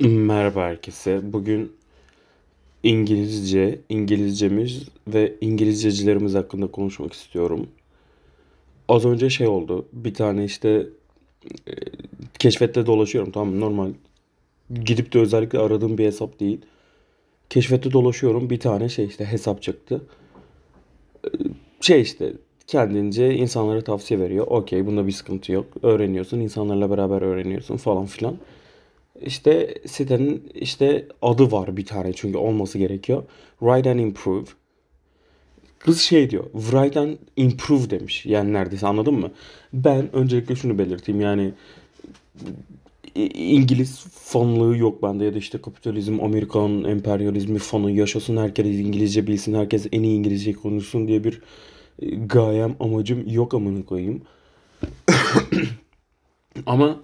Merhaba 0.00 0.64
herkese. 0.64 1.32
Bugün 1.32 1.72
İngilizce, 2.82 3.80
İngilizcemiz 3.88 4.88
ve 5.08 5.34
İngilizcecilerimiz 5.40 6.34
hakkında 6.34 6.66
konuşmak 6.66 7.12
istiyorum. 7.12 7.66
Az 8.88 9.04
önce 9.04 9.30
şey 9.30 9.46
oldu. 9.46 9.86
Bir 9.92 10.14
tane 10.14 10.44
işte 10.44 10.86
e, 11.68 11.72
keşfette 12.38 12.86
dolaşıyorum. 12.86 13.32
Tamam 13.32 13.60
normal. 13.60 13.92
Gidip 14.84 15.12
de 15.12 15.18
özellikle 15.18 15.58
aradığım 15.58 15.98
bir 15.98 16.04
hesap 16.04 16.40
değil. 16.40 16.60
Keşfette 17.50 17.92
dolaşıyorum. 17.92 18.50
Bir 18.50 18.60
tane 18.60 18.88
şey 18.88 19.04
işte 19.04 19.24
hesap 19.24 19.62
çıktı. 19.62 20.02
Şey 21.80 22.00
işte 22.00 22.32
kendince 22.66 23.34
insanlara 23.34 23.84
tavsiye 23.84 24.20
veriyor. 24.20 24.46
Okey 24.46 24.86
bunda 24.86 25.06
bir 25.06 25.12
sıkıntı 25.12 25.52
yok. 25.52 25.66
Öğreniyorsun. 25.82 26.40
insanlarla 26.40 26.90
beraber 26.90 27.22
öğreniyorsun 27.22 27.76
falan 27.76 28.06
filan. 28.06 28.36
İşte 29.26 29.74
sitenin 29.86 30.50
işte 30.54 31.06
adı 31.22 31.52
var 31.52 31.76
bir 31.76 31.86
tane 31.86 32.12
çünkü 32.12 32.38
olması 32.38 32.78
gerekiyor. 32.78 33.22
Write 33.58 33.90
and 33.90 33.98
Improve. 33.98 34.44
Kız 35.78 36.00
şey 36.00 36.30
diyor. 36.30 36.44
Write 36.52 37.00
and 37.00 37.16
Improve 37.36 37.90
demiş. 37.90 38.26
Yani 38.26 38.52
neredeyse 38.52 38.86
anladın 38.86 39.14
mı? 39.14 39.30
Ben 39.72 40.16
öncelikle 40.16 40.56
şunu 40.56 40.78
belirteyim. 40.78 41.20
Yani 41.20 41.52
İngiliz 43.34 44.00
fanlığı 44.14 44.76
yok 44.76 45.02
bende 45.02 45.24
ya 45.24 45.34
da 45.34 45.38
işte 45.38 45.60
kapitalizm, 45.62 46.20
Amerikan 46.20 46.84
emperyalizmi 46.84 47.58
fanı 47.58 47.90
yaşasın 47.90 48.36
herkes 48.36 48.66
İngilizce 48.66 49.26
bilsin, 49.26 49.54
herkes 49.54 49.86
en 49.92 50.02
iyi 50.02 50.16
İngilizce 50.16 50.52
konuşsun 50.52 51.08
diye 51.08 51.24
bir 51.24 51.40
e, 52.02 52.10
gayem, 52.10 52.76
amacım 52.80 53.28
yok 53.28 53.54
amına 53.54 53.84
koyayım. 53.84 54.22
Ama 56.66 57.00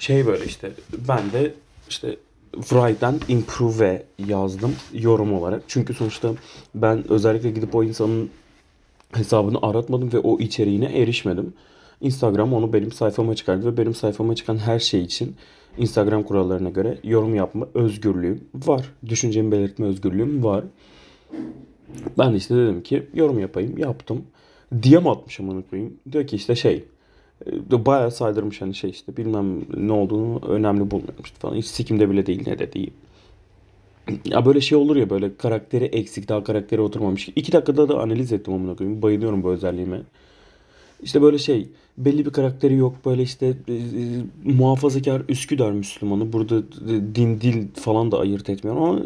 şey 0.00 0.26
böyle 0.26 0.44
işte 0.44 0.70
ben 1.08 1.32
de 1.32 1.54
işte 1.88 2.16
Write'den 2.54 3.14
Improve 3.28 4.02
yazdım 4.26 4.74
yorum 4.92 5.34
olarak. 5.34 5.62
Çünkü 5.68 5.94
sonuçta 5.94 6.32
ben 6.74 7.12
özellikle 7.12 7.50
gidip 7.50 7.74
o 7.74 7.84
insanın 7.84 8.30
hesabını 9.12 9.58
aratmadım 9.62 10.12
ve 10.12 10.18
o 10.18 10.38
içeriğine 10.38 10.98
erişmedim. 10.98 11.52
Instagram 12.00 12.52
onu 12.52 12.72
benim 12.72 12.92
sayfama 12.92 13.34
çıkardı 13.34 13.66
ve 13.72 13.76
benim 13.76 13.94
sayfama 13.94 14.34
çıkan 14.34 14.58
her 14.58 14.78
şey 14.78 15.02
için 15.02 15.36
Instagram 15.78 16.22
kurallarına 16.22 16.70
göre 16.70 16.98
yorum 17.04 17.34
yapma 17.34 17.68
özgürlüğüm 17.74 18.44
var. 18.54 18.92
Düşüncemi 19.08 19.52
belirtme 19.52 19.86
özgürlüğüm 19.86 20.44
var. 20.44 20.64
Ben 22.18 22.32
işte 22.32 22.56
dedim 22.56 22.82
ki 22.82 23.06
yorum 23.14 23.38
yapayım. 23.38 23.78
Yaptım. 23.78 24.24
DM 24.72 25.06
atmışım 25.08 25.48
onu 25.48 25.62
koyayım. 25.70 25.96
Diyor 26.12 26.26
ki 26.26 26.36
işte 26.36 26.56
şey 26.56 26.84
bayağı 27.70 28.10
saydırmış 28.10 28.60
hani 28.60 28.74
şey 28.74 28.90
işte 28.90 29.16
bilmem 29.16 29.60
ne 29.76 29.92
olduğunu 29.92 30.40
önemli 30.48 30.90
bulmuyormuş 30.90 31.32
falan. 31.32 31.54
Hiç 31.54 31.66
sikimde 31.66 32.10
bile 32.10 32.26
değil 32.26 32.42
ne 32.46 32.58
dediği. 32.58 32.90
Ya 34.24 34.46
böyle 34.46 34.60
şey 34.60 34.78
olur 34.78 34.96
ya 34.96 35.10
böyle 35.10 35.36
karakteri 35.36 35.84
eksik 35.84 36.28
daha 36.28 36.44
karakteri 36.44 36.80
oturmamış. 36.80 37.28
İki 37.36 37.52
dakikada 37.52 37.88
da 37.88 38.00
analiz 38.00 38.32
ettim 38.32 38.54
amına 38.54 38.76
koyayım. 38.76 39.02
Bayılıyorum 39.02 39.42
bu 39.42 39.50
özelliğime. 39.50 40.00
İşte 41.02 41.22
böyle 41.22 41.38
şey 41.38 41.68
belli 41.98 42.26
bir 42.26 42.30
karakteri 42.30 42.74
yok 42.74 42.94
böyle 43.06 43.22
işte 43.22 43.46
e, 43.68 43.74
e, 43.74 43.78
muhafazakar 44.44 45.22
Üsküdar 45.28 45.72
Müslümanı 45.72 46.32
burada 46.32 46.58
e, 46.58 47.14
din 47.14 47.40
dil 47.40 47.68
falan 47.74 48.12
da 48.12 48.18
ayırt 48.18 48.50
etmiyorum 48.50 48.82
ama 48.82 49.02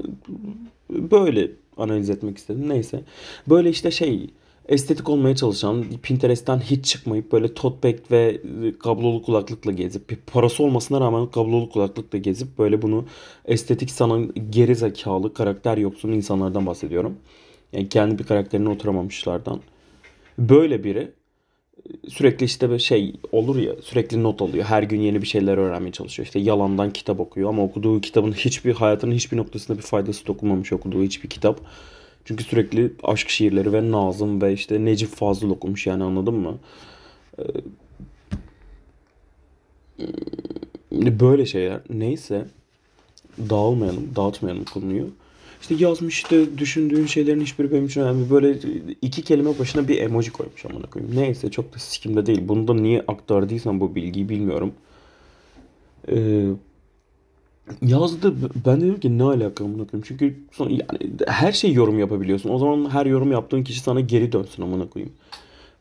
böyle 0.91 1.51
analiz 1.77 2.11
etmek 2.11 2.39
istedim 2.39 2.69
neyse. 2.69 3.01
Böyle 3.49 3.71
işte 3.71 3.91
şey 3.91 4.31
estetik 4.69 5.09
olmaya 5.09 5.37
çalışan, 5.37 5.85
Pinterest'ten 6.03 6.59
hiç 6.59 6.85
çıkmayıp 6.85 7.33
böyle 7.33 7.55
tote 7.55 7.89
bag 7.89 8.01
ve 8.11 8.41
kablolu 8.79 9.23
kulaklıkla 9.23 9.73
gezip, 9.73 10.27
parası 10.27 10.63
olmasına 10.63 11.01
rağmen 11.01 11.27
kablolu 11.27 11.71
kulaklıkla 11.71 12.19
gezip 12.19 12.59
böyle 12.59 12.83
bunu 12.83 13.05
estetik 13.45 13.91
sanan 13.91 14.33
geri 14.51 14.75
zekalı, 14.77 15.35
karakter 15.35 15.77
yoksun 15.77 16.13
insanlardan 16.13 16.67
bahsediyorum. 16.67 17.17
Yani 17.73 17.89
kendi 17.89 18.19
bir 18.19 18.25
karakterine 18.25 18.69
oturamamışlardan. 18.69 19.61
Böyle 20.39 20.85
biri 20.85 21.13
sürekli 22.09 22.45
işte 22.45 22.69
böyle 22.69 22.79
şey 22.79 23.15
olur 23.33 23.57
ya 23.57 23.73
sürekli 23.83 24.23
not 24.23 24.43
alıyor. 24.43 24.65
Her 24.65 24.83
gün 24.83 25.01
yeni 25.01 25.23
bir 25.23 25.27
şeyler 25.27 25.59
öğrenmeye 25.59 25.93
çalışıyor. 25.93 26.27
İşte 26.27 26.39
yalandan 26.39 26.93
kitap 26.93 27.21
okuyor 27.21 27.49
ama 27.49 27.63
okuduğu 27.63 28.01
kitabın 28.01 28.33
hiçbir 28.33 28.75
hayatının 28.75 29.15
hiçbir 29.15 29.37
noktasında 29.37 29.79
bir 29.79 29.83
faydası 29.83 30.27
dokunmamış 30.27 30.73
okuduğu 30.73 31.03
hiçbir 31.03 31.29
kitap. 31.29 31.61
Çünkü 32.25 32.45
sürekli 32.45 32.93
aşk 33.03 33.29
şiirleri 33.29 33.73
ve 33.73 33.91
Nazım 33.91 34.43
ve 34.43 34.53
işte 34.53 34.85
Necip 34.85 35.09
Fazıl 35.09 35.51
okumuş 35.51 35.87
yani 35.87 36.05
anladın 36.05 36.35
mı? 36.35 36.59
Ee, 37.39 37.45
böyle 41.21 41.47
şeyler. 41.47 41.81
Neyse 41.91 42.47
dağılmayalım, 43.39 44.17
dağıtmayalım 44.17 44.65
konuyu. 44.65 45.11
İşte 45.61 45.75
yazmış 45.75 46.15
işte 46.15 46.59
düşündüğün 46.59 47.07
şeylerin 47.07 47.41
hiçbiri 47.41 47.73
benim 47.73 47.87
için 47.87 48.01
önemli. 48.01 48.31
Böyle 48.31 48.59
iki 49.03 49.23
kelime 49.23 49.59
başına 49.59 49.89
bir 49.89 49.99
emoji 49.99 50.33
koymuş 50.33 50.67
amına 50.67 50.87
koyayım. 50.87 51.17
Neyse 51.17 51.51
çok 51.51 51.75
da 51.75 51.79
sikimde 51.79 52.27
değil. 52.27 52.41
Bunu 52.49 52.69
da 52.69 52.75
niye 52.75 53.05
aktardıysan 53.09 53.81
bu 53.81 53.95
bilgiyi 53.95 54.29
bilmiyorum. 54.29 54.73
Ee, 56.09 56.47
Yazdı. 57.83 58.35
Ben 58.67 58.81
dedim 58.81 59.01
ki 59.01 59.19
ne 59.19 59.23
alaka 59.23 59.65
amına 59.65 59.87
koyayım. 59.87 60.05
Çünkü 60.09 60.41
son, 60.53 60.69
yani 60.69 61.11
her 61.27 61.53
şey 61.53 61.73
yorum 61.73 61.99
yapabiliyorsun. 61.99 62.51
O 62.51 62.59
zaman 62.59 62.91
her 62.91 63.07
yorum 63.07 63.33
yaptığın 63.33 63.65
kişi 63.65 63.81
sana 63.81 64.01
geri 64.01 64.33
dönsün 64.33 64.63
amına 64.63 64.89
koyayım. 64.89 65.13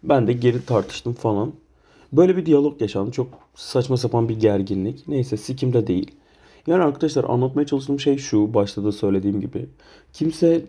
Ben 0.03 0.27
de 0.27 0.33
geri 0.33 0.65
tartıştım 0.65 1.13
falan. 1.13 1.53
Böyle 2.13 2.37
bir 2.37 2.45
diyalog 2.45 2.81
yaşandı. 2.81 3.11
Çok 3.11 3.27
saçma 3.55 3.97
sapan 3.97 4.29
bir 4.29 4.39
gerginlik. 4.39 5.07
Neyse 5.07 5.37
sikimde 5.37 5.87
değil. 5.87 6.11
Yani 6.67 6.83
arkadaşlar 6.83 7.23
anlatmaya 7.23 7.65
çalıştığım 7.65 7.99
şey 7.99 8.17
şu. 8.17 8.53
Başta 8.53 8.83
da 8.83 8.91
söylediğim 8.91 9.41
gibi. 9.41 9.65
Kimse 10.13 10.65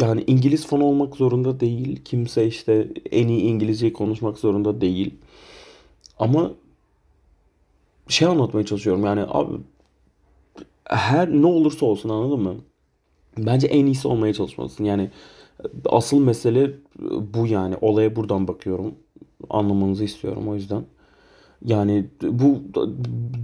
yani 0.00 0.24
İngiliz 0.26 0.66
fon 0.66 0.80
olmak 0.80 1.16
zorunda 1.16 1.60
değil. 1.60 2.00
Kimse 2.04 2.46
işte 2.46 2.88
en 3.10 3.28
iyi 3.28 3.40
İngilizceyi 3.40 3.92
konuşmak 3.92 4.38
zorunda 4.38 4.80
değil. 4.80 5.14
Ama 6.18 6.50
şey 8.08 8.28
anlatmaya 8.28 8.66
çalışıyorum. 8.66 9.04
Yani 9.04 9.24
abi 9.28 9.52
her 10.88 11.32
ne 11.32 11.46
olursa 11.46 11.86
olsun 11.86 12.08
anladın 12.08 12.40
mı? 12.40 12.54
Bence 13.38 13.66
en 13.66 13.86
iyisi 13.86 14.08
olmaya 14.08 14.34
çalışmalısın. 14.34 14.84
Yani 14.84 15.10
asıl 15.86 16.18
mesele 16.20 16.70
bu 17.34 17.46
yani. 17.46 17.76
Olaya 17.80 18.16
buradan 18.16 18.48
bakıyorum. 18.48 18.94
Anlamanızı 19.50 20.04
istiyorum 20.04 20.48
o 20.48 20.54
yüzden. 20.54 20.84
Yani 21.64 22.06
bu 22.22 22.62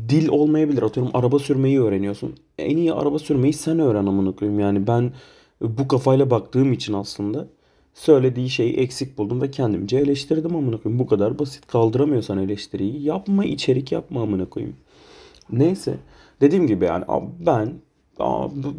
dil 0.09 0.29
olmayabilir. 0.29 0.83
Atıyorum 0.83 1.13
araba 1.15 1.39
sürmeyi 1.39 1.81
öğreniyorsun. 1.81 2.35
En 2.59 2.77
iyi 2.77 2.93
araba 2.93 3.19
sürmeyi 3.19 3.53
sen 3.53 3.79
öğren 3.79 4.07
amına 4.07 4.33
koyayım. 4.33 4.61
Yani 4.61 4.87
ben 4.87 5.13
bu 5.61 5.89
kafayla 5.89 6.31
baktığım 6.31 6.73
için 6.73 6.93
aslında 6.93 7.47
söylediği 7.95 8.51
şeyi 8.51 8.77
eksik 8.77 9.19
buldum 9.19 9.43
ve 9.43 9.51
kendimce 9.51 9.99
eleştirdim 9.99 10.57
amına 10.57 10.77
koyayım. 10.77 10.99
Bu 10.99 11.07
kadar 11.07 11.39
basit. 11.39 11.67
Kaldıramıyorsan 11.67 12.39
eleştiriyi 12.39 13.03
yapma, 13.03 13.45
içerik 13.45 13.93
yapma 13.93 14.23
amına 14.23 14.45
koyayım. 14.45 14.77
Neyse. 15.53 15.99
Dediğim 16.41 16.67
gibi 16.67 16.85
yani 16.85 17.05
ben 17.47 17.73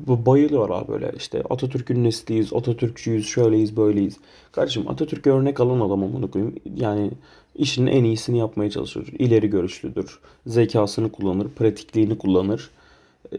bayılıyorlar 0.08 0.88
böyle 0.88 1.12
işte 1.18 1.44
Atatürk'ün 1.50 2.04
nesliyiz, 2.04 2.54
Atatürkçüyüz, 2.54 3.28
şöyleyiz, 3.28 3.78
böyleyiz. 3.78 4.18
Kardeşim 4.52 4.88
Atatürk 4.88 5.28
örnek 5.28 5.60
alan 5.60 5.80
adam 5.80 6.04
amına 6.04 6.28
koyayım. 6.32 6.56
Yani 6.76 7.12
işinin 7.56 7.92
en 7.92 8.04
iyisini 8.04 8.38
yapmaya 8.38 8.70
çalışır. 8.70 9.08
İleri 9.20 9.50
görüşlüdür. 9.50 10.20
Zekasını 10.48 11.12
kullanır, 11.12 11.48
pratikliğini 11.50 12.18
kullanır. 12.18 12.70
Ee, 13.34 13.38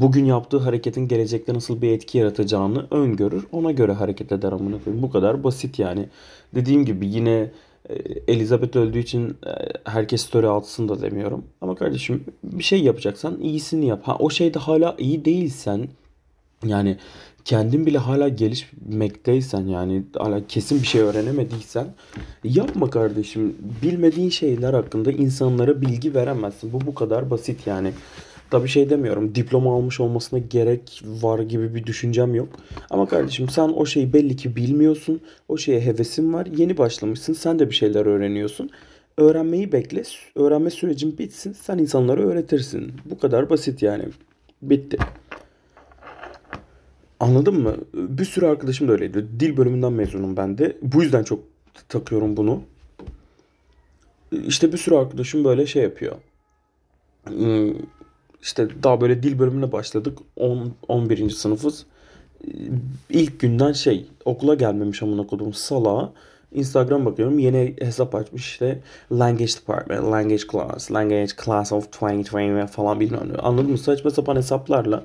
bugün 0.00 0.24
yaptığı 0.24 0.58
hareketin 0.58 1.08
gelecekte 1.08 1.54
nasıl 1.54 1.82
bir 1.82 1.92
etki 1.92 2.18
yaratacağını 2.18 2.86
öngörür. 2.90 3.46
Ona 3.52 3.72
göre 3.72 3.92
hareket 3.92 4.32
eder 4.32 4.52
amına 4.52 4.84
koyayım. 4.84 5.02
Bu 5.02 5.10
kadar 5.10 5.44
basit 5.44 5.78
yani. 5.78 6.08
Dediğim 6.54 6.84
gibi 6.84 7.06
yine 7.06 7.50
Elizabeth 8.28 8.76
öldüğü 8.76 8.98
için 8.98 9.28
e, 9.28 9.52
herkes 9.84 10.22
story 10.22 10.48
atsın 10.48 10.88
da 10.88 11.02
demiyorum. 11.02 11.44
Ama 11.60 11.74
kardeşim 11.74 12.24
bir 12.42 12.64
şey 12.64 12.82
yapacaksan 12.82 13.40
iyisini 13.40 13.86
yap. 13.86 14.00
Ha 14.04 14.16
o 14.18 14.30
şeyde 14.30 14.58
hala 14.58 14.96
iyi 14.98 15.24
değilsen 15.24 15.88
yani 16.66 16.96
kendin 17.44 17.86
bile 17.86 17.98
hala 17.98 18.28
gelişmekteysen 18.28 19.66
yani 19.66 20.02
hala 20.18 20.46
kesin 20.46 20.82
bir 20.82 20.86
şey 20.86 21.00
öğrenemediysen 21.00 21.86
yapma 22.44 22.90
kardeşim. 22.90 23.56
Bilmediğin 23.82 24.30
şeyler 24.30 24.74
hakkında 24.74 25.12
insanlara 25.12 25.80
bilgi 25.80 26.14
veremezsin. 26.14 26.72
Bu 26.72 26.80
bu 26.80 26.94
kadar 26.94 27.30
basit 27.30 27.66
yani. 27.66 27.92
Tabi 28.50 28.68
şey 28.68 28.90
demiyorum 28.90 29.34
diploma 29.34 29.74
almış 29.74 30.00
olmasına 30.00 30.38
gerek 30.38 31.02
var 31.04 31.38
gibi 31.38 31.74
bir 31.74 31.86
düşüncem 31.86 32.34
yok. 32.34 32.48
Ama 32.90 33.08
kardeşim 33.08 33.48
sen 33.48 33.68
o 33.68 33.86
şeyi 33.86 34.12
belli 34.12 34.36
ki 34.36 34.56
bilmiyorsun. 34.56 35.20
O 35.48 35.56
şeye 35.56 35.80
hevesin 35.80 36.32
var. 36.32 36.46
Yeni 36.56 36.78
başlamışsın. 36.78 37.32
Sen 37.32 37.58
de 37.58 37.70
bir 37.70 37.74
şeyler 37.74 38.06
öğreniyorsun. 38.06 38.70
Öğrenmeyi 39.16 39.72
bekle. 39.72 40.02
Öğrenme 40.34 40.70
sürecin 40.70 41.18
bitsin. 41.18 41.52
Sen 41.52 41.78
insanlara 41.78 42.22
öğretirsin. 42.22 42.92
Bu 43.04 43.18
kadar 43.18 43.50
basit 43.50 43.82
yani. 43.82 44.04
Bitti. 44.62 44.98
Anladın 47.20 47.60
mı? 47.60 47.76
Bir 47.94 48.24
sürü 48.24 48.46
arkadaşım 48.46 48.88
da 48.88 48.92
öyleydi. 48.92 49.26
Dil 49.40 49.56
bölümünden 49.56 49.92
mezunum 49.92 50.36
ben 50.36 50.58
de. 50.58 50.76
Bu 50.82 51.02
yüzden 51.02 51.24
çok 51.24 51.40
takıyorum 51.88 52.36
bunu. 52.36 52.62
İşte 54.32 54.72
bir 54.72 54.78
sürü 54.78 54.94
arkadaşım 54.94 55.44
böyle 55.44 55.66
şey 55.66 55.82
yapıyor. 55.82 56.16
İşte 58.42 58.68
daha 58.82 59.00
böyle 59.00 59.22
dil 59.22 59.38
bölümüne 59.38 59.72
başladık. 59.72 60.18
10 60.36 60.72
11. 60.88 61.30
sınıfız. 61.30 61.86
Ee, 62.44 62.50
İlk 63.10 63.40
günden 63.40 63.72
şey 63.72 64.06
okula 64.24 64.54
gelmemiş 64.54 65.02
amına 65.02 65.26
kodum 65.26 65.52
salağa. 65.52 66.12
Instagram 66.52 67.06
bakıyorum 67.06 67.38
yeni 67.38 67.76
hesap 67.80 68.14
açmış 68.14 68.46
işte 68.46 68.80
language 69.12 69.52
department, 69.60 70.04
language 70.04 70.42
class, 70.52 70.92
language 70.92 71.32
class 71.44 71.72
of 71.72 71.86
2020 71.86 72.66
falan 72.66 73.00
bilmem 73.00 73.32
ne. 73.32 73.36
Anladın 73.36 73.70
mı? 73.70 73.78
Saçma 73.78 74.10
sapan 74.10 74.36
hesaplarla 74.36 75.04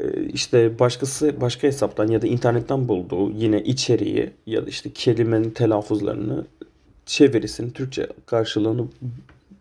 e, 0.00 0.24
işte 0.24 0.78
başkası 0.78 1.40
başka 1.40 1.68
hesaptan 1.68 2.08
ya 2.08 2.22
da 2.22 2.26
internetten 2.26 2.88
bulduğu 2.88 3.30
yine 3.30 3.62
içeriği 3.62 4.30
ya 4.46 4.66
da 4.66 4.70
işte 4.70 4.90
kelimenin 4.92 5.50
telaffuzlarını 5.50 6.46
çevirisini 7.06 7.72
Türkçe 7.72 8.06
karşılığını 8.26 8.84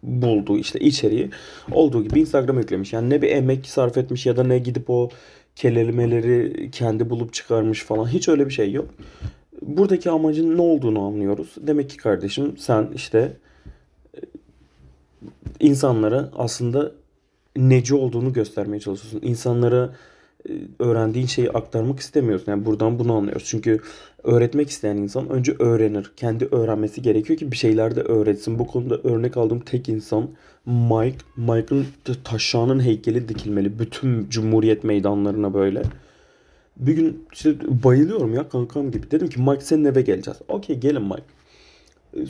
bulduğu 0.03 0.57
işte 0.57 0.79
içeriği 0.79 1.29
olduğu 1.71 2.03
gibi 2.03 2.19
Instagram 2.19 2.57
yüklemiş. 2.57 2.93
Yani 2.93 3.09
ne 3.09 3.21
bir 3.21 3.29
emek 3.29 3.65
sarf 3.65 3.97
etmiş 3.97 4.25
ya 4.25 4.37
da 4.37 4.43
ne 4.43 4.59
gidip 4.59 4.89
o 4.89 5.09
kelimeleri 5.55 6.69
kendi 6.71 7.09
bulup 7.09 7.33
çıkarmış 7.33 7.83
falan. 7.83 8.07
Hiç 8.07 8.29
öyle 8.29 8.45
bir 8.45 8.53
şey 8.53 8.71
yok. 8.71 8.89
Buradaki 9.61 10.09
amacın 10.09 10.57
ne 10.57 10.61
olduğunu 10.61 11.01
anlıyoruz. 11.01 11.55
Demek 11.57 11.89
ki 11.89 11.97
kardeşim 11.97 12.57
sen 12.57 12.89
işte 12.95 13.33
insanlara 15.59 16.31
aslında 16.37 16.91
neci 17.55 17.95
olduğunu 17.95 18.33
göstermeye 18.33 18.79
çalışıyorsun. 18.79 19.27
İnsanlara 19.27 19.83
e, 19.85 19.89
öğrendiğin 20.79 21.25
şeyi 21.25 21.51
aktarmak 21.51 21.99
istemiyorsun. 21.99 22.51
Yani 22.51 22.65
buradan 22.65 22.99
bunu 22.99 23.13
anlıyoruz. 23.13 23.43
Çünkü 23.45 23.79
öğretmek 24.23 24.69
isteyen 24.69 24.97
insan 24.97 25.29
önce 25.29 25.55
öğrenir. 25.59 26.11
Kendi 26.15 26.45
öğrenmesi 26.45 27.01
gerekiyor 27.01 27.39
ki 27.39 27.51
bir 27.51 27.57
şeyler 27.57 27.95
de 27.95 28.01
öğretsin. 28.01 28.59
Bu 28.59 28.67
konuda 28.67 28.97
örnek 28.97 29.37
aldığım 29.37 29.59
tek 29.59 29.89
insan 29.89 30.29
Mike. 30.65 31.17
Mike'ın 31.37 31.85
taşağının 32.23 32.79
heykeli 32.79 33.29
dikilmeli. 33.29 33.79
Bütün 33.79 34.29
Cumhuriyet 34.29 34.83
meydanlarına 34.83 35.53
böyle. 35.53 35.81
Bir 36.77 36.93
gün 36.93 37.25
işte 37.33 37.55
bayılıyorum 37.83 38.33
ya 38.33 38.49
kankam 38.49 38.91
gibi. 38.91 39.11
Dedim 39.11 39.29
ki 39.29 39.41
Mike 39.41 39.61
senin 39.61 39.85
eve 39.85 40.01
geleceğiz. 40.01 40.39
Okey 40.47 40.79
gelin 40.79 41.03
Mike. 41.03 41.23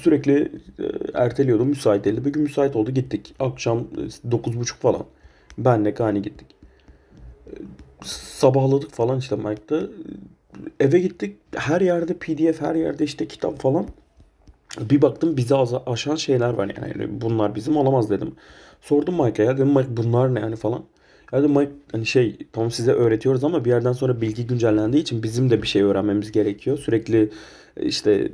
Sürekli 0.01 0.51
e, 0.79 0.83
erteliyordum. 1.13 1.67
Müsait 1.67 2.05
değildi. 2.05 2.25
Bir 2.25 2.33
gün 2.33 2.43
müsait 2.43 2.75
oldu 2.75 2.91
gittik. 2.91 3.35
Akşam 3.39 3.77
e, 3.77 4.29
9.30 4.29 4.65
falan. 4.75 5.05
Benle 5.57 5.93
Kani 5.93 6.21
gittik. 6.21 6.47
Sabahladık 8.03 8.91
falan 8.91 9.19
işte 9.19 9.35
Mike'da. 9.35 9.81
Eve 10.79 10.99
gittik. 10.99 11.35
Her 11.55 11.81
yerde 11.81 12.13
PDF, 12.13 12.61
her 12.61 12.75
yerde 12.75 13.03
işte 13.03 13.27
kitap 13.27 13.59
falan. 13.59 13.85
Bir 14.79 15.01
baktım 15.01 15.37
bizi 15.37 15.55
aşan 15.85 16.15
şeyler 16.15 16.49
var 16.49 16.71
yani. 16.77 16.93
Yani 16.99 17.21
Bunlar 17.21 17.55
bizim 17.55 17.77
olamaz 17.77 18.09
dedim. 18.09 18.35
Sordum 18.81 19.23
Mike'a 19.23 19.45
ya 19.45 19.57
dedim 19.57 19.67
Mike 19.67 19.97
bunlar 19.97 20.35
ne 20.35 20.39
yani 20.39 20.55
falan. 20.55 20.83
Ya 21.33 21.39
dedim 21.39 21.51
Mike 21.51 21.71
hani 21.91 22.05
şey 22.05 22.37
tamam 22.53 22.71
size 22.71 22.91
öğretiyoruz 22.91 23.43
ama 23.43 23.65
bir 23.65 23.69
yerden 23.69 23.93
sonra 23.93 24.21
bilgi 24.21 24.47
güncellendiği 24.47 25.03
için 25.03 25.23
bizim 25.23 25.49
de 25.49 25.61
bir 25.61 25.67
şey 25.67 25.81
öğrenmemiz 25.81 26.31
gerekiyor. 26.31 26.77
Sürekli 26.77 27.29
işte 27.81 28.31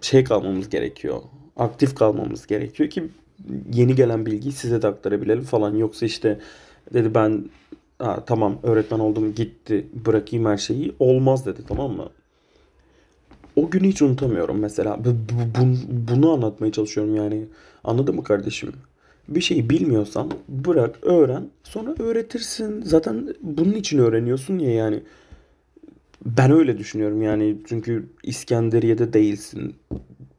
şey 0.00 0.24
kalmamız 0.24 0.68
gerekiyor. 0.68 1.22
Aktif 1.56 1.94
kalmamız 1.94 2.46
gerekiyor 2.46 2.90
ki 2.90 3.08
yeni 3.72 3.94
gelen 3.94 4.26
bilgiyi 4.26 4.52
size 4.52 4.82
de 4.82 4.86
aktarabilelim 4.86 5.42
falan. 5.42 5.74
Yoksa 5.74 6.06
işte 6.06 6.40
dedi 6.94 7.14
ben 7.14 7.44
ha, 7.98 8.24
tamam 8.26 8.58
öğretmen 8.62 8.98
oldum 8.98 9.34
gitti 9.34 9.86
bırakayım 10.06 10.46
her 10.46 10.56
şeyi. 10.56 10.94
Olmaz 10.98 11.46
dedi 11.46 11.60
tamam 11.68 11.92
mı? 11.92 12.08
O 13.56 13.70
günü 13.70 13.88
hiç 13.88 14.02
unutamıyorum 14.02 14.58
mesela. 14.58 15.04
Bu- 15.04 15.08
bu- 15.08 15.60
bu- 15.60 16.12
bunu 16.12 16.32
anlatmaya 16.32 16.72
çalışıyorum 16.72 17.16
yani. 17.16 17.44
Anladın 17.84 18.14
mı 18.14 18.24
kardeşim? 18.24 18.72
Bir 19.28 19.40
şeyi 19.40 19.70
bilmiyorsan 19.70 20.30
bırak, 20.48 20.98
öğren, 21.02 21.48
sonra 21.64 21.94
öğretirsin. 21.98 22.82
Zaten 22.82 23.34
bunun 23.42 23.72
için 23.72 23.98
öğreniyorsun 23.98 24.58
ya 24.58 24.74
yani. 24.74 25.02
Ben 26.26 26.50
öyle 26.50 26.78
düşünüyorum 26.78 27.22
yani. 27.22 27.56
Çünkü 27.66 28.06
İskenderiye'de 28.22 29.12
değilsin. 29.12 29.74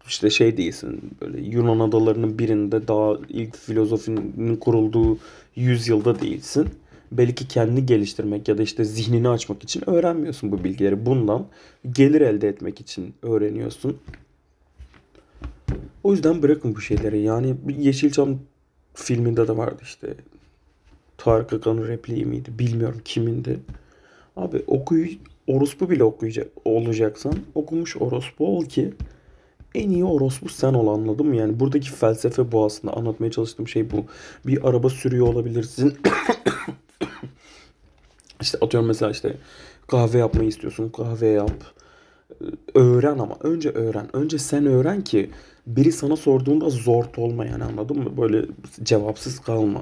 İşte 0.07 0.29
şey 0.29 0.57
değilsin. 0.57 1.01
Böyle 1.21 1.41
Yunan 1.41 1.79
adalarının 1.79 2.39
birinde 2.39 2.87
daha 2.87 3.13
ilk 3.29 3.55
filozofinin 3.57 4.55
kurulduğu 4.55 5.17
yüzyılda 5.55 6.21
değilsin. 6.21 6.69
Belki 7.11 7.47
kendini 7.47 7.85
geliştirmek 7.85 8.47
ya 8.47 8.57
da 8.57 8.63
işte 8.63 8.83
zihnini 8.83 9.29
açmak 9.29 9.63
için 9.63 9.89
öğrenmiyorsun 9.89 10.51
bu 10.51 10.63
bilgileri. 10.63 11.05
Bundan 11.05 11.47
gelir 11.91 12.21
elde 12.21 12.47
etmek 12.47 12.81
için 12.81 13.13
öğreniyorsun. 13.21 13.97
O 16.03 16.11
yüzden 16.11 16.41
bırakın 16.41 16.75
bu 16.75 16.81
şeyleri. 16.81 17.21
Yani 17.21 17.55
Yeşilçam 17.79 18.39
filminde 18.93 19.47
de 19.47 19.57
vardı 19.57 19.81
işte. 19.83 20.13
Tarık 21.17 21.53
Akan'ın 21.53 21.87
repliği 21.87 22.25
miydi? 22.25 22.49
Bilmiyorum 22.59 23.01
kimindi. 23.05 23.59
Abi 24.35 24.63
okuyu 24.67 25.07
orospu 25.47 25.89
bile 25.89 26.03
okuyacak 26.03 26.47
olacaksan 26.65 27.33
okumuş 27.55 27.97
orospu 27.97 28.57
ol 28.57 28.65
ki 28.65 28.93
en 29.75 29.89
iyi 29.89 30.05
orospu 30.05 30.49
sen 30.49 30.73
ol 30.73 30.87
anladın 30.87 31.27
mı? 31.27 31.35
Yani 31.35 31.59
buradaki 31.59 31.91
felsefe 31.91 32.51
bu 32.51 32.65
aslında. 32.65 32.93
Anlatmaya 32.93 33.31
çalıştığım 33.31 33.67
şey 33.67 33.91
bu. 33.91 34.05
Bir 34.47 34.69
araba 34.69 34.89
sürüyor 34.89 35.27
olabilirsin. 35.27 35.97
İşte 38.41 38.57
atıyorum 38.61 38.87
mesela 38.87 39.11
işte 39.11 39.37
kahve 39.87 40.17
yapmayı 40.17 40.49
istiyorsun. 40.49 40.89
Kahve 40.89 41.27
yap. 41.27 41.63
Öğren 42.75 43.19
ama. 43.19 43.37
Önce 43.41 43.69
öğren. 43.69 44.15
Önce 44.15 44.37
sen 44.37 44.65
öğren 44.65 45.03
ki 45.03 45.29
biri 45.67 45.91
sana 45.91 46.15
sorduğunda 46.15 46.69
zor 46.69 47.05
olma 47.17 47.45
yani 47.45 47.63
anladın 47.63 47.97
mı? 47.97 48.17
Böyle 48.17 48.45
cevapsız 48.83 49.39
kalma. 49.39 49.81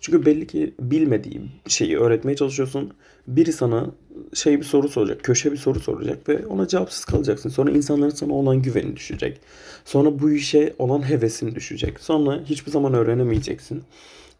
Çünkü 0.00 0.26
belli 0.26 0.46
ki 0.46 0.74
bilmediği 0.80 1.40
şeyi 1.66 1.98
öğretmeye 1.98 2.36
çalışıyorsun. 2.36 2.92
Biri 3.26 3.52
sana 3.52 3.86
şey 4.34 4.58
bir 4.58 4.64
soru 4.64 4.88
soracak, 4.88 5.24
köşe 5.24 5.52
bir 5.52 5.56
soru 5.56 5.80
soracak 5.80 6.28
ve 6.28 6.46
ona 6.46 6.68
cevapsız 6.68 7.04
kalacaksın. 7.04 7.50
Sonra 7.50 7.70
insanların 7.70 8.10
sana 8.10 8.32
olan 8.32 8.62
güveni 8.62 8.96
düşecek. 8.96 9.40
Sonra 9.84 10.18
bu 10.18 10.30
işe 10.30 10.74
olan 10.78 11.08
hevesin 11.08 11.54
düşecek. 11.54 12.00
Sonra 12.00 12.40
hiçbir 12.44 12.70
zaman 12.70 12.94
öğrenemeyeceksin. 12.94 13.82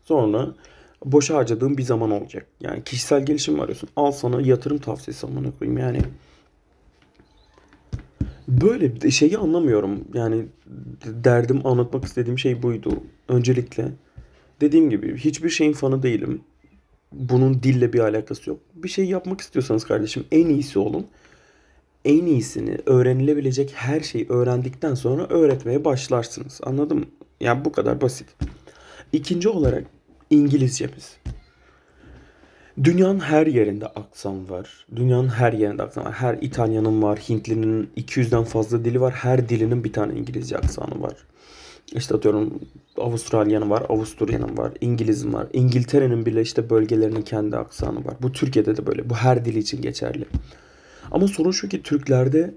Sonra 0.04 0.54
boşa 1.04 1.34
harcadığın 1.34 1.78
bir 1.78 1.82
zaman 1.82 2.10
olacak. 2.10 2.46
Yani 2.60 2.84
kişisel 2.84 3.26
gelişim 3.26 3.60
arıyorsun? 3.60 3.88
Al 3.96 4.12
sana 4.12 4.40
yatırım 4.40 4.78
tavsiyesi 4.78 5.26
amına 5.26 5.50
koyayım. 5.58 5.78
Yani 5.78 6.00
böyle 8.48 9.02
bir 9.02 9.10
şeyi 9.10 9.38
anlamıyorum. 9.38 10.04
Yani 10.14 10.46
derdim 11.04 11.66
anlatmak 11.66 12.04
istediğim 12.04 12.38
şey 12.38 12.62
buydu. 12.62 13.02
Öncelikle 13.28 13.92
dediğim 14.60 14.90
gibi 14.90 15.16
hiçbir 15.16 15.50
şeyin 15.50 15.72
fanı 15.72 16.02
değilim. 16.02 16.40
Bunun 17.12 17.62
dille 17.62 17.92
bir 17.92 17.98
alakası 18.00 18.50
yok. 18.50 18.60
Bir 18.74 18.88
şey 18.88 19.04
yapmak 19.04 19.40
istiyorsanız 19.40 19.84
kardeşim 19.84 20.24
en 20.32 20.48
iyisi 20.48 20.78
olun. 20.78 21.06
En 22.04 22.26
iyisini 22.26 22.78
öğrenilebilecek 22.86 23.72
her 23.74 24.00
şeyi 24.00 24.26
öğrendikten 24.28 24.94
sonra 24.94 25.26
öğretmeye 25.26 25.84
başlarsınız. 25.84 26.60
Anladın 26.62 26.98
mı? 26.98 27.04
Yani 27.40 27.64
bu 27.64 27.72
kadar 27.72 28.00
basit. 28.00 28.26
İkinci 29.12 29.48
olarak 29.48 29.84
İngilizcemiz. 30.30 31.16
Dünyanın 32.84 33.20
her 33.20 33.46
yerinde 33.46 33.86
aksan 33.86 34.50
var. 34.50 34.86
Dünyanın 34.96 35.28
her 35.28 35.52
yerinde 35.52 35.82
aksan 35.82 36.04
var. 36.04 36.12
Her 36.12 36.38
İtalyanın 36.40 37.02
var, 37.02 37.18
Hintlinin 37.18 37.90
200'den 37.96 38.44
fazla 38.44 38.84
dili 38.84 39.00
var. 39.00 39.12
Her 39.12 39.48
dilinin 39.48 39.84
bir 39.84 39.92
tane 39.92 40.18
İngilizce 40.18 40.56
aksanı 40.56 41.02
var. 41.02 41.14
İşte 41.92 42.14
atıyorum 42.14 42.60
Avustralya'nın 42.98 43.70
var, 43.70 43.86
Avusturya'nın 43.88 44.56
var, 44.56 44.72
İngiliz'in 44.80 45.32
var. 45.32 45.46
İngiltere'nin 45.52 46.26
bile 46.26 46.42
işte 46.42 46.70
bölgelerinin 46.70 47.22
kendi 47.22 47.56
aksanı 47.56 48.04
var. 48.04 48.14
Bu 48.22 48.32
Türkiye'de 48.32 48.76
de 48.76 48.86
böyle. 48.86 49.10
Bu 49.10 49.14
her 49.14 49.44
dil 49.44 49.56
için 49.56 49.82
geçerli. 49.82 50.24
Ama 51.10 51.28
sorun 51.28 51.50
şu 51.50 51.68
ki 51.68 51.82
Türklerde 51.82 52.54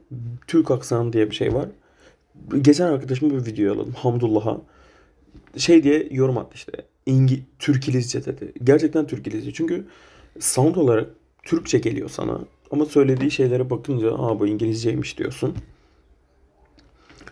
Türk 0.47 0.71
aksanı 0.71 1.13
diye 1.13 1.29
bir 1.29 1.35
şey 1.35 1.53
var. 1.53 1.69
Geçen 2.61 2.85
arkadaşımı 2.85 3.33
bir 3.33 3.45
video 3.51 3.65
yolladım. 3.65 3.93
Hamdullah'a. 3.93 4.61
Şey 5.57 5.83
diye 5.83 6.07
yorum 6.11 6.37
attı 6.37 6.51
işte. 6.55 6.71
İngi 7.05 7.43
Türkilizce 7.59 8.25
dedi. 8.25 8.53
Gerçekten 8.63 9.07
Türkilizce. 9.07 9.53
Çünkü 9.53 9.85
sound 10.39 10.75
olarak 10.75 11.09
Türkçe 11.43 11.79
geliyor 11.79 12.09
sana. 12.09 12.39
Ama 12.71 12.85
söylediği 12.85 13.31
şeylere 13.31 13.69
bakınca 13.69 14.13
aa 14.13 14.39
bu 14.39 14.47
İngilizceymiş 14.47 15.17
diyorsun. 15.17 15.55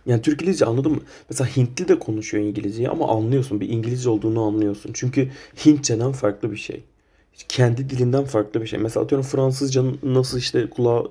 Yani 0.06 0.22
Türk 0.22 0.42
İngilizce 0.42 0.66
anladın 0.66 0.92
mı? 0.92 1.00
Mesela 1.30 1.58
Hintli 1.58 1.88
de 1.88 2.00
konuşuyor 2.00 2.44
İngilizceyi 2.44 2.90
ama 2.90 3.08
anlıyorsun. 3.08 3.62
Bir 3.62 3.70
İngilizce 3.70 4.10
olduğunu 4.10 4.44
anlıyorsun. 4.44 4.92
Çünkü 4.94 5.32
Hintçeden 5.66 6.12
farklı 6.12 6.52
bir 6.52 6.58
şey. 6.58 6.84
Kendi 7.50 7.90
dilinden 7.90 8.24
farklı 8.24 8.62
bir 8.62 8.68
şey. 8.68 8.80
Mesela 8.80 9.04
atıyorum 9.04 9.28
Fransızcanın 9.28 10.00
nasıl 10.04 10.38
işte 10.38 10.70
kulağa 10.70 11.04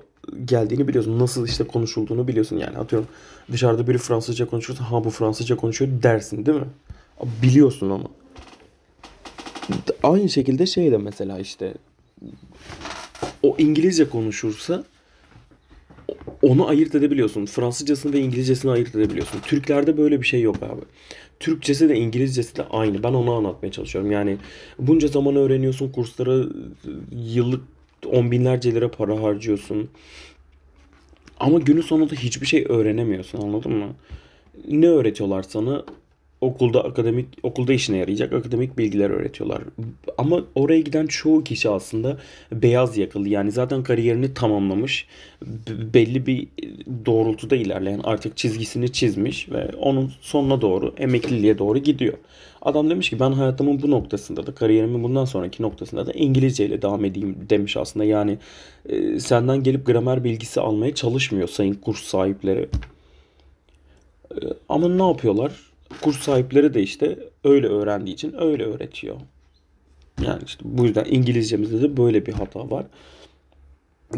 geldiğini 0.45 0.87
biliyorsun. 0.87 1.19
Nasıl 1.19 1.47
işte 1.47 1.63
konuşulduğunu 1.63 2.27
biliyorsun. 2.27 2.57
Yani 2.57 2.77
atıyorum 2.77 3.07
dışarıda 3.51 3.87
biri 3.87 3.97
Fransızca 3.97 4.45
konuşuyorsa 4.45 4.91
ha 4.91 5.03
bu 5.03 5.09
Fransızca 5.09 5.55
konuşuyor 5.55 6.03
dersin 6.03 6.45
değil 6.45 6.57
mi? 6.57 6.67
Biliyorsun 7.41 7.89
ama. 7.89 8.03
Aynı 10.03 10.29
şekilde 10.29 10.65
şey 10.65 10.91
de 10.91 10.97
mesela 10.97 11.39
işte 11.39 11.73
o 13.43 13.55
İngilizce 13.57 14.09
konuşursa 14.09 14.83
onu 16.41 16.67
ayırt 16.67 16.95
edebiliyorsun. 16.95 17.45
Fransızcasını 17.45 18.13
ve 18.13 18.19
İngilizcesini 18.19 18.71
ayırt 18.71 18.95
edebiliyorsun. 18.95 19.39
Türklerde 19.39 19.97
böyle 19.97 20.21
bir 20.21 20.27
şey 20.27 20.41
yok 20.41 20.55
abi. 20.63 20.81
Türkçesi 21.39 21.89
de 21.89 21.95
İngilizcesi 21.95 22.55
de 22.55 22.63
aynı. 22.69 23.03
Ben 23.03 23.13
onu 23.13 23.33
anlatmaya 23.33 23.71
çalışıyorum. 23.71 24.11
Yani 24.11 24.37
bunca 24.79 25.07
zaman 25.07 25.35
öğreniyorsun. 25.35 25.91
Kurslara 25.91 26.43
yıllık 27.11 27.61
on 28.05 28.31
binlerce 28.31 28.75
lira 28.75 28.91
para 28.91 29.23
harcıyorsun. 29.23 29.89
Ama 31.39 31.59
günün 31.59 31.81
sonunda 31.81 32.15
hiçbir 32.15 32.47
şey 32.47 32.65
öğrenemiyorsun 32.69 33.41
anladın 33.41 33.71
mı? 33.73 33.93
Ne 34.67 34.87
öğretiyorlar 34.87 35.43
sana? 35.43 35.83
Okulda 36.41 36.83
akademik 36.83 37.27
okulda 37.43 37.73
işine 37.73 37.97
yarayacak 37.97 38.33
akademik 38.33 38.77
bilgiler 38.77 39.09
öğretiyorlar. 39.09 39.61
Ama 40.17 40.43
oraya 40.55 40.79
giden 40.79 41.07
çoğu 41.07 41.43
kişi 41.43 41.69
aslında 41.69 42.17
beyaz 42.51 42.97
yakalı. 42.97 43.29
Yani 43.29 43.51
zaten 43.51 43.83
kariyerini 43.83 44.33
tamamlamış. 44.33 45.07
belli 45.67 46.25
bir 46.25 46.47
doğrultuda 47.05 47.55
ilerleyen 47.55 48.01
artık 48.03 48.37
çizgisini 48.37 48.91
çizmiş 48.91 49.49
ve 49.49 49.71
onun 49.77 50.11
sonuna 50.21 50.61
doğru 50.61 50.93
emekliliğe 50.97 51.57
doğru 51.57 51.77
gidiyor. 51.77 52.17
Adam 52.61 52.89
demiş 52.89 53.09
ki 53.09 53.19
ben 53.19 53.31
hayatımın 53.31 53.81
bu 53.81 53.91
noktasında 53.91 54.47
da 54.47 54.55
kariyerimin 54.55 55.03
bundan 55.03 55.25
sonraki 55.25 55.63
noktasında 55.63 56.07
da 56.07 56.11
İngilizce 56.11 56.65
ile 56.65 56.81
devam 56.81 57.05
edeyim 57.05 57.37
demiş 57.49 57.77
aslında. 57.77 58.05
Yani 58.05 58.37
e, 58.89 59.19
senden 59.19 59.63
gelip 59.63 59.85
gramer 59.85 60.23
bilgisi 60.23 60.61
almaya 60.61 60.95
çalışmıyor 60.95 61.47
sayın 61.47 61.73
kurs 61.73 62.03
sahipleri. 62.03 62.69
Ama 64.69 64.89
ne 64.89 65.07
yapıyorlar? 65.07 65.68
Kurs 66.01 66.19
sahipleri 66.19 66.73
de 66.73 66.81
işte 66.81 67.19
öyle 67.43 67.67
öğrendiği 67.67 68.13
için 68.13 68.35
öyle 68.39 68.63
öğretiyor. 68.63 69.15
Yani 70.25 70.43
işte 70.45 70.61
bu 70.65 70.85
yüzden 70.85 71.05
İngilizcemizde 71.09 71.81
de 71.81 71.97
böyle 71.97 72.25
bir 72.25 72.33
hata 72.33 72.71
var. 72.71 72.85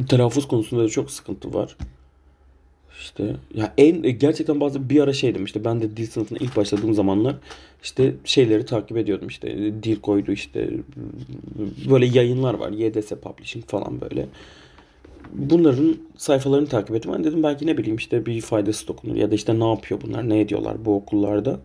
Telaffuz 0.09 0.47
konusunda 0.47 0.83
da 0.83 0.89
çok 0.89 1.11
sıkıntı 1.11 1.53
var. 1.53 1.77
İşte 2.99 3.35
ya 3.55 3.73
en 3.77 4.01
gerçekten 4.19 4.59
bazı 4.59 4.89
bir 4.89 5.01
ara 5.01 5.13
şeydim 5.13 5.45
işte 5.45 5.65
ben 5.65 5.81
de 5.81 5.97
dil 5.97 6.07
sınıfına 6.07 6.37
ilk 6.41 6.55
başladığım 6.55 6.93
zamanlar 6.93 7.35
işte 7.83 8.15
şeyleri 8.23 8.65
takip 8.65 8.97
ediyordum 8.97 9.27
işte 9.27 9.73
dil 9.83 9.95
koydu 9.95 10.31
işte 10.31 10.69
böyle 11.89 12.05
yayınlar 12.05 12.53
var 12.53 12.71
YDS 12.71 13.09
Publishing 13.09 13.65
falan 13.65 14.01
böyle. 14.01 14.27
Bunların 15.33 15.95
sayfalarını 16.17 16.67
takip 16.67 16.95
ettim. 16.95 17.11
Ben 17.13 17.23
dedim 17.23 17.43
belki 17.43 17.67
ne 17.67 17.77
bileyim 17.77 17.95
işte 17.95 18.25
bir 18.25 18.41
faydası 18.41 18.87
dokunur 18.87 19.15
ya 19.15 19.31
da 19.31 19.35
işte 19.35 19.59
ne 19.59 19.69
yapıyor 19.69 20.01
bunlar 20.01 20.29
ne 20.29 20.39
ediyorlar 20.39 20.85
bu 20.85 20.95
okullarda. 20.95 21.59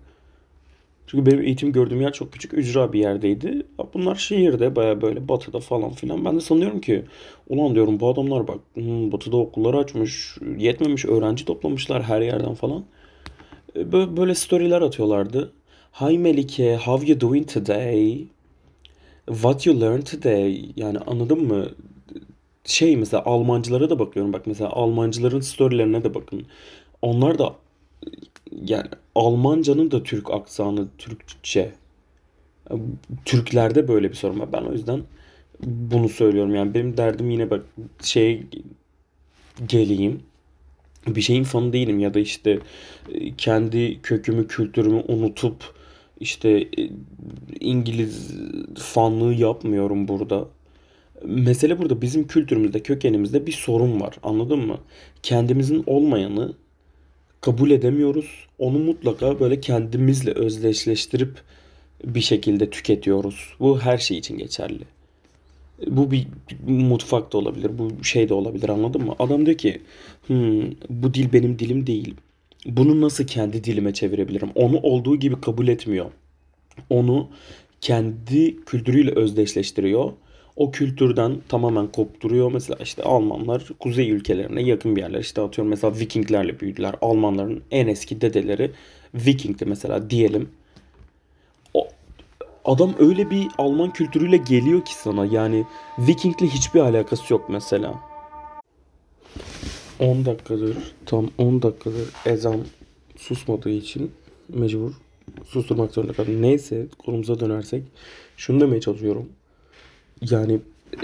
Çünkü 1.06 1.26
benim 1.26 1.42
eğitim 1.42 1.72
gördüğüm 1.72 2.00
yer 2.00 2.12
çok 2.12 2.32
küçük 2.32 2.54
ücra 2.54 2.92
bir 2.92 3.00
yerdeydi. 3.00 3.66
Bunlar 3.94 4.14
şehirde 4.16 4.76
baya 4.76 5.02
böyle 5.02 5.28
batıda 5.28 5.60
falan 5.60 5.90
filan. 5.90 6.24
Ben 6.24 6.36
de 6.36 6.40
sanıyorum 6.40 6.80
ki 6.80 7.04
ulan 7.48 7.74
diyorum 7.74 8.00
bu 8.00 8.08
adamlar 8.08 8.48
bak 8.48 8.58
hmm, 8.74 9.12
batıda 9.12 9.36
okulları 9.36 9.78
açmış 9.78 10.38
yetmemiş 10.58 11.04
öğrenci 11.04 11.44
toplamışlar 11.44 12.02
her 12.02 12.20
yerden 12.20 12.54
falan. 12.54 12.84
E, 13.76 13.92
Böyle, 13.92 14.16
böyle 14.16 14.34
storyler 14.34 14.82
atıyorlardı. 14.82 15.52
Hi 16.00 16.18
Melike, 16.18 16.76
how 16.76 17.06
you 17.06 17.20
doing 17.20 17.48
today? 17.52 18.26
What 19.26 19.66
you 19.66 19.80
learned 19.80 20.06
today? 20.06 20.72
Yani 20.76 20.98
anladın 20.98 21.42
mı? 21.42 21.66
Şey 22.66 22.96
mesela 22.96 23.24
Almancılara 23.24 23.90
da 23.90 23.98
bakıyorum. 23.98 24.32
Bak 24.32 24.46
mesela 24.46 24.70
Almancıların 24.70 25.40
storylerine 25.40 26.04
de 26.04 26.14
bakın. 26.14 26.46
Onlar 27.02 27.38
da 27.38 27.56
yani 28.52 28.86
Almancanın 29.14 29.90
da 29.90 30.02
Türk 30.02 30.30
aksanı, 30.30 30.88
Türkçe. 30.98 31.72
Türklerde 33.24 33.88
böyle 33.88 34.10
bir 34.10 34.14
sorun 34.14 34.40
var. 34.40 34.52
Ben 34.52 34.62
o 34.62 34.72
yüzden 34.72 35.02
bunu 35.64 36.08
söylüyorum. 36.08 36.54
Yani 36.54 36.74
benim 36.74 36.96
derdim 36.96 37.30
yine 37.30 37.50
bak 37.50 37.66
şeye 38.02 38.42
geleyim. 39.68 40.22
Bir 41.06 41.20
şeyin 41.20 41.44
fanı 41.44 41.72
değilim 41.72 41.98
ya 41.98 42.14
da 42.14 42.18
işte 42.20 42.58
e, 43.12 43.36
kendi 43.36 44.02
kökümü, 44.02 44.48
kültürümü 44.48 45.04
unutup 45.08 45.74
işte 46.20 46.50
e, 46.50 46.90
İngiliz 47.60 48.34
fanlığı 48.78 49.34
yapmıyorum 49.34 50.08
burada. 50.08 50.48
Mesele 51.24 51.78
burada 51.78 52.02
bizim 52.02 52.26
kültürümüzde, 52.26 52.80
kökenimizde 52.80 53.46
bir 53.46 53.52
sorun 53.52 54.00
var. 54.00 54.16
Anladın 54.22 54.58
mı? 54.58 54.78
Kendimizin 55.22 55.84
olmayanı 55.86 56.54
kabul 57.40 57.70
edemiyoruz. 57.70 58.46
Onu 58.58 58.78
mutlaka 58.78 59.40
böyle 59.40 59.60
kendimizle 59.60 60.32
özdeşleştirip 60.32 61.42
bir 62.04 62.20
şekilde 62.20 62.70
tüketiyoruz. 62.70 63.54
Bu 63.60 63.80
her 63.80 63.98
şey 63.98 64.18
için 64.18 64.38
geçerli. 64.38 64.82
Bu 65.86 66.10
bir 66.10 66.26
mutfak 66.66 67.32
da 67.32 67.38
olabilir. 67.38 67.70
Bu 67.78 68.04
şey 68.04 68.28
de 68.28 68.34
olabilir 68.34 68.68
anladın 68.68 69.02
mı? 69.04 69.14
Adam 69.18 69.46
diyor 69.46 69.58
ki 69.58 69.80
"Hmm, 70.26 70.62
bu 70.90 71.14
dil 71.14 71.32
benim 71.32 71.58
dilim 71.58 71.86
değil. 71.86 72.14
Bunu 72.66 73.00
nasıl 73.00 73.26
kendi 73.26 73.64
dilime 73.64 73.94
çevirebilirim? 73.94 74.50
Onu 74.54 74.78
olduğu 74.78 75.16
gibi 75.16 75.40
kabul 75.40 75.68
etmiyor. 75.68 76.06
Onu 76.90 77.28
kendi 77.80 78.64
kültürüyle 78.64 79.10
özdeşleştiriyor. 79.10 80.12
O 80.56 80.70
kültürden 80.70 81.36
tamamen 81.48 81.86
kopturuyor. 81.86 82.52
Mesela 82.52 82.78
işte 82.82 83.02
Almanlar 83.02 83.68
kuzey 83.80 84.10
ülkelerine 84.10 84.62
yakın 84.62 84.96
bir 84.96 85.00
yerler. 85.00 85.20
İşte 85.20 85.40
atıyorum 85.40 85.70
mesela 85.70 85.98
Vikinglerle 85.98 86.60
büyüdüler. 86.60 86.94
Almanların 87.00 87.62
en 87.70 87.86
eski 87.86 88.20
dedeleri 88.20 88.70
Viking'ti 89.14 89.64
mesela 89.64 90.10
diyelim. 90.10 90.48
O 91.74 91.88
adam 92.64 92.94
öyle 92.98 93.30
bir 93.30 93.48
Alman 93.58 93.92
kültürüyle 93.92 94.36
geliyor 94.36 94.84
ki 94.84 94.94
sana. 94.94 95.26
Yani 95.26 95.64
Viking'le 95.98 96.46
hiçbir 96.46 96.80
alakası 96.80 97.32
yok 97.32 97.48
mesela. 97.48 97.94
10 100.00 100.24
dakikadır, 100.24 100.76
tam 101.06 101.30
10 101.38 101.62
dakikadır 101.62 102.08
ezan 102.26 102.60
susmadığı 103.16 103.70
için 103.70 104.12
mecbur 104.48 104.92
susturmak 105.44 105.92
zorunda 105.92 106.12
kaldım. 106.12 106.42
Neyse 106.42 106.86
konumuza 106.98 107.40
dönersek 107.40 107.82
şunu 108.36 108.60
demeye 108.60 108.80
çalışıyorum. 108.80 109.28
Yani 110.20 110.60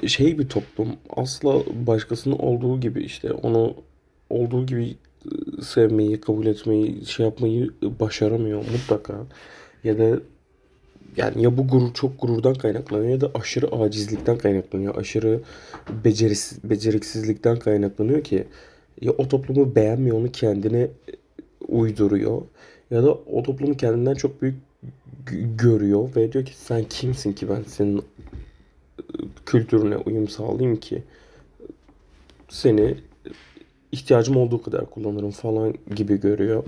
şey 0.06 0.38
bir 0.38 0.48
toplum 0.48 0.88
asla 1.16 1.62
başkasının 1.86 2.38
olduğu 2.38 2.80
gibi 2.80 3.02
işte 3.02 3.32
onu 3.32 3.74
olduğu 4.30 4.66
gibi 4.66 4.96
ıı, 5.26 5.62
sevmeyi, 5.62 6.20
kabul 6.20 6.46
etmeyi, 6.46 7.06
şey 7.06 7.26
yapmayı 7.26 7.70
başaramıyor 8.00 8.64
mutlaka. 8.72 9.14
Ya 9.84 9.98
da 9.98 10.20
yani 11.16 11.42
ya 11.42 11.56
bu 11.56 11.66
gurur 11.68 11.94
çok 11.94 12.20
gururdan 12.20 12.54
kaynaklanıyor 12.54 13.10
ya 13.10 13.20
da 13.20 13.30
aşırı 13.34 13.66
acizlikten 13.66 14.38
kaynaklanıyor. 14.38 14.96
Aşırı 14.96 15.40
beceris, 16.04 16.58
beceriksizlikten 16.64 17.58
kaynaklanıyor 17.58 18.24
ki 18.24 18.44
ya 19.00 19.12
o 19.12 19.28
toplumu 19.28 19.74
beğenmiyor 19.74 20.16
onu 20.16 20.32
kendine 20.32 20.88
uyduruyor 21.68 22.42
ya 22.90 23.02
da 23.02 23.14
o 23.14 23.42
toplumu 23.42 23.76
kendinden 23.76 24.14
çok 24.14 24.42
büyük 24.42 24.56
görüyor 25.58 26.08
ve 26.16 26.32
diyor 26.32 26.44
ki 26.44 26.52
sen 26.56 26.84
kimsin 26.84 27.32
ki 27.32 27.48
ben 27.48 27.62
senin 27.66 28.02
kültürüne 29.46 29.96
uyum 29.96 30.28
sağlayayım 30.28 30.80
ki 30.80 31.02
seni 32.48 32.96
ihtiyacım 33.92 34.36
olduğu 34.36 34.62
kadar 34.62 34.90
kullanırım 34.90 35.30
falan 35.30 35.74
gibi 35.96 36.20
görüyor. 36.20 36.64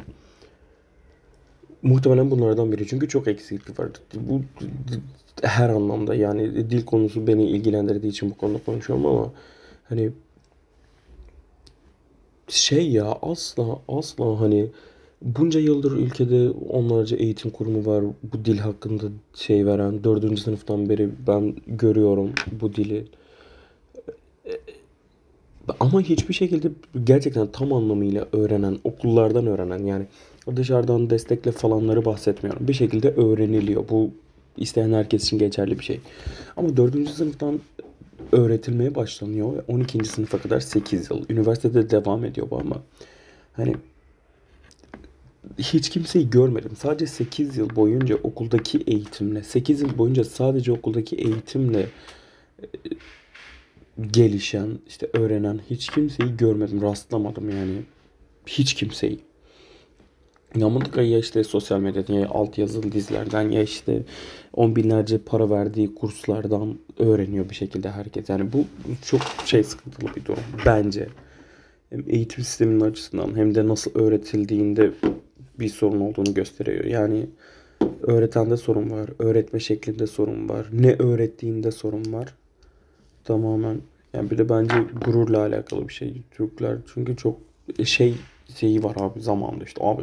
Muhtemelen 1.82 2.30
bunlardan 2.30 2.72
biri 2.72 2.86
çünkü 2.86 3.08
çok 3.08 3.28
eksiklik 3.28 3.80
var. 3.80 3.88
Bu 4.14 4.42
her 5.42 5.68
anlamda 5.68 6.14
yani 6.14 6.70
dil 6.70 6.84
konusu 6.84 7.26
beni 7.26 7.44
ilgilendirdiği 7.44 8.12
için 8.12 8.30
bu 8.30 8.34
konuda 8.34 8.64
konuşuyorum 8.66 9.06
ama 9.06 9.32
hani 9.88 10.10
şey 12.48 12.90
ya 12.90 13.18
asla 13.22 13.78
asla 13.88 14.40
hani 14.40 14.70
bunca 15.24 15.60
yıldır 15.60 15.92
ülkede 15.92 16.50
onlarca 16.50 17.16
eğitim 17.16 17.50
kurumu 17.50 17.86
var. 17.86 18.04
Bu 18.22 18.44
dil 18.44 18.58
hakkında 18.58 19.04
şey 19.34 19.66
veren 19.66 20.04
dördüncü 20.04 20.42
sınıftan 20.42 20.88
beri 20.88 21.10
ben 21.26 21.54
görüyorum 21.66 22.30
bu 22.60 22.74
dili. 22.74 23.04
Ama 25.80 26.00
hiçbir 26.00 26.34
şekilde 26.34 26.70
gerçekten 27.04 27.46
tam 27.46 27.72
anlamıyla 27.72 28.28
öğrenen 28.32 28.78
okullardan 28.84 29.46
öğrenen 29.46 29.78
yani 29.78 30.06
dışarıdan 30.56 31.10
destekle 31.10 31.52
falanları 31.52 32.04
bahsetmiyorum. 32.04 32.68
Bir 32.68 32.72
şekilde 32.72 33.10
öğreniliyor. 33.10 33.84
Bu 33.88 34.10
isteyen 34.56 34.92
herkes 34.92 35.24
için 35.24 35.38
geçerli 35.38 35.78
bir 35.78 35.84
şey. 35.84 36.00
Ama 36.56 36.76
dördüncü 36.76 37.12
sınıftan 37.12 37.60
öğretilmeye 38.32 38.94
başlanıyor 38.94 39.56
ve 39.56 39.60
12. 39.68 40.04
sınıfa 40.04 40.38
kadar 40.38 40.60
8 40.60 41.10
yıl. 41.10 41.24
Üniversitede 41.28 41.90
devam 41.90 42.24
ediyor 42.24 42.50
bu 42.50 42.58
ama. 42.58 42.82
Hani 43.52 43.74
hiç 45.58 45.90
kimseyi 45.90 46.30
görmedim. 46.30 46.70
Sadece 46.78 47.06
8 47.06 47.56
yıl 47.56 47.76
boyunca 47.76 48.16
okuldaki 48.16 48.78
eğitimle, 48.86 49.42
8 49.42 49.80
yıl 49.80 49.98
boyunca 49.98 50.24
sadece 50.24 50.72
okuldaki 50.72 51.16
eğitimle 51.16 51.86
gelişen, 54.10 54.78
işte 54.88 55.10
öğrenen 55.12 55.60
hiç 55.70 55.88
kimseyi 55.88 56.36
görmedim, 56.36 56.82
rastlamadım 56.82 57.50
yani. 57.50 57.82
Hiç 58.46 58.74
kimseyi. 58.74 59.20
Ya 60.56 60.68
mutlaka 60.68 61.02
ya 61.02 61.18
işte 61.18 61.44
sosyal 61.44 61.80
medyadan 61.80 62.14
ya 62.14 62.28
alt 62.28 62.58
yazılı 62.58 62.92
dizilerden 62.92 63.50
ya 63.50 63.62
işte 63.62 64.02
on 64.52 64.76
binlerce 64.76 65.18
para 65.18 65.50
verdiği 65.50 65.94
kurslardan 65.94 66.78
öğreniyor 66.98 67.50
bir 67.50 67.54
şekilde 67.54 67.90
herkes. 67.90 68.28
Yani 68.28 68.52
bu 68.52 68.64
çok 69.02 69.20
şey 69.44 69.64
sıkıntılı 69.64 70.14
bir 70.16 70.24
durum 70.24 70.42
bence. 70.66 71.08
hem 71.90 72.04
eğitim 72.08 72.44
sisteminin 72.44 72.80
açısından 72.80 73.36
hem 73.36 73.54
de 73.54 73.68
nasıl 73.68 73.90
öğretildiğinde 73.94 74.90
bir 75.58 75.68
sorun 75.68 76.00
olduğunu 76.00 76.34
gösteriyor. 76.34 76.84
Yani 76.84 77.26
öğretende 78.02 78.56
sorun 78.56 78.90
var, 78.90 79.11
öğretme 79.18 79.61
şeklinde 79.61 80.06
sorun 80.06 80.49
var, 80.49 80.66
ne 80.73 80.96
öğrettiğinde 80.99 81.70
sorun 81.70 82.12
var. 82.12 82.34
Tamamen 83.25 83.80
yani 84.12 84.30
bir 84.30 84.38
de 84.38 84.49
bence 84.49 84.75
gururla 85.04 85.40
alakalı 85.40 85.88
bir 85.88 85.92
şey. 85.92 86.23
Türkler 86.30 86.76
çünkü 86.94 87.16
çok 87.16 87.38
şey 87.84 88.14
şeyi 88.54 88.84
var 88.84 88.96
abi 89.00 89.20
zamanda 89.20 89.64
işte 89.64 89.84
abi 89.84 90.02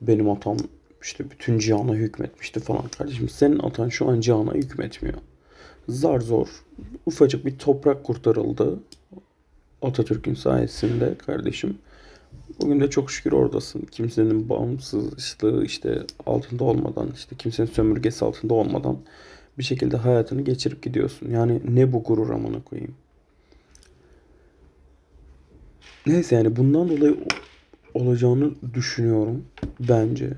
benim 0.00 0.30
atam 0.30 0.56
işte 1.02 1.30
bütün 1.30 1.58
cihana 1.58 1.94
hükmetmişti 1.94 2.60
falan. 2.60 2.88
Kardeşim 2.98 3.28
senin 3.28 3.58
atan 3.58 3.88
şu 3.88 4.08
an 4.08 4.20
cihana 4.20 4.54
hükmetmiyor. 4.54 5.18
Zar 5.88 6.20
zor 6.20 6.48
ufacık 7.06 7.46
bir 7.46 7.58
toprak 7.58 8.04
kurtarıldı. 8.04 8.78
Atatürk'ün 9.82 10.34
sayesinde 10.34 11.14
kardeşim. 11.26 11.78
Bugün 12.62 12.80
de 12.80 12.90
çok 12.90 13.10
şükür 13.10 13.32
oradasın. 13.32 13.80
Kimsenin 13.80 14.48
bağımsızlığı 14.48 15.64
işte 15.64 16.02
altında 16.26 16.64
olmadan, 16.64 17.08
işte 17.14 17.36
kimsenin 17.36 17.68
sömürgesi 17.68 18.24
altında 18.24 18.54
olmadan 18.54 18.98
bir 19.58 19.62
şekilde 19.62 19.96
hayatını 19.96 20.42
geçirip 20.42 20.82
gidiyorsun. 20.82 21.30
Yani 21.30 21.60
ne 21.68 21.92
bu 21.92 22.02
gurur 22.02 22.30
amına 22.30 22.62
koyayım. 22.62 22.94
Neyse 26.06 26.36
yani 26.36 26.56
bundan 26.56 26.88
dolayı 26.88 27.16
olacağını 27.94 28.50
düşünüyorum 28.74 29.44
bence. 29.80 30.32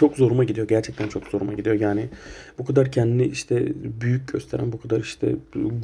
Çok 0.00 0.16
zoruma 0.16 0.44
gidiyor. 0.44 0.68
Gerçekten 0.68 1.08
çok 1.08 1.26
zoruma 1.26 1.52
gidiyor. 1.52 1.80
Yani 1.80 2.08
bu 2.58 2.64
kadar 2.64 2.92
kendini 2.92 3.26
işte 3.26 3.72
büyük 4.00 4.32
gösteren, 4.32 4.72
bu 4.72 4.80
kadar 4.80 5.00
işte 5.00 5.36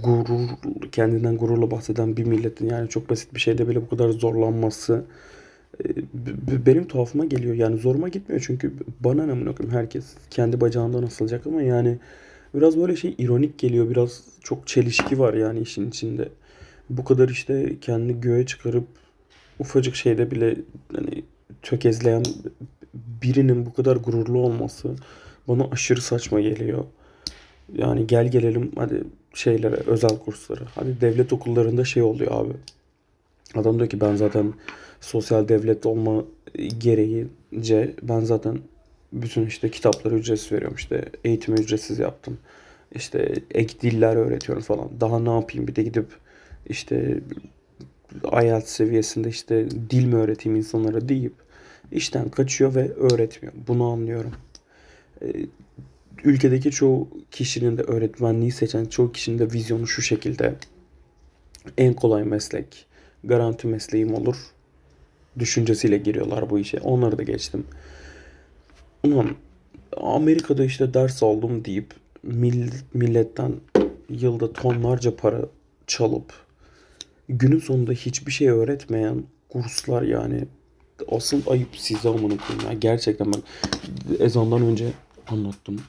gurur, 0.03 0.49
kendinden 0.93 1.37
gururla 1.37 1.71
bahseden 1.71 2.17
bir 2.17 2.25
milletin 2.25 2.69
yani 2.69 2.89
çok 2.89 3.11
basit 3.11 3.35
bir 3.35 3.41
şeyde 3.41 3.69
bile 3.69 3.83
bu 3.83 3.89
kadar 3.89 4.09
zorlanması 4.09 5.05
e, 5.85 6.67
benim 6.67 6.89
tuhafıma 6.89 7.25
geliyor. 7.25 7.55
Yani 7.55 7.77
zoruma 7.77 8.09
gitmiyor 8.09 8.45
çünkü 8.47 8.73
bana 9.01 9.27
ne 9.27 9.33
amına 9.33 9.53
herkes 9.71 10.05
kendi 10.31 10.61
bacağından 10.61 11.03
asılacak 11.03 11.47
ama 11.47 11.63
yani 11.63 11.99
biraz 12.55 12.77
böyle 12.77 12.97
şey 12.97 13.15
ironik 13.19 13.59
geliyor. 13.59 13.91
Biraz 13.91 14.23
çok 14.43 14.67
çelişki 14.67 15.19
var 15.19 15.35
yani 15.35 15.61
işin 15.61 15.89
içinde. 15.89 16.29
Bu 16.91 17.05
kadar 17.05 17.29
işte 17.29 17.77
kendini 17.81 18.21
göğe 18.21 18.47
çıkarıp 18.47 18.85
ufacık 19.59 19.95
şeyde 19.95 20.31
bile 20.31 20.57
hani 20.95 21.25
tökezleyen 21.63 22.23
birinin 23.23 23.67
bu 23.67 23.75
kadar 23.75 23.97
gururlu 23.97 24.39
olması 24.39 24.89
bana 25.49 25.65
aşırı 25.71 26.01
saçma 26.01 26.41
geliyor. 26.41 26.85
Yani 27.73 28.07
gel 28.07 28.31
gelelim 28.31 28.73
hadi 28.77 29.05
şeylere, 29.35 29.75
özel 29.75 30.19
kurslara. 30.19 30.65
Hadi 30.75 31.01
devlet 31.01 31.33
okullarında 31.33 31.85
şey 31.85 32.03
oluyor 32.03 32.33
abi. 32.33 32.53
Adam 33.55 33.79
diyor 33.79 33.89
ki 33.89 34.01
ben 34.01 34.17
zaten 34.17 34.53
sosyal 35.01 35.49
devlet 35.49 35.87
olma 35.87 36.25
gereğince 36.79 37.95
ben 38.03 38.21
zaten 38.21 38.59
bütün 39.13 39.47
işte 39.47 39.71
kitapları 39.71 40.15
ücretsiz 40.15 40.53
veriyorum. 40.53 40.77
İşte 40.77 41.05
eğitimi 41.25 41.61
ücretsiz 41.61 41.99
yaptım. 41.99 42.39
İşte 42.95 43.35
ek 43.51 43.81
diller 43.81 44.17
öğretiyorum 44.17 44.63
falan. 44.63 44.89
Daha 45.01 45.19
ne 45.19 45.31
yapayım 45.31 45.69
bir 45.69 45.77
de 45.77 45.83
gidip 45.83 46.07
işte 46.69 47.21
IELTS 48.43 48.71
seviyesinde 48.71 49.29
işte 49.29 49.71
dil 49.91 50.05
mi 50.05 50.15
öğreteyim 50.17 50.57
insanlara 50.57 51.09
deyip 51.09 51.35
işten 51.93 52.29
kaçıyor 52.29 52.75
ve 52.75 52.93
öğretmiyor. 52.93 53.55
Bunu 53.67 53.85
anlıyorum. 53.85 54.33
Ee, 55.23 55.47
ülkedeki 56.25 56.71
çoğu 56.71 57.09
kişinin 57.31 57.77
de 57.77 57.83
öğretmenliği 57.83 58.53
seçen 58.53 58.85
çoğu 58.85 59.13
kişinin 59.13 59.39
de 59.39 59.53
vizyonu 59.53 59.87
şu 59.87 60.03
şekilde. 60.03 60.55
En 61.79 61.95
kolay 61.95 62.25
meslek, 62.25 62.87
garanti 63.25 63.67
mesleğim 63.67 64.15
olur. 64.15 64.37
Düşüncesiyle 65.39 65.99
giriyorlar 65.99 66.51
bu 66.51 66.59
işe. 66.59 66.81
Onları 66.81 67.19
da 67.19 67.23
geçtim. 67.23 67.65
Ulan 69.05 69.37
Amerika'da 69.97 70.65
işte 70.65 70.95
ders 70.95 71.23
aldım 71.23 71.65
deyip 71.65 71.95
milletten 72.95 73.53
yılda 74.11 74.53
tonlarca 74.53 75.17
para 75.17 75.41
çalıp 75.87 76.33
günün 77.29 77.59
sonunda 77.59 77.93
hiçbir 77.93 78.33
şey 78.33 78.49
öğretmeyen 78.49 79.25
kurslar 79.49 80.03
yani 80.03 80.45
asıl 81.11 81.43
ayıp 81.47 81.69
size 81.77 82.09
amına 82.09 82.37
koyayım 82.37 82.67
ya. 82.67 82.73
Gerçekten 82.73 83.33
ben 83.33 83.43
ezandan 84.19 84.63
önce 84.63 84.93
anlattım. 85.29 85.81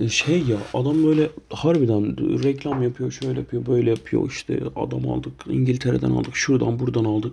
E, 0.00 0.08
şey 0.08 0.42
ya 0.42 0.58
adam 0.74 1.04
böyle 1.04 1.30
harbiden 1.50 2.16
reklam 2.42 2.82
yapıyor 2.82 3.10
şöyle 3.10 3.38
yapıyor 3.40 3.66
böyle 3.66 3.90
yapıyor 3.90 4.30
işte 4.30 4.60
adam 4.76 5.08
aldık 5.08 5.32
İngiltere'den 5.48 6.10
aldık 6.10 6.36
şuradan 6.36 6.78
buradan 6.78 7.04
aldık. 7.04 7.32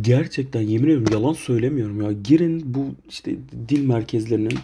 Gerçekten 0.00 0.60
yemin 0.60 0.84
ediyorum 0.84 1.12
yalan 1.12 1.32
söylemiyorum 1.32 2.02
ya. 2.02 2.12
Girin 2.12 2.74
bu 2.74 2.86
işte 3.08 3.36
dil 3.68 3.84
merkezlerinin 3.84 4.58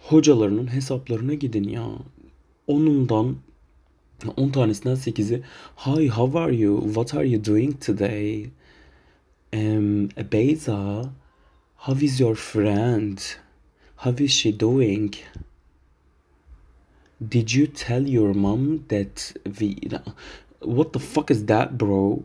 hocalarının 0.00 0.72
hesaplarına 0.72 1.34
gidin 1.34 1.68
ya. 1.68 1.86
Onundan 2.66 3.36
10 4.36 4.50
tanesinden 4.50 4.94
8'i 4.94 5.42
Hi 5.76 6.08
how 6.08 6.38
are 6.38 6.56
you? 6.56 6.84
What 6.84 7.14
are 7.14 7.28
you 7.28 7.44
doing 7.44 7.84
today? 7.84 8.46
Um, 9.54 10.08
Beza, 10.30 11.12
how 11.76 11.92
is 11.92 12.18
your 12.18 12.34
friend? 12.34 13.24
How 13.98 14.10
is 14.10 14.32
she 14.32 14.50
doing? 14.50 15.14
Did 17.24 17.52
you 17.52 17.68
tell 17.68 18.02
your 18.02 18.34
mom 18.34 18.84
that 18.88 19.32
we. 19.60 19.78
What 20.58 20.92
the 20.92 20.98
fuck 20.98 21.30
is 21.30 21.44
that, 21.44 21.78
bro? 21.78 22.24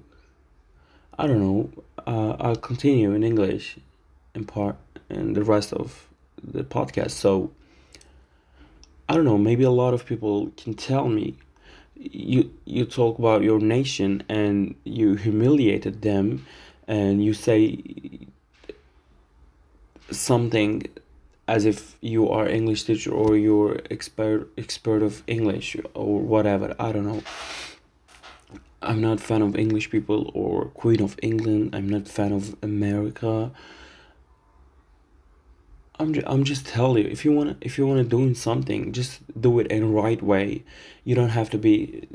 I 1.19 1.27
don't 1.27 1.39
know. 1.39 1.69
Uh, 2.07 2.35
I'll 2.39 2.55
continue 2.55 3.11
in 3.11 3.23
English 3.23 3.77
in 4.33 4.45
part 4.45 4.77
and 5.07 5.35
the 5.35 5.43
rest 5.43 5.71
of 5.71 6.07
the 6.43 6.63
podcast. 6.63 7.11
So, 7.11 7.51
I 9.07 9.13
don't 9.13 9.25
know. 9.25 9.37
Maybe 9.37 9.63
a 9.65 9.69
lot 9.83 9.93
of 9.93 10.03
people 10.03 10.51
can 10.57 10.73
tell 10.73 11.07
me 11.07 11.35
you 11.93 12.51
you 12.65 12.85
talk 12.85 13.19
about 13.19 13.43
your 13.43 13.59
nation 13.59 14.23
and 14.29 14.73
you 14.83 15.13
humiliated 15.13 16.01
them 16.01 16.47
and 16.89 17.23
you 17.23 17.33
say 17.35 17.79
something 20.09 20.83
as 21.47 21.63
if 21.65 21.95
you 22.01 22.27
are 22.27 22.49
English 22.49 22.83
teacher 22.83 23.11
or 23.11 23.37
you're 23.37 23.79
expert 23.91 24.49
expert 24.57 25.03
of 25.03 25.23
English 25.27 25.77
or 25.93 26.19
whatever. 26.19 26.75
I 26.79 26.91
don't 26.91 27.05
know. 27.05 27.21
I'm 28.81 29.01
not 29.01 29.19
fan 29.19 29.43
of 29.43 29.55
English 29.55 29.91
people 29.91 30.31
or 30.33 30.65
Queen 30.81 31.01
of 31.01 31.15
England. 31.21 31.75
I'm 31.75 31.87
not 31.87 32.07
fan 32.07 32.31
of 32.31 32.55
America. 32.63 33.51
I'm 35.99 36.13
just, 36.13 36.27
I'm 36.27 36.43
just 36.43 36.65
telling 36.65 37.03
you 37.03 37.09
if 37.11 37.23
you 37.23 37.31
want 37.31 37.57
if 37.61 37.77
you 37.77 37.85
want 37.85 37.99
to 38.01 38.17
do 38.17 38.33
something 38.33 38.93
just 38.93 39.19
do 39.39 39.59
it 39.59 39.67
in 39.67 39.81
the 39.81 40.01
right 40.01 40.21
way. 40.23 40.63
You 41.03 41.13
don't 41.13 41.35
have 41.39 41.51
to 41.51 41.59
be 41.59 42.07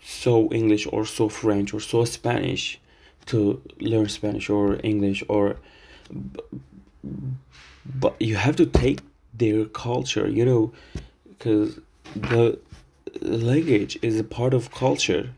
so 0.00 0.48
English 0.52 0.86
or 0.92 1.04
so 1.04 1.28
French 1.28 1.74
or 1.74 1.80
so 1.80 2.04
Spanish 2.04 2.80
to 3.26 3.62
learn 3.80 4.08
Spanish 4.08 4.50
or 4.50 4.78
English 4.82 5.22
or 5.28 5.56
but 7.84 8.20
you 8.20 8.36
have 8.36 8.56
to 8.56 8.66
take 8.66 9.00
their 9.32 9.64
culture, 9.64 10.28
you 10.28 10.44
know, 10.44 10.72
because 11.28 11.78
the 12.14 12.58
language 13.20 13.98
is 14.02 14.18
a 14.18 14.24
part 14.24 14.54
of 14.54 14.70
culture. 14.70 15.30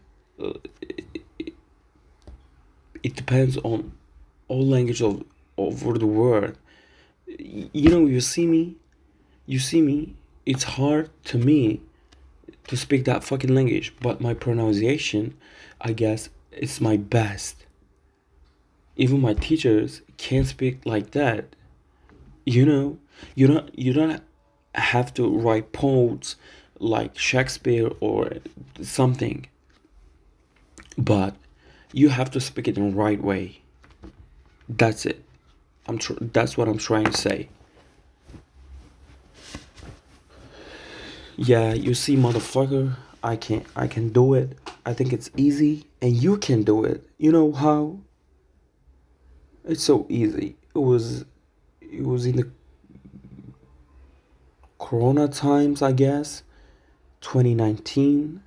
Uh, 0.42 0.52
it, 0.80 1.54
it 3.02 3.16
depends 3.16 3.56
on 3.58 3.92
all 4.48 4.66
language 4.66 5.02
of 5.02 5.24
over 5.56 5.98
the 5.98 6.06
world. 6.06 6.56
You 7.26 7.90
know, 7.90 8.06
you 8.06 8.20
see 8.20 8.46
me, 8.46 8.76
you 9.46 9.58
see 9.58 9.80
me. 9.80 10.14
It's 10.44 10.64
hard 10.64 11.10
to 11.26 11.38
me 11.38 11.80
to 12.66 12.76
speak 12.76 13.04
that 13.04 13.22
fucking 13.22 13.54
language, 13.54 13.94
but 14.00 14.20
my 14.20 14.34
pronunciation, 14.34 15.36
I 15.80 15.92
guess, 15.92 16.30
is 16.50 16.80
my 16.80 16.96
best 16.96 17.61
even 18.96 19.20
my 19.20 19.34
teachers 19.34 20.02
can't 20.16 20.46
speak 20.46 20.84
like 20.84 21.12
that. 21.12 21.56
You 22.44 22.66
know 22.66 22.98
you 23.34 23.46
don't 23.46 23.78
you 23.78 23.92
don't 23.92 24.22
have 24.74 25.12
to 25.14 25.28
write 25.28 25.72
poems 25.72 26.36
like 26.78 27.16
shakespeare 27.18 27.90
or 28.00 28.32
something. 28.82 29.46
But 30.98 31.36
you 31.92 32.10
have 32.10 32.30
to 32.32 32.40
speak 32.40 32.68
it 32.68 32.76
in 32.76 32.90
the 32.90 32.96
right 32.96 33.22
way. 33.22 33.60
That's 34.68 35.06
it. 35.06 35.24
I'm 35.86 35.98
tr- 35.98 36.14
that's 36.20 36.56
what 36.56 36.68
i'm 36.68 36.78
trying 36.78 37.06
to 37.06 37.12
say. 37.12 37.48
Yeah 41.36 41.72
you 41.72 41.94
see 41.94 42.16
motherfucker 42.16 42.96
i 43.22 43.36
can 43.36 43.64
i 43.74 43.86
can 43.86 44.10
do 44.10 44.34
it. 44.34 44.56
I 44.84 44.94
think 44.94 45.12
it's 45.12 45.30
easy 45.36 45.86
and 46.00 46.12
you 46.14 46.36
can 46.36 46.62
do 46.62 46.84
it. 46.84 47.08
You 47.18 47.32
know 47.32 47.52
how 47.52 47.98
it's 49.64 49.82
so 49.82 50.06
easy. 50.08 50.56
It 50.74 50.78
was 50.78 51.24
it 51.80 52.04
was 52.04 52.26
in 52.26 52.36
the 52.36 52.50
corona 54.78 55.28
times, 55.28 55.82
I 55.82 55.92
guess. 55.92 56.42
2019. 57.20 58.42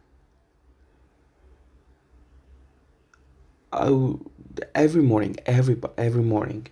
I, 3.72 4.14
every 4.74 5.02
morning, 5.02 5.38
every 5.46 5.80
every 5.98 6.24
morning, 6.24 6.68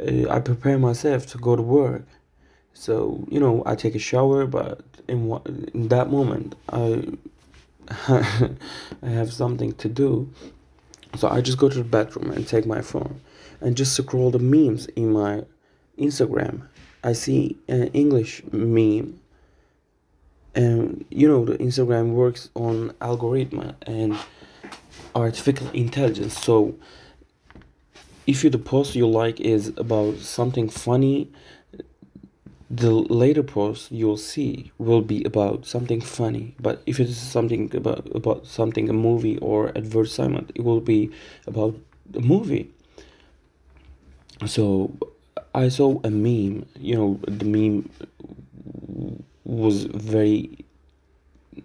uh, 0.00 0.28
I 0.28 0.40
prepare 0.40 0.78
myself 0.78 1.26
to 1.26 1.38
go 1.38 1.56
to 1.56 1.62
work. 1.62 2.06
So 2.72 3.26
you 3.28 3.40
know, 3.40 3.62
I 3.66 3.74
take 3.74 3.94
a 3.94 3.98
shower, 3.98 4.46
but 4.46 4.80
in 5.08 5.26
what 5.26 5.46
in 5.46 5.88
that 5.88 6.10
moment, 6.10 6.54
I 6.68 7.04
I 8.08 9.08
have 9.08 9.32
something 9.32 9.72
to 9.74 9.88
do. 9.88 10.30
So 11.16 11.28
I 11.28 11.40
just 11.40 11.58
go 11.58 11.68
to 11.68 11.78
the 11.78 11.84
bathroom 11.84 12.30
and 12.30 12.46
take 12.46 12.66
my 12.66 12.82
phone 12.82 13.20
and 13.60 13.76
just 13.76 13.94
scroll 13.94 14.30
the 14.30 14.38
memes 14.38 14.86
in 14.86 15.12
my 15.12 15.44
Instagram. 15.98 16.62
I 17.02 17.12
see 17.12 17.56
an 17.68 17.88
English 17.88 18.42
meme 18.52 19.20
and 20.54 21.04
you 21.10 21.28
know 21.28 21.44
the 21.44 21.56
Instagram 21.58 22.12
works 22.12 22.50
on 22.54 22.92
algorithm 23.00 23.74
and 23.82 24.18
artificial 25.14 25.70
intelligence. 25.70 26.38
So 26.38 26.74
if 28.26 28.44
you 28.44 28.50
the 28.50 28.58
post 28.58 28.94
you 28.94 29.06
like 29.06 29.40
is 29.40 29.68
about 29.76 30.18
something 30.18 30.68
funny, 30.68 31.30
the 32.70 32.92
later 32.92 33.42
post 33.42 33.90
you'll 33.90 34.16
see 34.16 34.70
will 34.78 35.02
be 35.02 35.24
about 35.24 35.66
something 35.66 36.00
funny. 36.00 36.54
But 36.60 36.82
if 36.86 37.00
it 37.00 37.08
is 37.08 37.18
something 37.18 37.74
about 37.74 38.10
about 38.14 38.46
something 38.46 38.88
a 38.88 38.92
movie 38.92 39.38
or 39.38 39.68
advertisement, 39.76 40.52
it 40.54 40.62
will 40.62 40.80
be 40.80 41.10
about 41.46 41.74
the 42.08 42.20
movie. 42.20 42.70
So 44.46 44.92
I 45.54 45.68
saw 45.68 46.00
a 46.04 46.10
meme. 46.10 46.66
You 46.78 46.96
know 46.96 47.20
the 47.26 47.44
meme 47.44 47.90
was 49.44 49.84
very 49.84 50.64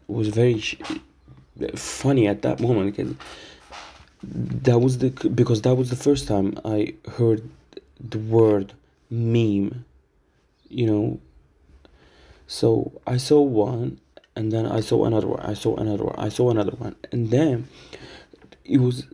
was 0.08 0.30
very 0.30 0.62
funny 1.76 2.28
at 2.28 2.42
that 2.42 2.60
moment 2.60 2.96
because 2.96 3.16
that 4.24 4.80
was 4.80 4.98
the 4.98 5.10
because 5.30 5.62
that 5.62 5.76
was 5.76 5.90
the 5.90 5.96
first 5.96 6.28
time 6.28 6.58
I 6.66 6.96
heard 7.18 7.48
the 8.00 8.20
word 8.20 8.74
meme 9.10 9.86
you 10.70 10.86
know 10.86 11.20
so 12.48 12.92
I 13.08 13.18
saw 13.18 13.42
one 13.42 14.00
and 14.36 14.52
then 14.52 14.66
I 14.66 14.82
saw 14.82 15.06
another 15.06 15.28
one 15.28 15.40
I 15.42 15.54
saw 15.54 15.76
another 15.78 16.04
one 16.04 16.16
I 16.18 16.30
saw 16.30 16.50
another 16.50 16.72
one 16.72 16.96
and 17.12 17.30
then 17.30 17.68
it 18.64 18.80
was 18.80 19.06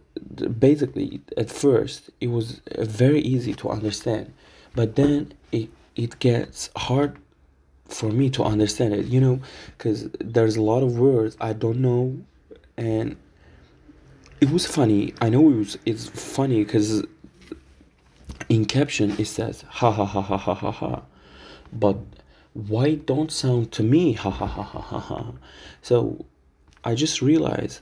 basically 0.60 1.21
at 1.38 1.49
first 1.49 2.10
it 2.19 2.27
was 2.27 2.62
uh, 2.77 2.84
very 2.86 3.19
easy 3.21 3.53
to 3.53 3.69
understand 3.69 4.34
but 4.75 4.95
then 4.95 5.34
it 5.51 5.69
it 5.95 6.19
gets 6.19 6.69
hard 6.75 7.17
for 7.93 8.10
me 8.10 8.29
to 8.31 8.43
understand 8.43 8.93
it, 8.93 9.05
you 9.07 9.19
know, 9.19 9.41
because 9.77 10.10
there's 10.19 10.55
a 10.55 10.62
lot 10.62 10.84
of 10.84 10.97
words 10.97 11.36
I 11.39 11.53
don't 11.53 11.79
know, 11.79 12.17
and 12.77 13.17
it 14.39 14.49
was 14.49 14.65
funny. 14.65 15.13
I 15.21 15.29
know 15.29 15.49
it 15.49 15.55
was 15.55 15.77
it's 15.86 16.07
funny 16.10 16.63
because 16.63 17.05
in 18.49 18.65
caption 18.65 19.12
it 19.19 19.25
says 19.25 19.63
ha 19.67 19.91
ha 19.91 20.05
ha 20.05 20.21
ha 20.21 20.38
ha 20.38 20.53
ha 20.53 20.71
ha, 20.71 21.01
but 21.73 21.97
why 22.53 22.95
don't 22.95 23.31
sound 23.31 23.71
to 23.73 23.84
me 23.84 24.13
ha 24.13 24.29
ha 24.29 24.45
ha 24.45 24.63
ha 24.63 24.79
ha 24.79 24.99
ha? 24.99 25.31
So 25.81 26.25
I 26.84 26.95
just 26.95 27.21
realized 27.21 27.81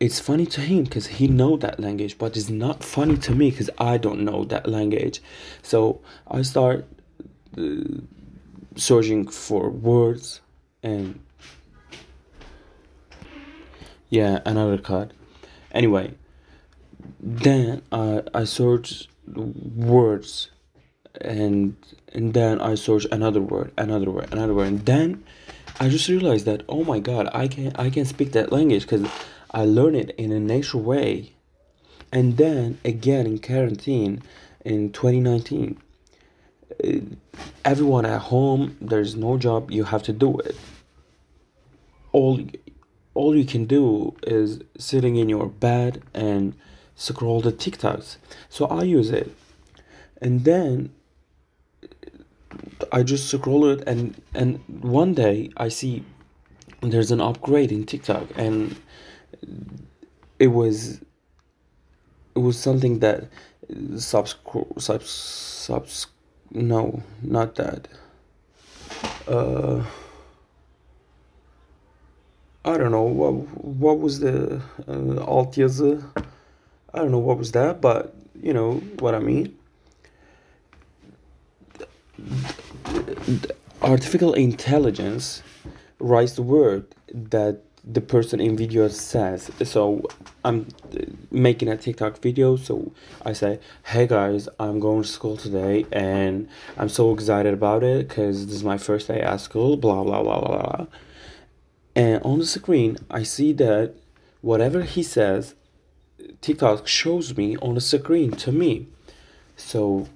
it's 0.00 0.18
funny 0.18 0.46
to 0.46 0.60
him 0.60 0.84
because 0.84 1.06
he 1.06 1.28
know 1.28 1.56
that 1.58 1.78
language, 1.78 2.18
but 2.18 2.36
it's 2.36 2.48
not 2.48 2.82
funny 2.82 3.16
to 3.18 3.34
me 3.34 3.50
because 3.50 3.70
I 3.78 3.98
don't 3.98 4.20
know 4.22 4.44
that 4.46 4.68
language. 4.68 5.22
So 5.62 6.00
I 6.26 6.42
start. 6.42 6.86
Uh, 7.56 8.00
searching 8.76 9.26
for 9.26 9.68
words 9.68 10.40
and 10.82 11.20
yeah 14.08 14.40
another 14.46 14.78
card 14.78 15.12
anyway 15.72 16.12
then 17.20 17.82
I 17.92 18.22
I 18.32 18.44
search 18.44 19.08
words 19.26 20.50
and 21.20 21.76
and 22.12 22.34
then 22.34 22.60
I 22.60 22.74
search 22.74 23.06
another 23.12 23.40
word 23.40 23.72
another 23.76 24.10
word 24.10 24.32
another 24.32 24.54
word 24.54 24.68
and 24.68 24.86
then 24.86 25.24
I 25.78 25.88
just 25.88 26.08
realized 26.08 26.46
that 26.46 26.62
oh 26.68 26.84
my 26.84 27.00
god 27.00 27.28
I 27.32 27.48
can 27.48 27.72
I 27.76 27.90
can 27.90 28.04
speak 28.04 28.32
that 28.32 28.52
language 28.52 28.82
because 28.82 29.10
I 29.52 29.64
learned 29.64 29.96
it 29.96 30.14
in 30.16 30.32
a 30.32 30.40
natural 30.40 30.82
way. 30.82 31.32
And 32.12 32.36
then 32.36 32.78
again 32.84 33.26
in 33.26 33.38
quarantine 33.38 34.22
in 34.64 34.92
2019 34.92 35.80
uh, 36.82 36.88
everyone 37.64 38.04
at 38.04 38.20
home 38.22 38.76
there's 38.80 39.16
no 39.16 39.38
job 39.38 39.70
you 39.70 39.84
have 39.84 40.02
to 40.04 40.12
do 40.12 40.38
it. 40.38 40.56
All 42.12 42.40
all 43.14 43.36
you 43.36 43.44
can 43.44 43.64
do 43.64 44.16
is 44.24 44.60
sitting 44.78 45.16
in 45.16 45.28
your 45.28 45.46
bed 45.46 46.02
and 46.14 46.54
scroll 46.94 47.40
the 47.40 47.52
tiktoks. 47.52 48.16
So 48.48 48.66
i 48.66 48.82
use 48.82 49.10
it. 49.10 49.34
And 50.20 50.44
then 50.44 50.92
uh, 51.82 51.86
i 52.92 53.02
just 53.02 53.30
scroll 53.30 53.66
it 53.66 53.82
and 53.86 54.20
and 54.34 54.60
one 54.82 55.14
day 55.14 55.50
i 55.56 55.68
see 55.68 56.04
there's 56.82 57.10
an 57.10 57.20
upgrade 57.20 57.70
in 57.70 57.84
tiktok 57.84 58.26
and 58.36 58.76
it 60.38 60.48
was 60.48 61.00
it 62.34 62.38
was 62.38 62.58
something 62.58 63.00
that 63.00 63.24
subs 63.96 64.34
subs 64.78 65.10
subs 65.10 66.06
no, 66.52 67.02
not 67.22 67.54
that. 67.56 67.86
Uh, 69.28 69.84
I 72.64 72.76
don't 72.76 72.90
know 72.90 73.02
what 73.02 73.32
what 73.64 74.00
was 74.00 74.18
the 74.20 74.60
uh, 74.88 75.24
alt 75.24 75.52
yazı. 75.54 76.02
I 76.92 76.98
don't 76.98 77.12
know 77.12 77.18
what 77.18 77.38
was 77.38 77.52
that, 77.52 77.80
but 77.80 78.14
you 78.42 78.52
know 78.52 78.74
what 78.98 79.14
I 79.14 79.20
mean. 79.20 79.56
Artificial 83.80 84.34
intelligence 84.34 85.42
writes 86.00 86.32
the 86.32 86.42
word 86.42 86.84
that 87.14 87.62
the 87.84 88.00
person 88.00 88.40
in 88.40 88.56
video 88.56 88.88
says. 88.88 89.50
So 89.64 90.02
I'm 90.44 90.66
making 91.30 91.68
a 91.68 91.76
TikTok 91.76 92.18
video. 92.18 92.56
So 92.56 92.92
I 93.24 93.32
say, 93.32 93.60
"Hey 93.84 94.06
guys, 94.06 94.48
I'm 94.58 94.80
going 94.80 95.02
to 95.02 95.08
school 95.08 95.36
today, 95.36 95.86
and 95.92 96.48
I'm 96.76 96.88
so 96.88 97.12
excited 97.14 97.54
about 97.54 97.82
it 97.82 98.08
because 98.08 98.46
this 98.46 98.56
is 98.56 98.64
my 98.64 98.78
first 98.78 99.08
day 99.08 99.20
at 99.20 99.40
school." 99.40 99.76
Blah 99.76 100.04
blah 100.04 100.22
blah 100.22 100.40
blah 100.40 100.62
blah. 100.62 100.86
And 101.96 102.22
on 102.22 102.38
the 102.38 102.46
screen, 102.46 102.98
I 103.10 103.22
see 103.24 103.52
that 103.54 103.94
whatever 104.40 104.82
he 104.82 105.02
says, 105.02 105.54
TikTok 106.40 106.86
shows 106.86 107.36
me 107.36 107.56
on 107.58 107.74
the 107.74 107.80
screen 107.80 108.30
to 108.32 108.52
me. 108.52 108.86
So 109.56 110.08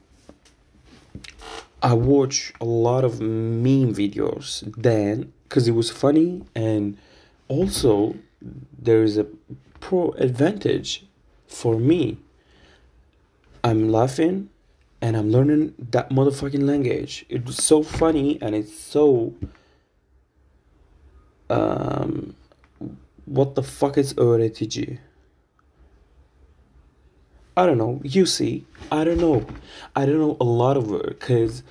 I 1.82 1.92
watch 1.94 2.52
a 2.60 2.64
lot 2.64 3.04
of 3.04 3.20
meme 3.20 3.94
videos 3.94 4.62
then 4.76 5.32
because 5.48 5.68
it 5.68 5.72
was 5.72 5.90
funny 5.90 6.42
and 6.54 6.96
also 7.48 8.14
there 8.78 9.02
is 9.02 9.16
a 9.16 9.26
pro 9.80 10.10
advantage 10.12 11.06
for 11.46 11.78
me 11.78 12.18
i'm 13.62 13.88
laughing 13.88 14.48
and 15.00 15.16
i'm 15.16 15.30
learning 15.30 15.74
that 15.78 16.10
motherfucking 16.10 16.62
language 16.62 17.26
it's 17.28 17.62
so 17.62 17.82
funny 17.82 18.38
and 18.40 18.54
it's 18.54 18.76
so 18.78 19.34
um 21.50 22.34
what 23.26 23.54
the 23.54 23.62
fuck 23.62 23.98
is 23.98 24.14
öğretici 24.14 24.98
I 27.56 27.66
don't 27.66 27.78
know. 27.78 28.00
You 28.02 28.26
see, 28.26 28.66
I 28.90 29.04
don't 29.04 29.20
know. 29.20 29.46
I 29.94 30.06
don't 30.06 30.18
know 30.18 30.36
a 30.40 30.44
lot 30.44 30.76
of 30.76 30.90
words 30.90 31.10
because 31.10 31.62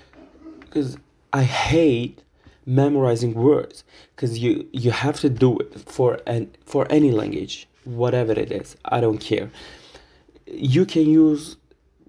because 0.62 0.98
I 1.34 1.44
hate 1.44 2.24
memorizing 2.66 3.34
words 3.34 3.84
because 4.16 4.40
you 4.40 4.68
you 4.72 4.92
have 4.92 5.20
to 5.20 5.30
do 5.30 5.58
it 5.60 5.80
for 5.82 6.20
an 6.26 6.52
for 6.66 6.88
any 6.90 7.12
language 7.12 7.68
whatever 7.84 8.32
it 8.32 8.52
is 8.52 8.76
i 8.86 9.00
don't 9.02 9.20
care. 9.20 9.50
You 10.48 10.86
can 10.86 11.10
use 11.10 11.58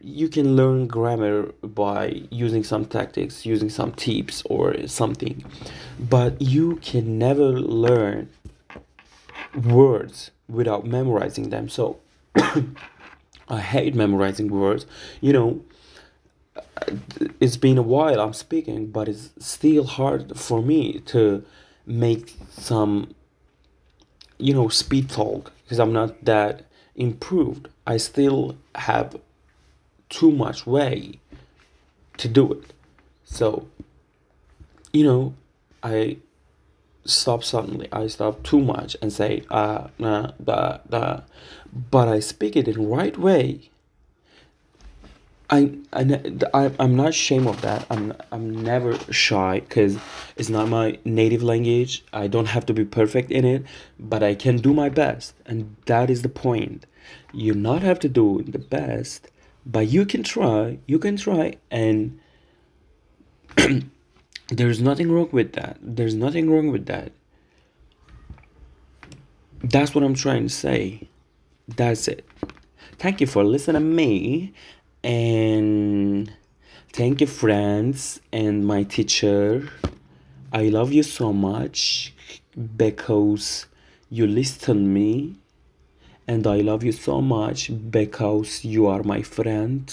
you 0.00 0.28
can 0.28 0.54
learn 0.54 0.86
grammar 0.86 1.52
by 1.62 2.22
using 2.30 2.62
some 2.62 2.84
tactics 2.84 3.46
using 3.46 3.70
some 3.70 3.92
tips 3.92 4.42
or 4.46 4.86
something 4.86 5.44
but 5.98 6.40
you 6.42 6.76
can 6.76 7.18
never 7.18 7.48
learn 7.52 8.28
words 9.64 10.30
without 10.48 10.84
memorizing 10.84 11.50
them. 11.50 11.68
So 11.68 11.98
i 13.48 13.60
hate 13.60 13.94
memorizing 13.94 14.48
words 14.48 14.86
you 15.20 15.32
know 15.32 15.60
it's 17.40 17.56
been 17.56 17.78
a 17.78 17.82
while 17.82 18.20
I'm 18.20 18.32
speaking, 18.32 18.90
but 18.90 19.08
it's 19.08 19.30
still 19.38 19.84
hard 19.84 20.38
for 20.38 20.62
me 20.62 21.00
to 21.06 21.44
make 21.87 22.37
some, 22.50 23.14
you 24.38 24.54
know, 24.54 24.68
speed 24.68 25.10
talk 25.10 25.52
because 25.62 25.78
I'm 25.78 25.92
not 25.92 26.24
that 26.24 26.66
improved. 26.96 27.68
I 27.87 27.96
still 27.96 28.56
have 28.74 29.16
too 30.08 30.30
much 30.30 30.66
way 30.66 31.20
to 32.18 32.28
do 32.28 32.52
it. 32.52 32.72
So, 33.24 33.66
you 34.92 35.04
know, 35.04 35.34
I 35.82 36.18
stop 37.04 37.44
suddenly. 37.44 37.88
I 37.92 38.06
stop 38.06 38.42
too 38.42 38.60
much 38.60 38.96
and 39.02 39.12
say 39.12 39.44
ah 39.50 39.90
nah 39.98 40.32
da 40.42 40.78
da, 40.88 41.20
but 41.90 42.08
I 42.08 42.20
speak 42.20 42.56
it 42.56 42.68
in 42.68 42.88
right 42.88 43.16
way. 43.18 43.70
I, 45.54 45.70
I, 45.92 46.72
I'm 46.80 46.96
not 46.96 47.10
ashamed 47.10 47.46
of 47.46 47.60
that. 47.60 47.86
I'm, 47.88 48.12
I'm 48.32 48.64
never 48.64 48.98
shy 49.12 49.60
because 49.60 49.96
it's 50.36 50.48
not 50.48 50.68
my 50.68 50.98
native 51.04 51.44
language. 51.44 52.04
I 52.12 52.26
don't 52.26 52.46
have 52.46 52.66
to 52.66 52.74
be 52.74 52.84
perfect 52.84 53.30
in 53.30 53.44
it, 53.44 53.64
but 53.98 54.22
I 54.22 54.34
can 54.34 54.56
do 54.56 54.74
my 54.74 54.88
best. 54.88 55.34
And 55.46 55.76
that 55.86 56.10
is 56.10 56.22
the 56.22 56.28
point. 56.28 56.86
You 57.32 57.54
not 57.54 57.82
have 57.82 58.00
to 58.00 58.08
do 58.08 58.42
the 58.42 58.58
best, 58.58 59.28
but 59.64 59.86
you 59.86 60.04
can 60.04 60.24
try. 60.24 60.78
You 60.86 60.98
can 60.98 61.16
try. 61.16 61.54
And 61.70 62.18
there's 64.48 64.80
nothing 64.80 65.12
wrong 65.12 65.28
with 65.30 65.52
that. 65.52 65.78
There's 65.80 66.14
nothing 66.14 66.50
wrong 66.50 66.72
with 66.72 66.86
that. 66.86 67.12
That's 69.62 69.94
what 69.94 70.02
I'm 70.02 70.14
trying 70.14 70.48
to 70.48 70.54
say. 70.54 71.08
That's 71.68 72.08
it. 72.08 72.28
Thank 72.98 73.20
you 73.20 73.28
for 73.28 73.44
listening 73.44 73.80
to 73.80 73.86
me 73.86 74.52
and 75.04 76.30
thank 76.92 77.20
you 77.20 77.26
friends 77.26 78.20
and 78.32 78.64
my 78.64 78.84
teacher 78.84 79.62
i 80.52 80.70
love 80.70 80.92
you 80.92 81.04
so 81.04 81.32
much 81.32 82.12
because 82.56 83.66
you 84.10 84.26
listen 84.26 84.78
me 84.78 85.34
and 86.26 86.46
i 86.46 86.62
love 86.62 86.84
you 86.86 86.92
so 86.92 87.20
much 87.20 87.70
because 87.90 88.64
you 88.64 88.88
are 88.88 89.02
my 89.04 89.22
friend 89.22 89.90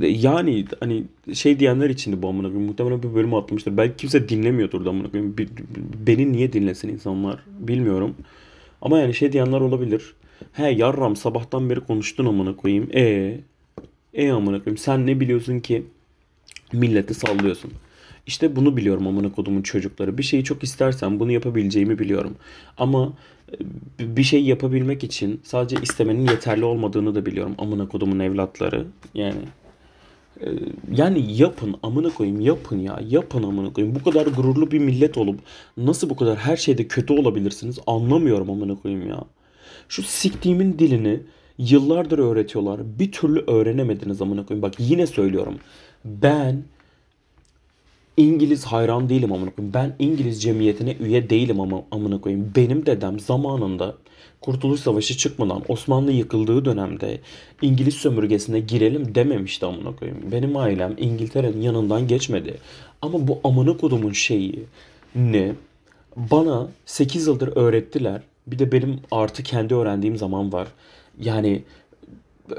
yani 0.00 0.64
hani 0.80 1.04
şey 1.34 1.58
diyenler 1.58 1.90
içindi 1.90 2.22
bu 2.22 2.28
amına 2.28 2.46
koyayım. 2.46 2.66
Muhtemelen 2.66 3.02
bir 3.02 3.14
bölüm 3.14 3.34
atmıştır. 3.34 3.76
Belki 3.76 3.96
kimse 3.96 4.28
dinlemiyordur 4.28 4.84
da 4.84 4.90
amına 4.90 5.10
koyayım. 5.10 5.36
Beni 6.06 6.32
niye 6.32 6.52
dinlesin 6.52 6.88
insanlar 6.88 7.40
bilmiyorum. 7.58 8.14
Ama 8.82 8.98
yani 8.98 9.14
şey 9.14 9.32
diyenler 9.32 9.60
olabilir. 9.60 10.14
He 10.52 10.68
yarram 10.70 11.16
sabahtan 11.16 11.70
beri 11.70 11.80
konuştun 11.80 12.26
amına 12.26 12.56
koyayım. 12.56 12.88
E 12.94 13.38
e 14.14 14.30
amına 14.30 14.58
koyayım. 14.58 14.78
Sen 14.78 15.06
ne 15.06 15.20
biliyorsun 15.20 15.60
ki 15.60 15.84
milleti 16.72 17.14
sallıyorsun. 17.14 17.72
İşte 18.26 18.56
bunu 18.56 18.76
biliyorum 18.76 19.06
amına 19.06 19.32
kodumun 19.32 19.62
çocukları. 19.62 20.18
Bir 20.18 20.22
şeyi 20.22 20.44
çok 20.44 20.62
istersen 20.62 21.20
bunu 21.20 21.32
yapabileceğimi 21.32 21.98
biliyorum. 21.98 22.34
Ama 22.78 23.12
e, 24.00 24.16
bir 24.16 24.22
şey 24.22 24.44
yapabilmek 24.44 25.04
için 25.04 25.40
sadece 25.44 25.76
istemenin 25.82 26.26
yeterli 26.26 26.64
olmadığını 26.64 27.14
da 27.14 27.26
biliyorum 27.26 27.54
amına 27.58 27.88
kodumun 27.88 28.18
evlatları. 28.18 28.86
Yani 29.14 29.40
e, 30.40 30.48
yani 30.94 31.36
yapın 31.36 31.76
amına 31.82 32.10
koyayım 32.10 32.40
yapın 32.40 32.78
ya 32.78 33.00
yapın 33.08 33.42
amına 33.42 33.72
koyayım. 33.72 33.94
Bu 33.94 34.10
kadar 34.10 34.26
gururlu 34.26 34.70
bir 34.70 34.78
millet 34.78 35.18
olup 35.18 35.40
nasıl 35.76 36.10
bu 36.10 36.16
kadar 36.16 36.36
her 36.38 36.56
şeyde 36.56 36.88
kötü 36.88 37.12
olabilirsiniz 37.12 37.78
anlamıyorum 37.86 38.50
amına 38.50 38.74
koyayım 38.74 39.08
ya. 39.08 39.24
Şu 39.88 40.02
siktiğimin 40.02 40.78
dilini 40.78 41.20
yıllardır 41.58 42.18
öğretiyorlar. 42.18 42.98
Bir 42.98 43.12
türlü 43.12 43.44
öğrenemediniz 43.46 44.22
amına 44.22 44.46
koyayım. 44.46 44.62
Bak 44.62 44.74
yine 44.78 45.06
söylüyorum. 45.06 45.54
Ben 46.04 46.62
İngiliz 48.16 48.64
hayran 48.64 49.08
değilim 49.08 49.32
amına 49.32 49.50
koyayım. 49.50 49.74
Ben 49.74 49.96
İngiliz 49.98 50.42
cemiyetine 50.42 50.96
üye 51.00 51.30
değilim 51.30 51.60
ama 51.60 51.82
amına 51.90 52.20
koyayım. 52.20 52.52
Benim 52.56 52.86
dedem 52.86 53.20
zamanında 53.20 53.94
Kurtuluş 54.40 54.80
Savaşı 54.80 55.16
çıkmadan 55.16 55.62
Osmanlı 55.68 56.12
yıkıldığı 56.12 56.64
dönemde 56.64 57.20
İngiliz 57.62 57.94
sömürgesine 57.94 58.60
girelim 58.60 59.14
dememişti 59.14 59.66
amına 59.66 59.96
koyayım. 59.96 60.20
Benim 60.32 60.56
ailem 60.56 60.94
İngiltere'nin 60.98 61.60
yanından 61.60 62.08
geçmedi. 62.08 62.58
Ama 63.02 63.28
bu 63.28 63.40
amına 63.44 63.76
kodumun 63.76 64.12
şeyi 64.12 64.64
ne? 65.14 65.52
Bana 66.16 66.68
8 66.86 67.26
yıldır 67.26 67.56
öğrettiler. 67.56 68.22
Bir 68.46 68.58
de 68.58 68.72
benim 68.72 69.00
artı 69.10 69.42
kendi 69.42 69.74
öğrendiğim 69.74 70.16
zaman 70.16 70.52
var. 70.52 70.68
Yani 71.20 71.62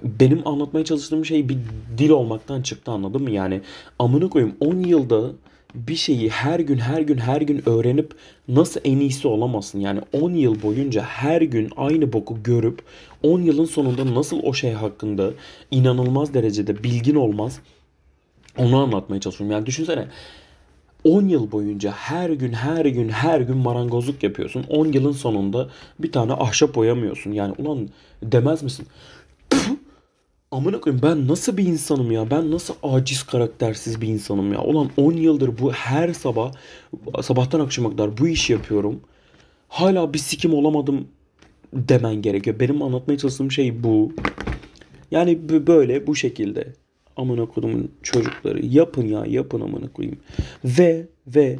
benim 0.04 0.48
anlatmaya 0.48 0.86
çalıştığım 0.86 1.26
şey 1.26 1.50
bir 1.50 1.58
dil 1.98 2.10
olmaktan 2.10 2.62
çıktı 2.62 2.92
anladın 2.92 3.22
mı? 3.24 3.32
Yani 3.32 3.62
amına 4.00 4.30
koyayım 4.30 4.56
10 4.60 4.80
yılda 4.80 5.32
bir 5.76 5.96
şeyi 5.96 6.30
her 6.30 6.60
gün 6.60 6.78
her 6.78 7.02
gün 7.02 7.18
her 7.18 7.42
gün 7.42 7.70
öğrenip 7.70 8.14
nasıl 8.48 8.82
en 8.84 8.98
iyisi 8.98 9.28
olamazsın? 9.28 9.80
Yani 9.80 10.02
10 10.14 10.34
yıl 10.34 10.62
boyunca 10.62 11.02
her 11.02 11.42
gün 11.42 11.70
aynı 11.78 12.14
boku 12.14 12.44
görüp 12.44 12.82
10 13.24 13.42
yılın 13.42 13.66
sonunda 13.66 14.16
nasıl 14.16 14.40
o 14.44 14.54
şey 14.54 14.72
hakkında 14.72 15.32
inanılmaz 15.72 16.34
derecede 16.34 16.84
bilgin 16.84 17.16
olmaz? 17.16 17.60
Onu 18.58 18.78
anlatmaya 18.78 19.20
çalışıyorum. 19.20 19.52
Yani 19.52 19.66
düşünsene 19.66 20.08
10 21.04 21.28
yıl 21.28 21.52
boyunca 21.52 21.92
her 21.92 22.30
gün 22.30 22.54
her 22.54 22.86
gün 22.86 23.10
her 23.10 23.42
gün 23.42 23.58
marangozluk 23.58 24.24
yapıyorsun. 24.24 24.66
10 24.70 24.86
yılın 24.86 25.12
sonunda 25.12 25.70
bir 26.00 26.12
tane 26.12 26.34
ahşap 26.34 26.76
boyamıyorsun. 26.76 27.32
Yani 27.32 27.54
ulan 27.58 27.90
demez 28.24 28.64
misin? 28.64 28.88
Amına 30.52 30.82
koyayım 30.82 31.04
ben 31.04 31.28
nasıl 31.28 31.58
bir 31.58 31.66
insanım 31.66 32.12
ya? 32.12 32.32
Ben 32.32 32.52
nasıl 32.52 32.74
aciz 32.84 33.24
karaktersiz 33.24 34.02
bir 34.02 34.08
insanım 34.08 34.54
ya? 34.54 34.64
Ulan 34.64 34.90
10 34.98 35.14
yıldır 35.14 35.58
bu 35.60 35.72
her 35.72 36.14
sabah 36.14 36.54
sabahtan 37.22 37.60
akşama 37.60 37.90
kadar 37.90 38.18
bu 38.18 38.28
işi 38.28 38.54
yapıyorum. 38.54 39.00
Hala 39.68 40.14
bir 40.14 40.20
sikim 40.20 40.54
olamadım 40.54 41.08
demen 41.74 42.16
gerekiyor. 42.16 42.60
Benim 42.60 42.82
anlatmaya 42.82 43.18
çalıştığım 43.18 43.52
şey 43.52 43.84
bu. 43.84 44.14
Yani 45.12 45.50
böyle 45.68 46.08
bu 46.08 46.16
şekilde 46.16 46.74
amına 47.18 47.46
kodumun 47.46 47.92
çocukları 48.04 48.66
yapın 48.66 49.08
ya 49.08 49.26
yapın 49.28 49.62
amına 49.62 49.88
koyayım. 49.94 50.20
Ve 50.66 51.08
ve 51.28 51.58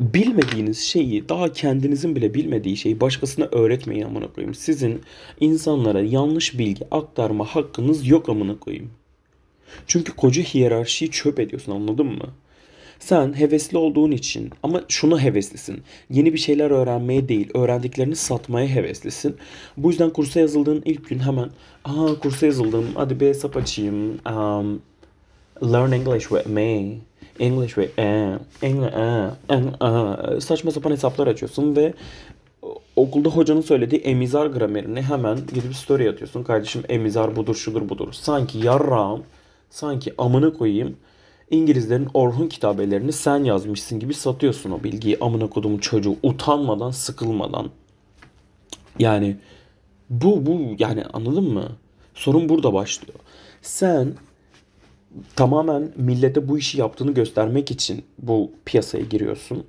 bilmediğiniz 0.00 0.78
şeyi 0.78 1.28
daha 1.28 1.52
kendinizin 1.52 2.16
bile 2.16 2.34
bilmediği 2.34 2.76
şeyi 2.76 3.00
başkasına 3.00 3.44
öğretmeyin 3.44 4.02
amına 4.02 4.32
koyayım. 4.32 4.54
Sizin 4.54 5.00
insanlara 5.40 6.00
yanlış 6.00 6.58
bilgi 6.58 6.84
aktarma 6.90 7.44
hakkınız 7.44 8.06
yok 8.06 8.28
amına 8.28 8.58
koyayım. 8.58 8.90
Çünkü 9.86 10.16
koca 10.16 10.42
hiyerarşiyi 10.42 11.10
çöp 11.10 11.40
ediyorsun 11.40 11.72
anladın 11.72 12.06
mı? 12.06 12.34
Sen 13.04 13.38
hevesli 13.38 13.78
olduğun 13.78 14.10
için 14.10 14.50
ama 14.62 14.82
şunu 14.88 15.20
heveslisin. 15.20 15.82
Yeni 16.10 16.32
bir 16.32 16.38
şeyler 16.38 16.70
öğrenmeye 16.70 17.28
değil, 17.28 17.50
öğrendiklerini 17.54 18.16
satmaya 18.16 18.68
heveslisin. 18.68 19.36
Bu 19.76 19.90
yüzden 19.90 20.10
kursa 20.10 20.40
yazıldığın 20.40 20.82
ilk 20.84 21.08
gün 21.08 21.18
hemen 21.18 21.50
aa 21.84 22.18
kursa 22.22 22.46
yazıldım 22.46 22.86
hadi 22.94 23.20
bir 23.20 23.26
hesap 23.26 23.56
açayım. 23.56 24.18
Um, 24.26 24.82
learn 25.62 25.92
English 25.92 26.28
with 26.28 26.46
me. 26.46 26.94
English 27.38 27.74
with 27.74 27.98
e, 27.98 28.38
English, 28.62 28.94
e, 29.50 30.36
e, 30.36 30.40
saçma 30.40 30.70
sapan 30.70 30.90
hesaplar 30.90 31.26
açıyorsun 31.26 31.76
ve 31.76 31.94
okulda 32.96 33.28
hocanın 33.28 33.60
söylediği 33.60 34.00
emizar 34.00 34.46
gramerini 34.46 35.02
hemen 35.02 35.38
gidip 35.54 35.74
story 35.74 36.10
atıyorsun. 36.10 36.42
Kardeşim 36.42 36.82
emizar 36.88 37.36
budur 37.36 37.54
şudur 37.54 37.88
budur. 37.88 38.12
Sanki 38.12 38.58
yarrağım, 38.58 39.22
sanki 39.70 40.14
amını 40.18 40.54
koyayım 40.54 40.96
İngilizlerin 41.50 42.08
Orhun 42.14 42.48
kitabelerini 42.48 43.12
sen 43.12 43.44
yazmışsın 43.44 44.00
gibi 44.00 44.14
satıyorsun 44.14 44.70
o 44.70 44.84
bilgiyi 44.84 45.18
amına 45.20 45.50
kodumun 45.50 45.78
çocuğu 45.78 46.16
utanmadan 46.22 46.90
sıkılmadan. 46.90 47.70
Yani 48.98 49.36
bu 50.10 50.46
bu 50.46 50.60
yani 50.78 51.04
anladın 51.04 51.52
mı? 51.52 51.68
Sorun 52.14 52.48
burada 52.48 52.72
başlıyor. 52.72 53.18
Sen 53.62 54.14
tamamen 55.36 55.92
millete 55.96 56.48
bu 56.48 56.58
işi 56.58 56.80
yaptığını 56.80 57.14
göstermek 57.14 57.70
için 57.70 58.04
bu 58.18 58.50
piyasaya 58.64 59.04
giriyorsun. 59.04 59.64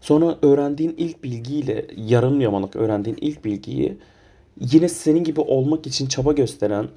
Sonra 0.00 0.38
öğrendiğin 0.42 0.94
ilk 0.98 1.24
bilgiyle 1.24 1.86
yarım 1.96 2.40
yamalak 2.40 2.76
öğrendiğin 2.76 3.18
ilk 3.20 3.44
bilgiyi 3.44 3.98
yine 4.60 4.88
senin 4.88 5.24
gibi 5.24 5.40
olmak 5.40 5.86
için 5.86 6.06
çaba 6.06 6.32
gösteren 6.32 6.88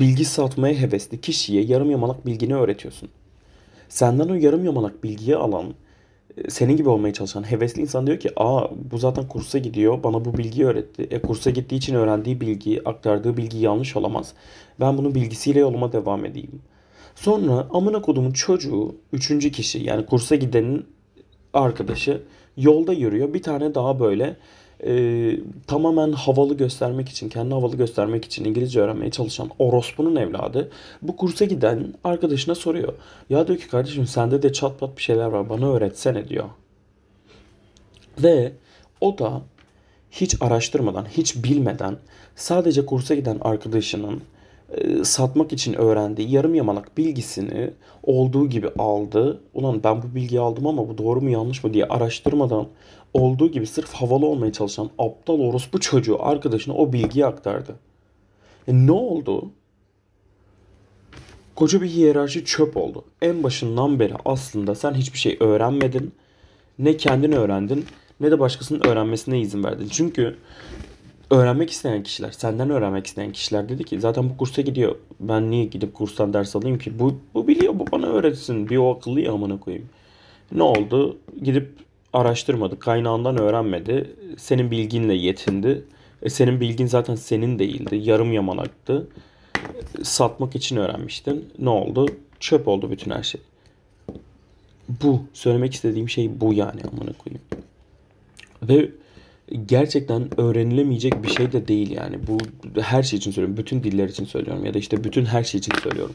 bilgi 0.00 0.24
satmaya 0.24 0.74
hevesli 0.74 1.20
kişiye 1.20 1.62
yarım 1.62 1.90
yamalak 1.90 2.26
bilgini 2.26 2.54
öğretiyorsun. 2.54 3.08
Senden 3.88 4.28
o 4.28 4.34
yarım 4.34 4.64
yamalak 4.64 5.04
bilgiyi 5.04 5.36
alan, 5.36 5.74
e, 6.36 6.50
senin 6.50 6.76
gibi 6.76 6.88
olmaya 6.88 7.12
çalışan 7.12 7.50
hevesli 7.50 7.82
insan 7.82 8.06
diyor 8.06 8.20
ki 8.20 8.30
aa 8.36 8.68
bu 8.92 8.98
zaten 8.98 9.28
kursa 9.28 9.58
gidiyor 9.58 10.02
bana 10.02 10.24
bu 10.24 10.38
bilgiyi 10.38 10.66
öğretti. 10.66 11.06
E 11.10 11.22
kursa 11.22 11.50
gittiği 11.50 11.76
için 11.76 11.94
öğrendiği 11.94 12.40
bilgi, 12.40 12.88
aktardığı 12.88 13.36
bilgi 13.36 13.58
yanlış 13.58 13.96
olamaz. 13.96 14.32
Ben 14.80 14.98
bunun 14.98 15.14
bilgisiyle 15.14 15.60
yoluma 15.60 15.92
devam 15.92 16.24
edeyim. 16.24 16.62
Sonra 17.14 17.66
amına 17.70 18.02
kodumun 18.02 18.30
çocuğu 18.30 18.96
üçüncü 19.12 19.52
kişi 19.52 19.78
yani 19.78 20.06
kursa 20.06 20.34
gidenin 20.34 20.86
arkadaşı 21.52 22.22
yolda 22.56 22.92
yürüyor. 22.92 23.34
Bir 23.34 23.42
tane 23.42 23.74
daha 23.74 24.00
böyle 24.00 24.36
e, 24.86 25.32
tamamen 25.66 26.12
havalı 26.12 26.56
göstermek 26.56 27.08
için, 27.08 27.28
kendi 27.28 27.54
havalı 27.54 27.76
göstermek 27.76 28.24
için 28.24 28.44
İngilizce 28.44 28.80
öğrenmeye 28.80 29.10
çalışan 29.10 29.50
orospunun 29.58 30.16
evladı 30.16 30.70
bu 31.02 31.16
kursa 31.16 31.44
giden 31.44 31.94
arkadaşına 32.04 32.54
soruyor. 32.54 32.92
Ya 33.30 33.46
diyor 33.46 33.58
ki 33.58 33.68
kardeşim 33.68 34.06
sende 34.06 34.42
de 34.42 34.52
çat 34.52 34.80
pat 34.80 34.96
bir 34.96 35.02
şeyler 35.02 35.26
var 35.26 35.48
bana 35.48 35.72
öğretsene 35.72 36.28
diyor. 36.28 36.44
Ve 38.22 38.52
o 39.00 39.18
da 39.18 39.42
hiç 40.10 40.36
araştırmadan, 40.40 41.04
hiç 41.04 41.44
bilmeden 41.44 41.96
sadece 42.36 42.86
kursa 42.86 43.14
giden 43.14 43.38
arkadaşının 43.40 44.22
e, 44.76 45.04
satmak 45.04 45.52
için 45.52 45.72
öğrendiği 45.72 46.30
yarım 46.30 46.54
yamalak 46.54 46.98
bilgisini 46.98 47.70
olduğu 48.02 48.48
gibi 48.48 48.68
aldı. 48.78 49.40
Ulan 49.54 49.84
ben 49.84 50.02
bu 50.02 50.14
bilgiyi 50.14 50.40
aldım 50.40 50.66
ama 50.66 50.88
bu 50.88 50.98
doğru 50.98 51.20
mu 51.20 51.30
yanlış 51.30 51.64
mı 51.64 51.74
diye 51.74 51.84
araştırmadan 51.84 52.66
olduğu 53.18 53.50
gibi 53.50 53.66
sırf 53.66 53.92
havalı 53.92 54.26
olmaya 54.26 54.52
çalışan 54.52 54.90
aptal 54.98 55.40
orospu 55.40 55.80
çocuğu 55.80 56.22
arkadaşına 56.22 56.74
o 56.74 56.92
bilgiyi 56.92 57.26
aktardı. 57.26 57.76
E 58.68 58.74
ne 58.74 58.92
oldu? 58.92 59.50
Koca 61.54 61.82
bir 61.82 61.88
hiyerarşi 61.88 62.44
çöp 62.44 62.76
oldu. 62.76 63.04
En 63.22 63.42
başından 63.42 64.00
beri 64.00 64.14
aslında 64.24 64.74
sen 64.74 64.94
hiçbir 64.94 65.18
şey 65.18 65.36
öğrenmedin. 65.40 66.12
Ne 66.78 66.96
kendin 66.96 67.32
öğrendin 67.32 67.86
ne 68.20 68.30
de 68.30 68.38
başkasının 68.38 68.86
öğrenmesine 68.86 69.40
izin 69.40 69.64
verdin. 69.64 69.88
Çünkü 69.90 70.36
öğrenmek 71.30 71.70
isteyen 71.70 72.02
kişiler, 72.02 72.30
senden 72.30 72.70
öğrenmek 72.70 73.06
isteyen 73.06 73.32
kişiler 73.32 73.68
dedi 73.68 73.84
ki 73.84 74.00
zaten 74.00 74.30
bu 74.30 74.36
kursa 74.36 74.62
gidiyor. 74.62 74.96
Ben 75.20 75.50
niye 75.50 75.64
gidip 75.64 75.94
kurstan 75.94 76.32
ders 76.32 76.56
alayım 76.56 76.78
ki? 76.78 76.98
Bu, 76.98 77.18
bu 77.34 77.48
biliyor, 77.48 77.78
bu 77.78 77.84
bana 77.92 78.06
öğretsin. 78.06 78.68
Bir 78.68 78.76
o 78.76 78.94
akıllı 78.96 79.30
amına 79.30 79.60
koyayım. 79.60 79.88
Ne 80.52 80.62
oldu? 80.62 81.18
Gidip 81.42 81.87
araştırmadı, 82.12 82.78
kaynağından 82.78 83.38
öğrenmedi. 83.38 84.16
Senin 84.36 84.70
bilginle 84.70 85.14
yetindi. 85.14 85.84
E 86.22 86.30
senin 86.30 86.60
bilgin 86.60 86.86
zaten 86.86 87.14
senin 87.14 87.58
değildi. 87.58 87.96
Yarım 87.96 88.32
yamanaktı. 88.32 89.08
Satmak 90.02 90.56
için 90.56 90.76
öğrenmiştin. 90.76 91.52
Ne 91.58 91.68
oldu? 91.68 92.06
Çöp 92.40 92.68
oldu 92.68 92.90
bütün 92.90 93.10
her 93.10 93.22
şey. 93.22 93.40
Bu. 94.88 95.20
Söylemek 95.32 95.74
istediğim 95.74 96.08
şey 96.08 96.40
bu 96.40 96.54
yani 96.54 96.80
amına 96.92 97.12
koyayım. 97.12 97.42
Ve 98.62 98.90
gerçekten 99.66 100.40
öğrenilemeyecek 100.40 101.22
bir 101.22 101.28
şey 101.28 101.52
de 101.52 101.68
değil 101.68 101.90
yani. 101.90 102.18
Bu 102.26 102.38
her 102.80 103.02
şey 103.02 103.16
için 103.16 103.30
söylüyorum. 103.30 103.56
Bütün 103.56 103.82
diller 103.82 104.08
için 104.08 104.24
söylüyorum 104.24 104.64
ya 104.64 104.74
da 104.74 104.78
işte 104.78 105.04
bütün 105.04 105.24
her 105.24 105.44
şey 105.44 105.58
için 105.58 105.72
söylüyorum. 105.82 106.14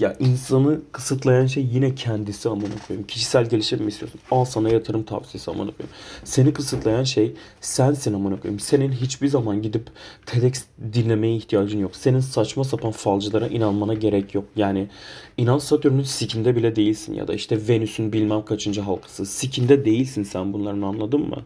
Ya 0.00 0.16
insanı 0.18 0.80
kısıtlayan 0.92 1.46
şey 1.46 1.68
yine 1.72 1.94
kendisi 1.94 2.48
amına 2.48 2.74
koyayım. 2.88 3.06
Kişisel 3.06 3.48
gelişim 3.48 3.82
mi 3.82 3.88
istiyorsun? 3.88 4.20
Al 4.30 4.44
sana 4.44 4.68
yatırım 4.68 5.02
tavsiyesi 5.02 5.50
amına 5.50 5.70
koyayım. 5.70 5.94
Seni 6.24 6.52
kısıtlayan 6.52 7.04
şey 7.04 7.32
sensin 7.60 8.14
amına 8.14 8.40
koyayım. 8.40 8.60
Senin 8.60 8.92
hiçbir 8.92 9.28
zaman 9.28 9.62
gidip 9.62 9.86
TEDx 10.26 10.62
dinlemeye 10.92 11.36
ihtiyacın 11.36 11.78
yok. 11.78 11.96
Senin 11.96 12.20
saçma 12.20 12.64
sapan 12.64 12.90
falcılara 12.90 13.46
inanmana 13.46 13.94
gerek 13.94 14.34
yok. 14.34 14.44
Yani 14.56 14.88
inan 15.36 15.58
Satürn'ün 15.58 16.02
sikinde 16.02 16.56
bile 16.56 16.76
değilsin 16.76 17.14
ya 17.14 17.28
da 17.28 17.34
işte 17.34 17.68
Venüs'ün 17.68 18.12
bilmem 18.12 18.44
kaçıncı 18.44 18.80
halkası. 18.80 19.26
Sikinde 19.26 19.84
değilsin 19.84 20.22
sen 20.22 20.52
bunların 20.52 20.82
anladın 20.82 21.20
mı? 21.20 21.42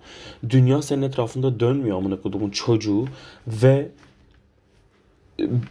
Dünya 0.51 0.83
senin 0.83 1.03
etrafında 1.11 1.61
dönmüyor 1.61 1.97
amına 1.97 2.21
koyduğumun 2.21 2.51
çocuğu 2.51 3.05
ve 3.47 3.89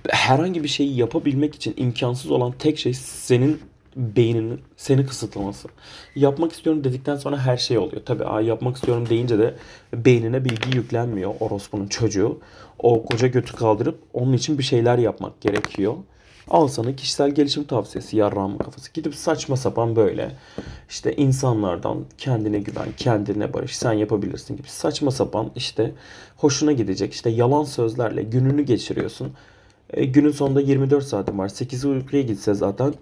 herhangi 0.09 0.63
bir 0.63 0.67
şeyi 0.67 0.97
yapabilmek 0.97 1.55
için 1.55 1.73
imkansız 1.77 2.31
olan 2.31 2.51
tek 2.59 2.79
şey 2.79 2.93
senin 2.93 3.59
beyninin 3.95 4.61
seni 4.77 5.05
kısıtlaması. 5.05 5.67
Yapmak 6.15 6.51
istiyorum 6.51 6.83
dedikten 6.83 7.15
sonra 7.15 7.37
her 7.37 7.57
şey 7.57 7.77
oluyor. 7.77 8.01
Tabii 8.05 8.25
Aa, 8.25 8.41
yapmak 8.41 8.75
istiyorum 8.75 9.09
deyince 9.09 9.39
de 9.39 9.55
beynine 9.93 10.45
bilgi 10.45 10.77
yüklenmiyor 10.77 11.33
orospunun 11.39 11.87
çocuğu. 11.87 12.39
O 12.79 13.05
koca 13.05 13.27
götü 13.27 13.55
kaldırıp 13.55 13.99
onun 14.13 14.33
için 14.33 14.57
bir 14.57 14.63
şeyler 14.63 14.97
yapmak 14.97 15.41
gerekiyor. 15.41 15.95
Al 16.49 16.67
sana 16.67 16.95
kişisel 16.95 17.31
gelişim 17.31 17.63
tavsiyesi 17.63 18.17
yarrağımın 18.17 18.57
kafası. 18.57 18.93
Gidip 18.93 19.15
saçma 19.15 19.57
sapan 19.57 19.95
böyle 19.95 20.31
işte 20.89 21.15
insanlardan 21.15 21.97
kendine 22.17 22.59
güven, 22.59 22.87
kendine 22.97 23.53
barış, 23.53 23.77
sen 23.77 23.93
yapabilirsin 23.93 24.57
gibi 24.57 24.67
saçma 24.67 25.11
sapan 25.11 25.51
işte 25.55 25.93
hoşuna 26.37 26.71
gidecek 26.71 27.13
işte 27.13 27.29
yalan 27.29 27.63
sözlerle 27.63 28.23
gününü 28.23 28.61
geçiriyorsun. 28.61 29.33
E, 29.93 30.05
günün 30.05 30.31
sonunda 30.31 30.61
24 30.61 31.03
saatin 31.03 31.37
var. 31.37 31.49
8'i 31.49 31.87
uykuya 31.87 32.21
gitse 32.21 32.53
zaten 32.53 32.93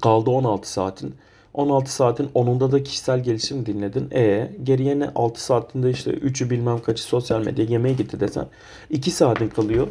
kaldı 0.00 0.30
16 0.30 0.72
saatin. 0.72 1.14
16 1.54 1.92
saatin 1.92 2.28
10'unda 2.28 2.72
da 2.72 2.82
kişisel 2.82 3.22
gelişim 3.22 3.66
dinledin. 3.66 4.10
E 4.14 4.50
geriye 4.62 4.98
ne 4.98 5.10
6 5.14 5.44
saatinde 5.44 5.90
işte 5.90 6.10
3'ü 6.10 6.50
bilmem 6.50 6.82
kaçı 6.82 7.02
sosyal 7.02 7.44
medya 7.44 7.64
yemeğe 7.64 7.94
gitti 7.94 8.20
desen 8.20 8.46
2 8.90 9.10
saatin 9.10 9.48
kalıyor. 9.48 9.88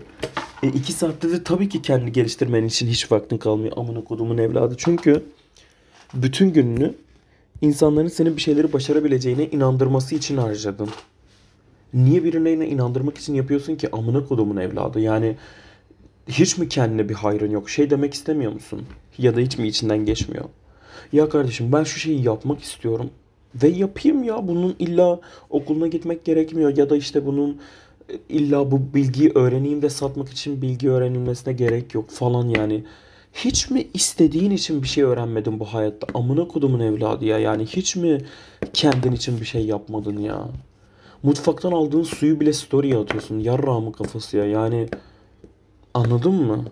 E 0.63 0.67
2 0.67 0.93
saatte 0.93 1.31
de 1.31 1.43
tabii 1.43 1.69
ki 1.69 1.81
kendi 1.81 2.11
geliştirmen 2.11 2.63
için 2.63 2.87
hiç 2.87 3.11
vaktin 3.11 3.37
kalmıyor. 3.37 3.73
Amına 3.77 4.03
kodumun 4.03 4.37
evladı. 4.37 4.75
Çünkü 4.77 5.23
bütün 6.13 6.53
gününü 6.53 6.93
insanların 7.61 8.07
senin 8.07 8.35
bir 8.37 8.41
şeyleri 8.41 8.73
başarabileceğine 8.73 9.45
inandırması 9.45 10.15
için 10.15 10.37
harcadın. 10.37 10.89
Niye 11.93 12.23
birine 12.23 12.67
inandırmak 12.67 13.17
için 13.17 13.33
yapıyorsun 13.33 13.75
ki 13.75 13.89
amına 13.91 14.25
kodumun 14.27 14.57
evladı? 14.57 14.99
Yani 14.99 15.37
hiç 16.27 16.57
mi 16.57 16.69
kendine 16.69 17.09
bir 17.09 17.13
hayrın 17.13 17.51
yok? 17.51 17.69
Şey 17.69 17.89
demek 17.89 18.13
istemiyor 18.13 18.51
musun? 18.51 18.85
Ya 19.17 19.35
da 19.35 19.39
hiç 19.39 19.57
mi 19.57 19.67
içinden 19.67 20.05
geçmiyor? 20.05 20.45
Ya 21.13 21.29
kardeşim 21.29 21.71
ben 21.71 21.83
şu 21.83 21.99
şeyi 21.99 22.23
yapmak 22.23 22.61
istiyorum 22.61 23.09
ve 23.55 23.67
yapayım 23.67 24.23
ya. 24.23 24.47
Bunun 24.47 24.75
illa 24.79 25.19
okuluna 25.49 25.87
gitmek 25.87 26.25
gerekmiyor 26.25 26.77
ya 26.77 26.89
da 26.89 26.97
işte 26.97 27.25
bunun 27.25 27.59
e, 28.09 28.13
illa 28.29 28.71
bu 28.71 28.93
bilgiyi 28.93 29.31
öğreneyim 29.35 29.81
ve 29.81 29.89
satmak 29.89 30.29
için 30.29 30.61
bilgi 30.61 30.89
öğrenilmesine 30.89 31.53
gerek 31.53 31.93
yok 31.95 32.09
falan 32.09 32.47
yani. 32.47 32.83
Hiç 33.33 33.69
mi 33.69 33.87
istediğin 33.93 34.51
için 34.51 34.83
bir 34.83 34.87
şey 34.87 35.03
öğrenmedin 35.03 35.59
bu 35.59 35.65
hayatta? 35.65 36.07
Amına 36.13 36.47
kodumun 36.47 36.79
evladı 36.79 37.25
ya. 37.25 37.39
Yani 37.39 37.65
hiç 37.65 37.95
mi 37.95 38.17
kendin 38.73 39.11
için 39.11 39.39
bir 39.39 39.45
şey 39.45 39.65
yapmadın 39.65 40.17
ya? 40.17 40.47
Mutfaktan 41.23 41.71
aldığın 41.71 42.03
suyu 42.03 42.39
bile 42.39 42.53
story'e 42.53 42.97
atıyorsun. 42.97 43.39
Yarrağımın 43.39 43.91
kafası 43.91 44.37
ya. 44.37 44.45
Yani 44.45 44.87
Anladın 45.93 46.33
mı? 46.33 46.65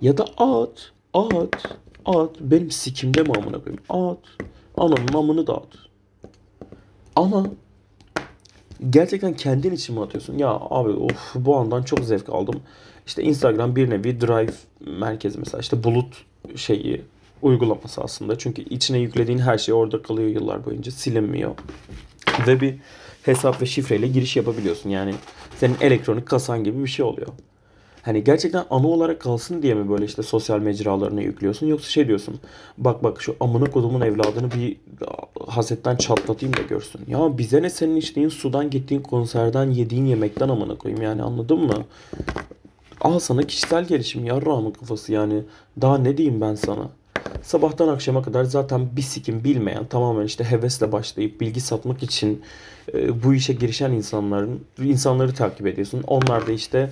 Ya 0.00 0.18
da 0.18 0.24
at. 0.36 0.92
At. 1.14 1.81
At. 2.04 2.30
Benim 2.40 2.70
sikimde 2.70 3.22
mi 3.22 3.32
amına 3.36 3.58
koyayım? 3.58 3.82
At. 3.88 4.46
Ananın 4.76 5.14
amını 5.14 5.46
da 5.46 5.56
at. 5.56 5.68
Ama 7.16 7.46
gerçekten 8.90 9.36
kendin 9.36 9.72
için 9.72 9.94
mi 9.94 10.00
atıyorsun? 10.02 10.38
Ya 10.38 10.48
abi 10.48 10.90
of 10.90 11.34
bu 11.34 11.56
andan 11.56 11.82
çok 11.82 12.04
zevk 12.04 12.28
aldım. 12.28 12.60
İşte 13.06 13.22
Instagram 13.22 13.76
bir 13.76 13.90
nevi 13.90 14.20
drive 14.20 14.52
merkezi 14.80 15.38
mesela 15.38 15.60
işte 15.60 15.84
bulut 15.84 16.24
şeyi 16.56 17.02
uygulaması 17.42 18.00
aslında. 18.00 18.38
Çünkü 18.38 18.62
içine 18.62 18.98
yüklediğin 18.98 19.38
her 19.38 19.58
şey 19.58 19.74
orada 19.74 20.02
kalıyor 20.02 20.28
yıllar 20.28 20.64
boyunca 20.66 20.92
silinmiyor. 20.92 21.54
Ve 22.46 22.60
bir 22.60 22.74
hesap 23.22 23.62
ve 23.62 23.66
şifreyle 23.66 24.08
giriş 24.08 24.36
yapabiliyorsun. 24.36 24.90
Yani 24.90 25.14
senin 25.56 25.76
elektronik 25.80 26.26
kasan 26.26 26.64
gibi 26.64 26.82
bir 26.82 26.88
şey 26.88 27.04
oluyor. 27.04 27.28
Hani 28.02 28.24
gerçekten 28.24 28.64
anı 28.70 28.88
olarak 28.88 29.20
kalsın 29.20 29.62
diye 29.62 29.74
mi 29.74 29.90
böyle 29.90 30.04
işte 30.04 30.22
sosyal 30.22 30.58
mecralarına 30.58 31.20
yüklüyorsun 31.20 31.66
yoksa 31.66 31.90
şey 31.90 32.08
diyorsun 32.08 32.40
bak 32.78 33.04
bak 33.04 33.22
şu 33.22 33.36
amına 33.40 33.64
kodumun 33.64 34.00
evladını 34.00 34.50
bir 34.50 34.76
hasetten 35.46 35.96
çatlatayım 35.96 36.56
da 36.56 36.62
görsün. 36.62 37.00
Ya 37.08 37.38
bize 37.38 37.62
ne 37.62 37.70
senin 37.70 37.96
içtiğin 37.96 38.28
sudan 38.28 38.70
gittiğin 38.70 39.02
konserden 39.02 39.70
yediğin 39.70 40.06
yemekten 40.06 40.48
amına 40.48 40.74
koyayım 40.74 41.02
yani 41.02 41.22
anladın 41.22 41.58
mı? 41.58 41.84
Al 43.00 43.18
sana 43.18 43.42
kişisel 43.42 43.84
gelişim 43.84 44.24
yarrağımın 44.24 44.70
kafası 44.70 45.12
yani 45.12 45.42
daha 45.80 45.98
ne 45.98 46.16
diyeyim 46.16 46.40
ben 46.40 46.54
sana. 46.54 46.88
Sabahtan 47.42 47.88
akşama 47.88 48.22
kadar 48.22 48.44
zaten 48.44 48.96
bir 48.96 49.02
sikim 49.02 49.44
bilmeyen 49.44 49.84
tamamen 49.84 50.24
işte 50.24 50.44
hevesle 50.44 50.92
başlayıp 50.92 51.40
bilgi 51.40 51.60
satmak 51.60 52.02
için 52.02 52.42
e, 52.94 53.22
bu 53.22 53.34
işe 53.34 53.52
girişen 53.52 53.92
insanların 53.92 54.60
insanları 54.82 55.34
takip 55.34 55.66
ediyorsun. 55.66 56.04
Onlar 56.06 56.46
da 56.46 56.52
işte 56.52 56.90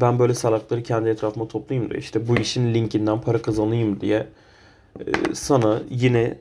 ben 0.00 0.18
böyle 0.18 0.34
salakları 0.34 0.82
kendi 0.82 1.08
etrafıma 1.08 1.48
toplayayım 1.48 1.90
da 1.90 1.94
işte 1.94 2.28
bu 2.28 2.36
işin 2.36 2.74
linkinden 2.74 3.20
para 3.20 3.42
kazanayım 3.42 4.00
diye 4.00 4.26
e, 5.00 5.34
sana 5.34 5.80
yine 5.90 6.38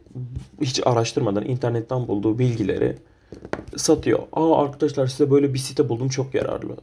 hiç 0.62 0.82
araştırmadan 0.86 1.46
internetten 1.46 2.08
bulduğu 2.08 2.40
bilgileri 2.40 2.96
satıyor. 3.76 4.20
Aa 4.34 4.64
arkadaşlar 4.64 5.08
size 5.08 5.32
böyle 5.32 5.54
bir 5.54 5.60
site 5.60 5.90
buldum 5.90 6.10
çok 6.10 6.34
yararlı. 6.34 6.78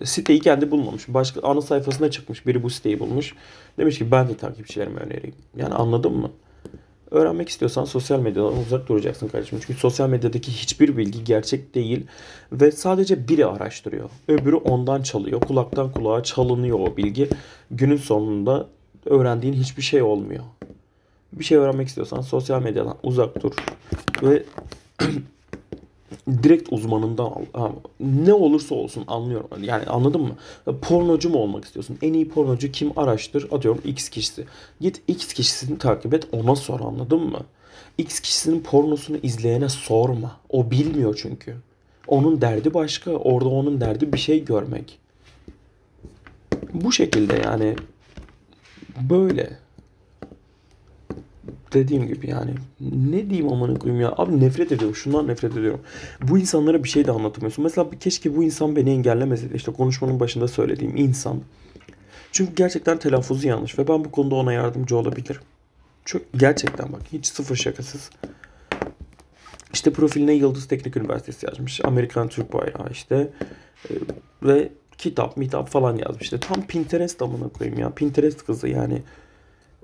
E, 0.00 0.06
siteyi 0.06 0.40
kendi 0.40 0.70
bulmamış. 0.70 1.04
Başka 1.08 1.40
ana 1.42 1.60
sayfasına 1.60 2.10
çıkmış. 2.10 2.46
Biri 2.46 2.62
bu 2.62 2.70
siteyi 2.70 3.00
bulmuş. 3.00 3.34
Demiş 3.78 3.98
ki 3.98 4.10
ben 4.10 4.28
de 4.28 4.36
takipçilerime 4.36 5.00
önereyim. 5.00 5.34
Yani 5.56 5.74
anladın 5.74 6.12
mı? 6.12 6.30
Öğrenmek 7.10 7.48
istiyorsan 7.48 7.84
sosyal 7.84 8.20
medyadan 8.20 8.58
uzak 8.58 8.88
duracaksın 8.88 9.28
kardeşim. 9.28 9.58
Çünkü 9.66 9.80
sosyal 9.80 10.08
medyadaki 10.08 10.52
hiçbir 10.52 10.96
bilgi 10.96 11.24
gerçek 11.24 11.74
değil 11.74 12.06
ve 12.52 12.72
sadece 12.72 13.28
biri 13.28 13.46
araştırıyor. 13.46 14.10
Öbürü 14.28 14.56
ondan 14.56 15.02
çalıyor. 15.02 15.40
Kulaktan 15.40 15.92
kulağa 15.92 16.22
çalınıyor 16.22 16.78
o 16.78 16.96
bilgi. 16.96 17.28
Günün 17.70 17.96
sonunda 17.96 18.66
öğrendiğin 19.06 19.54
hiçbir 19.54 19.82
şey 19.82 20.02
olmuyor. 20.02 20.44
Bir 21.32 21.44
şey 21.44 21.58
öğrenmek 21.58 21.88
istiyorsan 21.88 22.20
sosyal 22.20 22.62
medyadan 22.62 22.96
uzak 23.02 23.42
dur 23.42 23.52
ve 24.22 24.42
direkt 26.42 26.72
uzmanından 26.72 27.24
al. 27.24 27.42
Ha, 27.52 27.72
ne 28.00 28.32
olursa 28.32 28.74
olsun 28.74 29.04
anlıyorum. 29.06 29.48
Yani 29.64 29.86
anladın 29.86 30.20
mı? 30.20 30.36
Pornocu 30.82 31.30
mu 31.30 31.38
olmak 31.38 31.64
istiyorsun? 31.64 31.98
En 32.02 32.12
iyi 32.12 32.28
pornocu 32.28 32.72
kim 32.72 32.98
araştır? 32.98 33.52
Atıyorum 33.52 33.80
X 33.84 34.08
kişisi. 34.08 34.44
Git 34.80 35.02
X 35.08 35.32
kişisini 35.32 35.78
takip 35.78 36.14
et 36.14 36.26
ona 36.32 36.56
sor 36.56 36.80
anladın 36.80 37.20
mı? 37.20 37.40
X 37.98 38.20
kişisinin 38.20 38.60
pornosunu 38.60 39.16
izleyene 39.22 39.68
sorma. 39.68 40.40
O 40.50 40.70
bilmiyor 40.70 41.18
çünkü. 41.22 41.56
Onun 42.06 42.40
derdi 42.40 42.74
başka. 42.74 43.10
Orada 43.10 43.48
onun 43.48 43.80
derdi 43.80 44.12
bir 44.12 44.18
şey 44.18 44.44
görmek. 44.44 44.98
Bu 46.72 46.92
şekilde 46.92 47.34
yani 47.44 47.76
böyle 49.10 49.63
dediğim 51.72 52.06
gibi 52.06 52.30
yani 52.30 52.50
ne 52.80 53.30
diyeyim 53.30 53.52
amına 53.52 53.78
koyayım 53.78 54.02
ya? 54.02 54.14
Abi 54.16 54.40
nefret 54.40 54.72
ediyorum 54.72 54.96
şundan 54.96 55.28
nefret 55.28 55.52
ediyorum. 55.52 55.80
Bu 56.22 56.38
insanlara 56.38 56.84
bir 56.84 56.88
şey 56.88 57.06
de 57.06 57.12
anlatamıyorsun. 57.12 57.64
Mesela 57.64 57.90
keşke 58.00 58.36
bu 58.36 58.42
insan 58.42 58.76
beni 58.76 58.90
engellemeseydi 58.90 59.56
işte 59.56 59.72
konuşmanın 59.72 60.20
başında 60.20 60.48
söylediğim 60.48 60.96
insan. 60.96 61.40
Çünkü 62.32 62.54
gerçekten 62.54 62.98
telaffuzu 62.98 63.48
yanlış 63.48 63.78
ve 63.78 63.88
ben 63.88 64.04
bu 64.04 64.10
konuda 64.10 64.34
ona 64.34 64.52
yardımcı 64.52 64.96
olabilirim. 64.96 65.42
Çok 66.04 66.22
gerçekten 66.36 66.92
bak 66.92 67.02
hiç 67.12 67.26
sıfır 67.26 67.56
şakasız. 67.56 68.10
İşte 69.72 69.92
profiline 69.92 70.32
Yıldız 70.32 70.68
Teknik 70.68 70.96
Üniversitesi 70.96 71.46
yazmış 71.46 71.80
Amerikan 71.84 72.28
Türk 72.28 72.52
bayrağı 72.52 72.90
işte 72.90 73.32
e, 73.90 73.92
ve 74.42 74.72
kitap 74.98 75.36
mitap 75.36 75.68
falan 75.68 75.96
yazmış. 75.96 76.22
İşte 76.22 76.40
tam 76.40 76.66
Pinterest 76.66 77.22
amına 77.22 77.48
koyayım 77.48 77.78
ya 77.78 77.90
Pinterest 77.90 78.46
kızı 78.46 78.68
yani 78.68 79.02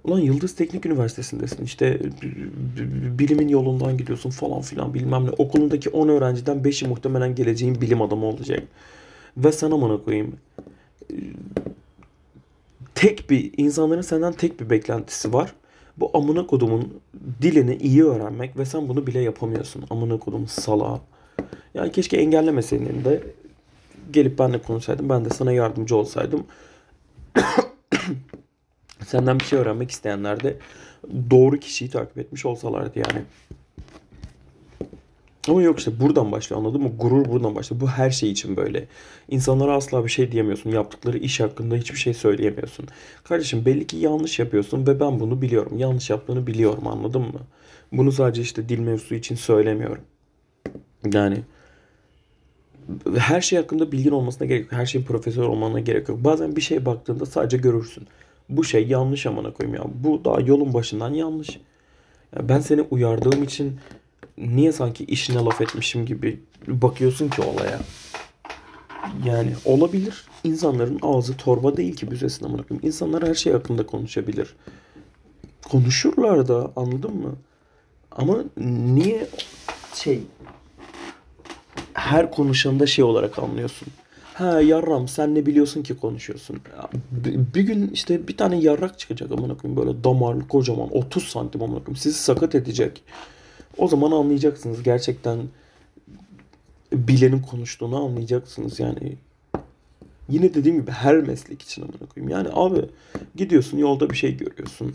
Ulan 0.04 0.20
Yıldız 0.20 0.54
Teknik 0.54 0.86
Üniversitesi'ndesin. 0.86 1.64
İşte 1.64 2.00
bilimin 3.18 3.48
yolundan 3.48 3.96
gidiyorsun 3.96 4.30
falan 4.30 4.60
filan 4.60 4.94
bilmem 4.94 5.26
ne. 5.26 5.30
Okulundaki 5.30 5.90
10 5.90 6.08
öğrenciden 6.08 6.58
5'i 6.58 6.88
muhtemelen 6.88 7.34
geleceğin 7.34 7.80
bilim 7.80 8.02
adamı 8.02 8.26
olacak. 8.26 8.62
Ve 9.36 9.52
sana 9.52 9.74
amına 9.74 10.02
koyayım. 10.04 10.36
Tek 12.94 13.30
bir, 13.30 13.52
insanların 13.56 14.00
senden 14.00 14.32
tek 14.32 14.60
bir 14.60 14.70
beklentisi 14.70 15.32
var. 15.32 15.54
Bu 15.96 16.10
amına 16.14 16.46
kodumun 16.46 17.00
dilini 17.42 17.76
iyi 17.76 18.04
öğrenmek 18.04 18.58
ve 18.58 18.64
sen 18.64 18.88
bunu 18.88 19.06
bile 19.06 19.20
yapamıyorsun. 19.20 19.84
Amına 19.90 20.18
kodum 20.18 20.46
salağa. 20.48 21.00
Yani 21.74 21.92
keşke 21.92 22.16
engellemeseydin 22.16 23.04
de 23.04 23.22
gelip 24.12 24.38
benimle 24.38 24.62
konuşsaydın. 24.62 25.08
Ben 25.08 25.24
de 25.24 25.30
sana 25.30 25.52
yardımcı 25.52 25.96
olsaydım. 25.96 26.46
Senden 29.06 29.40
bir 29.40 29.44
şey 29.44 29.58
öğrenmek 29.58 29.90
isteyenler 29.90 30.42
de 30.42 30.56
doğru 31.30 31.56
kişiyi 31.56 31.90
takip 31.90 32.18
etmiş 32.18 32.46
olsalardı 32.46 32.98
yani. 32.98 33.22
Ama 35.48 35.62
yok 35.62 35.78
işte 35.78 36.00
buradan 36.00 36.32
başlıyor 36.32 36.60
anladın 36.60 36.82
mı? 36.82 36.90
Gurur 36.98 37.24
buradan 37.24 37.54
başlıyor. 37.54 37.80
Bu 37.80 37.88
her 37.88 38.10
şey 38.10 38.30
için 38.30 38.56
böyle. 38.56 38.88
İnsanlara 39.28 39.74
asla 39.74 40.04
bir 40.04 40.10
şey 40.10 40.32
diyemiyorsun. 40.32 40.70
Yaptıkları 40.70 41.18
iş 41.18 41.40
hakkında 41.40 41.76
hiçbir 41.76 41.98
şey 41.98 42.14
söyleyemiyorsun. 42.14 42.86
Kardeşim 43.24 43.64
belli 43.64 43.86
ki 43.86 43.96
yanlış 43.96 44.38
yapıyorsun 44.38 44.86
ve 44.86 45.00
ben 45.00 45.20
bunu 45.20 45.42
biliyorum. 45.42 45.78
Yanlış 45.78 46.10
yaptığını 46.10 46.46
biliyorum 46.46 46.86
anladın 46.86 47.22
mı? 47.22 47.40
Bunu 47.92 48.12
sadece 48.12 48.42
işte 48.42 48.68
dil 48.68 48.78
mevzusu 48.78 49.14
için 49.14 49.34
söylemiyorum. 49.34 50.02
Yani 51.12 51.38
her 53.16 53.40
şey 53.40 53.58
hakkında 53.58 53.92
bilgin 53.92 54.10
olmasına 54.10 54.46
gerek 54.46 54.62
yok. 54.62 54.72
Her 54.72 54.86
şeyin 54.86 55.04
profesör 55.04 55.42
olmana 55.42 55.80
gerek 55.80 56.08
yok. 56.08 56.24
Bazen 56.24 56.56
bir 56.56 56.60
şeye 56.60 56.86
baktığında 56.86 57.26
sadece 57.26 57.56
görürsün. 57.56 58.06
Bu 58.50 58.64
şey 58.64 58.86
yanlış 58.88 59.26
amına 59.26 59.52
koyayım 59.52 59.76
ya. 59.76 59.84
Bu 59.94 60.24
daha 60.24 60.40
yolun 60.40 60.74
başından 60.74 61.14
yanlış. 61.14 61.60
Ya 62.36 62.48
ben 62.48 62.60
seni 62.60 62.82
uyardığım 62.82 63.42
için 63.42 63.80
niye 64.38 64.72
sanki 64.72 65.04
işine 65.04 65.38
laf 65.38 65.60
etmişim 65.60 66.06
gibi 66.06 66.40
bakıyorsun 66.66 67.28
ki 67.28 67.42
olaya. 67.42 67.80
Yani 69.24 69.52
olabilir. 69.64 70.24
İnsanların 70.44 70.98
ağzı 71.02 71.36
torba 71.36 71.76
değil 71.76 71.96
ki 71.96 72.10
büzesin 72.10 72.44
amına 72.44 72.62
koyayım. 72.62 72.86
İnsanlar 72.86 73.28
her 73.28 73.34
şey 73.34 73.52
hakkında 73.52 73.86
konuşabilir. 73.86 74.56
Konuşurlar 75.70 76.48
da 76.48 76.72
anladın 76.76 77.16
mı? 77.16 77.34
Ama 78.10 78.36
niye 78.56 79.26
şey 79.94 80.20
her 81.92 82.30
konuşanda 82.30 82.86
şey 82.86 83.04
olarak 83.04 83.38
anlıyorsun. 83.38 83.88
Ha 84.40 84.60
yarram 84.60 85.08
sen 85.08 85.34
ne 85.34 85.46
biliyorsun 85.46 85.82
ki 85.82 85.96
konuşuyorsun. 85.96 86.60
Ya, 86.76 86.90
bir, 87.54 87.60
gün 87.60 87.88
işte 87.88 88.28
bir 88.28 88.36
tane 88.36 88.60
yarrak 88.60 88.98
çıkacak 88.98 89.32
amına 89.32 89.56
koyayım 89.56 89.80
böyle 89.82 90.04
damarlı 90.04 90.48
kocaman 90.48 90.96
30 90.96 91.24
santim 91.24 91.62
amına 91.62 91.78
koyayım 91.78 91.96
sizi 91.96 92.18
sakat 92.18 92.54
edecek. 92.54 93.02
O 93.78 93.88
zaman 93.88 94.12
anlayacaksınız 94.12 94.82
gerçekten 94.82 95.38
bilenin 96.92 97.42
konuştuğunu 97.42 98.04
anlayacaksınız 98.04 98.80
yani. 98.80 99.16
Yine 100.28 100.54
dediğim 100.54 100.80
gibi 100.80 100.90
her 100.90 101.16
meslek 101.16 101.62
için 101.62 101.82
amına 101.82 102.08
koyayım. 102.14 102.32
Yani 102.32 102.48
abi 102.52 102.84
gidiyorsun 103.36 103.78
yolda 103.78 104.10
bir 104.10 104.16
şey 104.16 104.36
görüyorsun. 104.36 104.94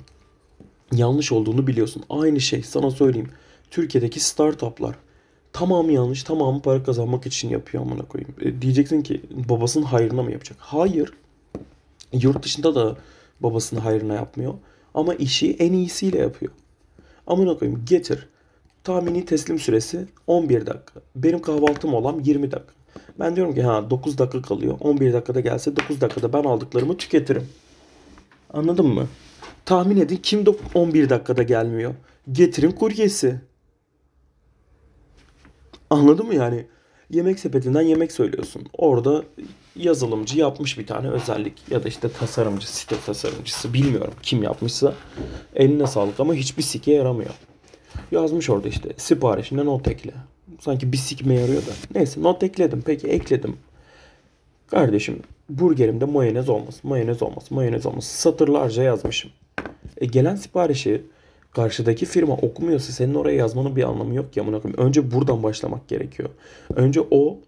Yanlış 0.91 1.31
olduğunu 1.31 1.67
biliyorsun. 1.67 2.03
Aynı 2.09 2.41
şey 2.41 2.63
sana 2.63 2.91
söyleyeyim. 2.91 3.29
Türkiye'deki 3.71 4.19
startuplar 4.19 4.95
tamamı 5.55 5.91
yanlış, 5.91 6.23
tamamı 6.23 6.61
para 6.61 6.83
kazanmak 6.83 7.25
için 7.25 7.49
yapıyor 7.49 7.83
amına 7.83 8.01
koyayım. 8.01 8.35
E, 8.41 8.61
diyeceksin 8.61 9.01
ki 9.01 9.21
babasının 9.49 9.85
hayrına 9.85 10.23
mı 10.23 10.31
yapacak? 10.31 10.57
Hayır. 10.59 11.13
Yurt 12.13 12.43
dışında 12.43 12.75
da 12.75 12.97
babasının 13.39 13.81
hayrına 13.81 14.13
yapmıyor. 14.13 14.53
Ama 14.93 15.13
işi 15.15 15.55
en 15.59 15.73
iyisiyle 15.73 16.17
yapıyor. 16.17 16.51
Amına 17.27 17.57
koyayım 17.57 17.85
getir. 17.85 18.27
Tahmini 18.83 19.25
teslim 19.25 19.59
süresi 19.59 20.07
11 20.27 20.65
dakika. 20.65 21.01
Benim 21.15 21.41
kahvaltım 21.41 21.93
olan 21.93 22.19
20 22.23 22.51
dakika. 22.51 22.73
Ben 23.19 23.35
diyorum 23.35 23.55
ki 23.55 23.63
ha 23.63 23.89
9 23.89 24.17
dakika 24.17 24.41
kalıyor. 24.41 24.77
11 24.79 25.13
dakikada 25.13 25.39
gelse 25.39 25.75
9 25.75 26.01
dakikada 26.01 26.33
ben 26.33 26.43
aldıklarımı 26.43 26.97
tüketirim. 26.97 27.47
Anladın 28.53 28.87
mı? 28.87 29.07
Tahmin 29.65 29.97
edin 29.97 30.19
kim 30.23 30.45
de 30.45 30.49
11 30.73 31.09
dakikada 31.09 31.43
gelmiyor. 31.43 31.93
Getirin 32.31 32.71
kuryesi. 32.71 33.41
Anladın 35.89 36.25
mı 36.25 36.35
yani? 36.35 36.65
Yemek 37.09 37.39
sepetinden 37.39 37.81
yemek 37.81 38.11
söylüyorsun. 38.11 38.61
Orada 38.77 39.23
yazılımcı 39.75 40.39
yapmış 40.39 40.79
bir 40.79 40.87
tane 40.87 41.09
özellik 41.09 41.71
ya 41.71 41.83
da 41.83 41.87
işte 41.87 42.09
tasarımcı, 42.09 42.75
site 42.75 42.95
tasarımcısı 43.05 43.73
bilmiyorum 43.73 44.13
kim 44.21 44.43
yapmışsa 44.43 44.93
eline 45.55 45.87
sağlık 45.87 46.19
ama 46.19 46.33
hiçbir 46.33 46.63
sike 46.63 46.91
yaramıyor. 46.91 47.33
Yazmış 48.11 48.49
orada 48.49 48.67
işte 48.67 48.89
siparişine 48.97 49.65
not 49.65 49.87
ekle. 49.87 50.13
Sanki 50.59 50.91
bir 50.91 50.97
sikme 50.97 51.33
yarıyor 51.33 51.61
da. 51.61 51.71
Neyse 51.95 52.23
not 52.23 52.43
ekledim. 52.43 52.83
Peki 52.85 53.07
ekledim. 53.07 53.57
Kardeşim 54.67 55.19
burgerimde 55.49 56.05
mayonez 56.05 56.49
olmaz, 56.49 56.79
mayonez 56.83 57.21
olmaz, 57.21 57.43
mayonez 57.49 57.85
olmaz. 57.85 58.03
Satırlarca 58.03 58.83
yazmışım. 58.83 59.31
E, 59.97 60.05
gelen 60.05 60.35
siparişi 60.35 61.01
karşıdaki 61.55 62.05
firma 62.05 62.33
okumuyorsa 62.33 62.93
senin 62.93 63.13
oraya 63.13 63.37
yazmanın 63.37 63.75
bir 63.75 63.83
anlamı 63.83 64.15
yok 64.15 64.33
ki 64.33 64.41
amına. 64.41 64.59
Önce 64.77 65.11
buradan 65.11 65.43
başlamak 65.43 65.87
gerekiyor. 65.87 66.29
Önce 66.75 67.01
o 67.11 67.39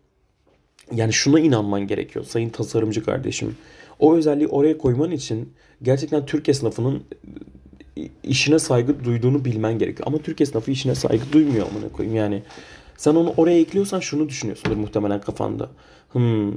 yani 0.95 1.13
şuna 1.13 1.39
inanman 1.39 1.87
gerekiyor 1.87 2.25
sayın 2.25 2.49
tasarımcı 2.49 3.05
kardeşim. 3.05 3.55
O 3.99 4.15
özelliği 4.15 4.47
oraya 4.47 4.77
koyman 4.77 5.11
için 5.11 5.53
gerçekten 5.81 6.25
Türk 6.25 6.49
esnafının 6.49 7.03
işine 8.23 8.59
saygı 8.59 9.03
duyduğunu 9.03 9.45
bilmen 9.45 9.79
gerekiyor. 9.79 10.07
Ama 10.07 10.17
Türk 10.17 10.41
esnafı 10.41 10.71
işine 10.71 10.95
saygı 10.95 11.31
duymuyor 11.33 11.67
amına 11.67 11.89
koyayım. 11.89 12.17
Yani 12.17 12.43
sen 12.97 13.15
onu 13.15 13.33
oraya 13.37 13.59
ekliyorsan 13.59 13.99
şunu 13.99 14.29
düşünüyorsundur 14.29 14.75
muhtemelen 14.75 15.21
kafanda. 15.21 15.69
Hmm, 16.11 16.51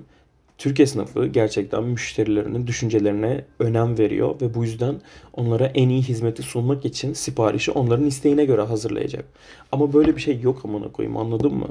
Türk 0.60 0.80
esnafı 0.80 1.26
gerçekten 1.26 1.84
müşterilerinin 1.84 2.66
düşüncelerine 2.66 3.44
önem 3.58 3.98
veriyor 3.98 4.40
ve 4.40 4.54
bu 4.54 4.64
yüzden 4.64 5.00
onlara 5.32 5.66
en 5.66 5.88
iyi 5.88 6.02
hizmeti 6.02 6.42
sunmak 6.42 6.84
için 6.84 7.12
siparişi 7.12 7.70
onların 7.70 8.06
isteğine 8.06 8.44
göre 8.44 8.62
hazırlayacak. 8.62 9.24
Ama 9.72 9.92
böyle 9.92 10.16
bir 10.16 10.20
şey 10.20 10.40
yok 10.40 10.64
amına 10.64 10.92
koyayım 10.92 11.16
anladın 11.16 11.54
mı? 11.54 11.68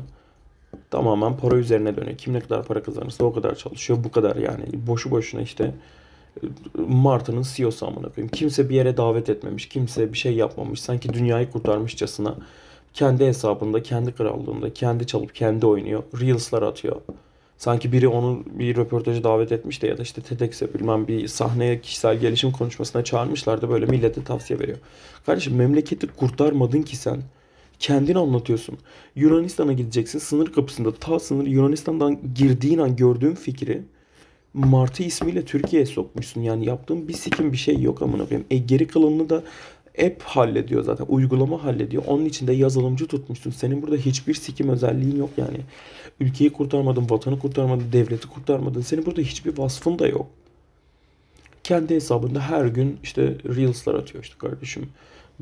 Tamamen 0.92 1.38
para 1.38 1.56
üzerine 1.56 1.96
dönüyor. 1.98 2.18
Kim 2.18 2.34
ne 2.34 2.40
kadar 2.40 2.64
para 2.66 2.84
kazanırsa 2.84 3.24
o 3.24 3.34
kadar 3.34 3.56
çalışıyor. 3.56 4.04
Bu 4.04 4.12
kadar 4.12 4.36
yani. 4.36 4.64
Boşu 4.88 5.12
boşuna 5.12 5.42
işte 5.42 5.74
Martı'nın 6.88 7.46
CEO'su 7.56 7.88
amına 7.88 8.10
koyayım. 8.10 8.32
Kimse 8.32 8.70
bir 8.70 8.76
yere 8.76 8.98
davet 8.98 9.30
etmemiş. 9.30 9.70
Kimse 9.70 10.14
bir 10.14 10.18
şey 10.18 10.34
yapmamış. 10.34 10.82
Sanki 10.82 11.14
dünyayı 11.14 11.52
kurtarmışçasına 11.52 12.36
kendi 12.94 13.26
hesabında, 13.26 13.84
kendi 13.84 14.12
krallığında, 14.12 14.74
kendi 14.74 15.08
çalıp 15.08 15.36
kendi 15.36 15.66
oynuyor. 15.66 16.04
Reels'lar 16.22 16.62
atıyor. 16.62 16.96
Sanki 17.60 17.92
biri 17.92 18.08
onu 18.08 18.44
bir 18.46 18.76
röportajı 18.76 19.24
davet 19.24 19.52
etmiş 19.52 19.82
de 19.82 19.88
ya 19.88 19.98
da 19.98 20.02
işte 20.02 20.22
TEDx'e 20.22 20.74
bilmem 20.74 21.08
bir 21.08 21.28
sahneye 21.28 21.82
kişisel 21.82 22.20
gelişim 22.20 22.52
konuşmasına 22.52 23.04
çağırmışlar 23.04 23.62
da 23.62 23.70
böyle 23.70 23.86
millete 23.86 24.24
tavsiye 24.24 24.60
veriyor. 24.60 24.78
Kardeşim 25.26 25.56
memleketi 25.56 26.08
kurtarmadın 26.08 26.82
ki 26.82 26.96
sen. 26.96 27.22
Kendin 27.80 28.16
anlatıyorsun. 28.16 28.78
Yunanistan'a 29.16 29.74
gideceksin. 29.74 30.20
Sınır 30.20 30.54
kapısında 30.54 30.96
ta 30.96 31.20
sınır 31.20 31.46
Yunanistan'dan 31.48 32.20
girdiğin 32.36 32.78
an 32.78 32.96
gördüğün 32.96 33.36
fikri 33.36 33.82
Martı 34.54 35.04
ismiyle 35.04 35.46
Türkiye'ye 35.46 35.86
sokmuşsun. 35.86 36.42
Yani 36.42 36.66
yaptığın 36.66 37.08
bir 37.08 37.14
sikim 37.14 37.52
bir 37.52 37.58
şey 37.58 37.82
yok 37.82 38.02
amına 38.02 38.26
koyayım. 38.26 38.48
E 38.52 38.58
geri 38.58 38.88
kalanını 38.88 39.30
da 39.30 39.44
app 40.06 40.24
hallediyor 40.24 40.84
zaten. 40.84 41.06
Uygulama 41.10 41.64
hallediyor. 41.64 42.04
Onun 42.08 42.26
içinde 42.26 42.54
yazılımcı 42.54 43.08
tutmuşsun. 43.08 43.52
Senin 43.52 43.82
burada 43.82 43.96
hiçbir 43.96 44.34
sikim 44.34 44.70
özelliğin 44.70 45.16
yok 45.18 45.30
yani. 45.38 45.58
Ülkeyi 46.20 46.50
kurtarmadın, 46.50 47.10
vatanı 47.10 47.40
kurtarmadın, 47.40 47.92
devleti 47.92 48.28
kurtarmadın. 48.28 48.82
Senin 48.82 49.06
burada 49.06 49.22
hiçbir 49.22 49.58
vasfın 49.58 50.00
da 50.00 50.08
yok. 50.08 50.28
Kendi 51.64 51.96
hesabında 51.96 52.42
her 52.42 52.66
gün 52.66 53.00
işte 53.04 53.36
Reels'lar 53.56 53.96
atıyor 53.96 54.24
işte 54.24 54.36
kardeşim. 54.38 54.90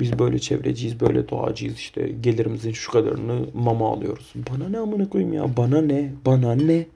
Biz 0.00 0.18
böyle 0.18 0.38
çevreciyiz, 0.38 1.00
böyle 1.00 1.28
doğacıyız 1.28 1.76
işte. 1.76 2.08
Gelirimizin 2.20 2.72
şu 2.72 2.92
kadarını 2.92 3.46
mama 3.54 3.92
alıyoruz. 3.92 4.32
Bana 4.34 4.68
ne 4.68 4.78
amına 4.78 5.08
koyayım 5.08 5.32
ya? 5.32 5.56
Bana 5.56 5.82
ne? 5.82 6.12
Bana 6.26 6.54
ne? 6.54 6.86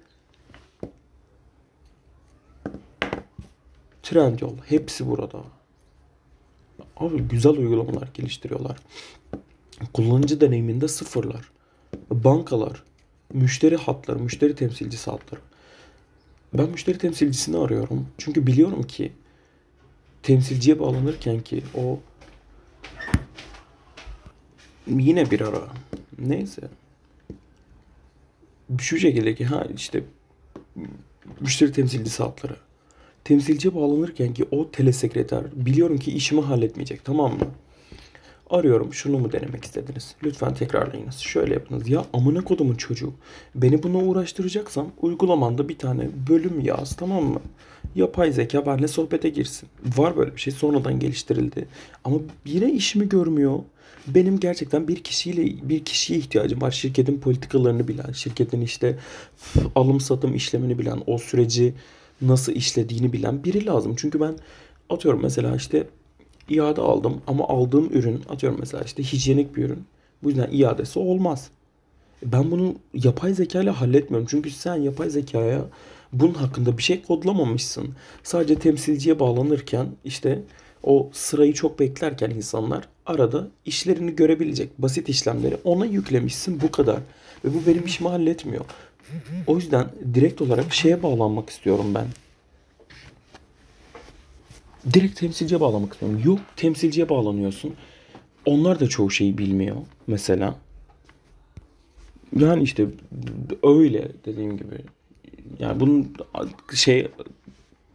Trendyol 4.03 4.55
hepsi 4.69 5.09
burada. 5.11 5.39
Abi 7.03 7.23
güzel 7.23 7.53
uygulamalar 7.53 8.09
geliştiriyorlar. 8.15 8.77
Kullanıcı 9.93 10.41
deneyiminde 10.41 10.89
sıfırlar. 10.89 11.51
Bankalar, 12.11 12.83
müşteri 13.33 13.77
hatları, 13.77 14.19
müşteri 14.19 14.55
temsilcisi 14.55 15.11
hatları. 15.11 15.41
Ben 16.55 16.69
müşteri 16.71 16.99
temsilcisini 16.99 17.59
arıyorum. 17.59 18.09
Çünkü 18.19 18.47
biliyorum 18.47 18.83
ki 18.83 19.13
temsilciye 20.23 20.79
bağlanırken 20.79 21.41
ki 21.41 21.63
o 21.75 22.01
yine 24.87 25.31
bir 25.31 25.41
ara. 25.41 25.69
Neyse. 26.19 26.63
Şu 28.79 28.99
şekilde 28.99 29.35
ki 29.35 29.45
ha 29.45 29.67
işte 29.77 30.05
müşteri 31.41 31.73
temsilcisi 31.73 32.23
hatları. 32.23 32.57
Temsilciye 33.25 33.75
bağlanırken 33.75 34.35
ki 34.35 34.45
o 34.51 34.71
telesekreter 34.71 35.43
biliyorum 35.55 35.99
ki 35.99 36.13
işimi 36.13 36.41
halletmeyecek 36.41 37.05
tamam 37.05 37.33
mı? 37.33 37.47
Arıyorum 38.51 38.95
şunu 38.95 39.19
mu 39.19 39.33
denemek 39.33 39.65
istediniz? 39.65 40.15
Lütfen 40.25 40.55
tekrarlayınız. 40.55 41.19
Şöyle 41.19 41.55
yapınız. 41.55 41.89
Ya 41.89 42.05
amına 42.13 42.45
kodumun 42.45 42.75
çocuğu. 42.75 43.13
Beni 43.55 43.83
buna 43.83 43.99
uğraştıracaksan 43.99 44.87
uygulamanda 45.01 45.69
bir 45.69 45.79
tane 45.79 46.09
bölüm 46.29 46.61
yaz 46.61 46.97
tamam 46.97 47.25
mı? 47.25 47.41
Yapay 47.95 48.33
zeka 48.33 48.67
benimle 48.67 48.89
sohbete 48.89 49.29
girsin. 49.29 49.69
Var 49.97 50.17
böyle 50.17 50.35
bir 50.37 50.41
şey 50.41 50.53
sonradan 50.53 50.99
geliştirildi. 50.99 51.69
Ama 52.05 52.17
yine 52.45 52.73
işimi 52.73 53.09
görmüyor. 53.09 53.59
Benim 54.07 54.41
gerçekten 54.41 54.89
bir 54.89 54.97
kişiyle 54.97 55.69
bir 55.69 55.85
kişiye 55.85 56.19
ihtiyacım 56.19 56.61
var. 56.61 56.71
Şirketin 56.71 57.21
politikalarını 57.21 57.89
bilen, 57.89 58.13
şirketin 58.13 58.61
işte 58.61 58.99
alım 59.75 60.01
satım 60.01 60.35
işlemini 60.35 60.79
bilen, 60.79 61.03
o 61.07 61.19
süreci 61.19 61.75
nasıl 62.23 62.53
işlediğini 62.53 63.13
bilen 63.13 63.45
biri 63.45 63.67
lazım. 63.67 63.95
Çünkü 63.97 64.21
ben 64.21 64.35
atıyorum 64.91 65.23
mesela 65.23 65.57
işte 65.57 65.87
iade 66.49 66.81
aldım 66.81 67.21
ama 67.27 67.49
aldığım 67.49 67.91
ürün 67.93 68.23
atıyorum 68.29 68.59
mesela 68.61 68.85
işte 68.85 69.03
hijyenik 69.03 69.57
bir 69.57 69.65
ürün. 69.65 69.85
Bu 70.23 70.29
yüzden 70.29 70.49
iadesi 70.53 70.99
olmaz. 70.99 71.51
Ben 72.25 72.51
bunu 72.51 72.75
yapay 72.95 73.35
zeka 73.35 73.63
ile 73.63 73.71
halletmiyorum. 73.71 74.29
Çünkü 74.31 74.51
sen 74.51 74.77
yapay 74.77 75.11
zekaya 75.11 75.65
bunun 76.13 76.35
hakkında 76.35 76.79
bir 76.79 76.83
şey 76.83 77.03
kodlamamışsın. 77.03 77.89
Sadece 78.23 78.55
temsilciye 78.55 79.19
bağlanırken 79.19 79.87
işte 80.05 80.43
o 80.83 81.11
sırayı 81.13 81.55
çok 81.55 81.79
beklerken 81.79 82.31
insanlar 82.31 82.89
arada 83.07 83.49
işlerini 83.65 84.17
görebilecek 84.17 84.79
basit 84.79 85.09
işlemleri 85.09 85.57
ona 85.65 85.87
yüklemişsin 85.87 86.61
bu 86.61 86.71
kadar. 86.71 86.99
Ve 87.45 87.55
bu 87.55 87.67
benim 87.67 87.87
işimi 87.87 88.09
halletmiyor. 88.09 88.65
O 89.47 89.57
yüzden 89.57 89.87
direkt 90.15 90.43
olarak 90.43 90.73
şeye 90.75 91.03
bağlanmak 91.03 91.51
istiyorum 91.51 91.95
ben. 91.95 92.07
Direkt 94.93 95.21
temsilciye 95.21 95.61
bağlamak 95.61 95.93
istiyorum. 95.93 96.23
Yok 96.25 96.39
temsilciye 96.57 97.09
bağlanıyorsun. 97.09 97.75
Onlar 98.47 98.81
da 98.81 98.89
çoğu 98.89 99.11
şeyi 99.11 99.39
bilmiyor 99.39 99.77
mesela. 100.07 100.55
Yani 102.39 102.63
işte 102.63 102.87
öyle 103.63 104.09
dediğim 104.25 104.57
gibi. 104.57 104.79
Yani 105.59 105.81
bunun 105.81 106.17
şey 106.75 107.09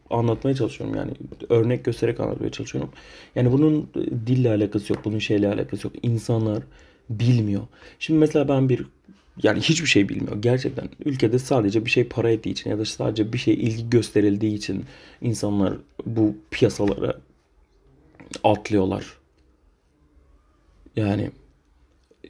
anlatmaya 0.10 0.56
çalışıyorum 0.56 0.96
yani 0.96 1.12
örnek 1.50 1.86
göstererek 1.86 2.20
anlatmaya 2.20 2.52
çalışıyorum. 2.52 2.92
Yani 3.36 3.52
bunun 3.52 3.90
dille 4.28 4.50
alakası 4.50 4.94
yok, 4.94 5.06
bunun 5.06 5.20
şeyle 5.20 5.48
alakası 5.48 5.88
yok. 5.88 5.96
İnsanlar 6.04 6.64
bilmiyor. 7.10 7.62
Şimdi 8.00 8.20
mesela 8.20 8.48
ben 8.48 8.70
bir 8.70 8.86
yani 9.44 9.62
hiçbir 9.62 9.88
şey 9.88 10.10
bilmiyor 10.10 10.42
gerçekten. 10.42 10.90
Ülkede 11.06 11.40
sadece 11.40 11.86
bir 11.86 11.90
şey 11.90 12.04
para 12.04 12.32
ettiği 12.32 12.50
için 12.50 12.70
ya 12.70 12.80
da 12.80 12.86
sadece 12.86 13.34
bir 13.34 13.38
şey 13.38 13.54
ilgi 13.54 13.90
gösterildiği 13.90 14.54
için 14.54 14.86
insanlar 15.22 15.74
bu 16.06 16.36
piyasalara 16.52 17.18
atlıyorlar. 18.44 19.06
Yani 20.96 21.32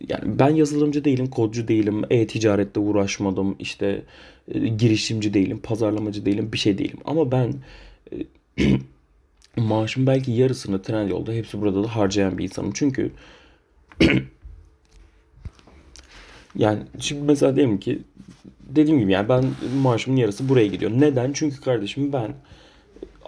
yani 0.09 0.39
ben 0.39 0.49
yazılımcı 0.49 1.05
değilim, 1.05 1.29
kodcu 1.29 1.67
değilim, 1.67 2.03
e-ticarette 2.09 2.79
uğraşmadım, 2.79 3.55
işte 3.59 4.03
e, 4.51 4.59
girişimci 4.59 5.33
değilim, 5.33 5.59
pazarlamacı 5.63 6.25
değilim, 6.25 6.49
bir 6.53 6.57
şey 6.57 6.77
değilim. 6.77 6.99
Ama 7.05 7.31
ben 7.31 7.53
e, 8.57 8.65
maaşım 9.61 10.07
belki 10.07 10.31
yarısını 10.31 10.81
Trendyol'da 10.81 11.31
hepsi 11.31 11.61
burada 11.61 11.83
da 11.83 11.95
harcayan 11.95 12.37
bir 12.37 12.43
insanım. 12.43 12.71
Çünkü 12.73 13.11
yani 16.57 16.79
şimdi 16.99 17.21
mesela 17.21 17.55
diyelim 17.55 17.79
ki 17.79 17.99
dediğim 18.61 18.99
gibi 18.99 19.11
yani 19.11 19.29
ben 19.29 19.45
maaşımın 19.81 20.17
yarısı 20.17 20.49
buraya 20.49 20.67
gidiyor. 20.67 20.91
Neden? 20.95 21.33
Çünkü 21.33 21.61
kardeşim 21.61 22.13
ben 22.13 22.33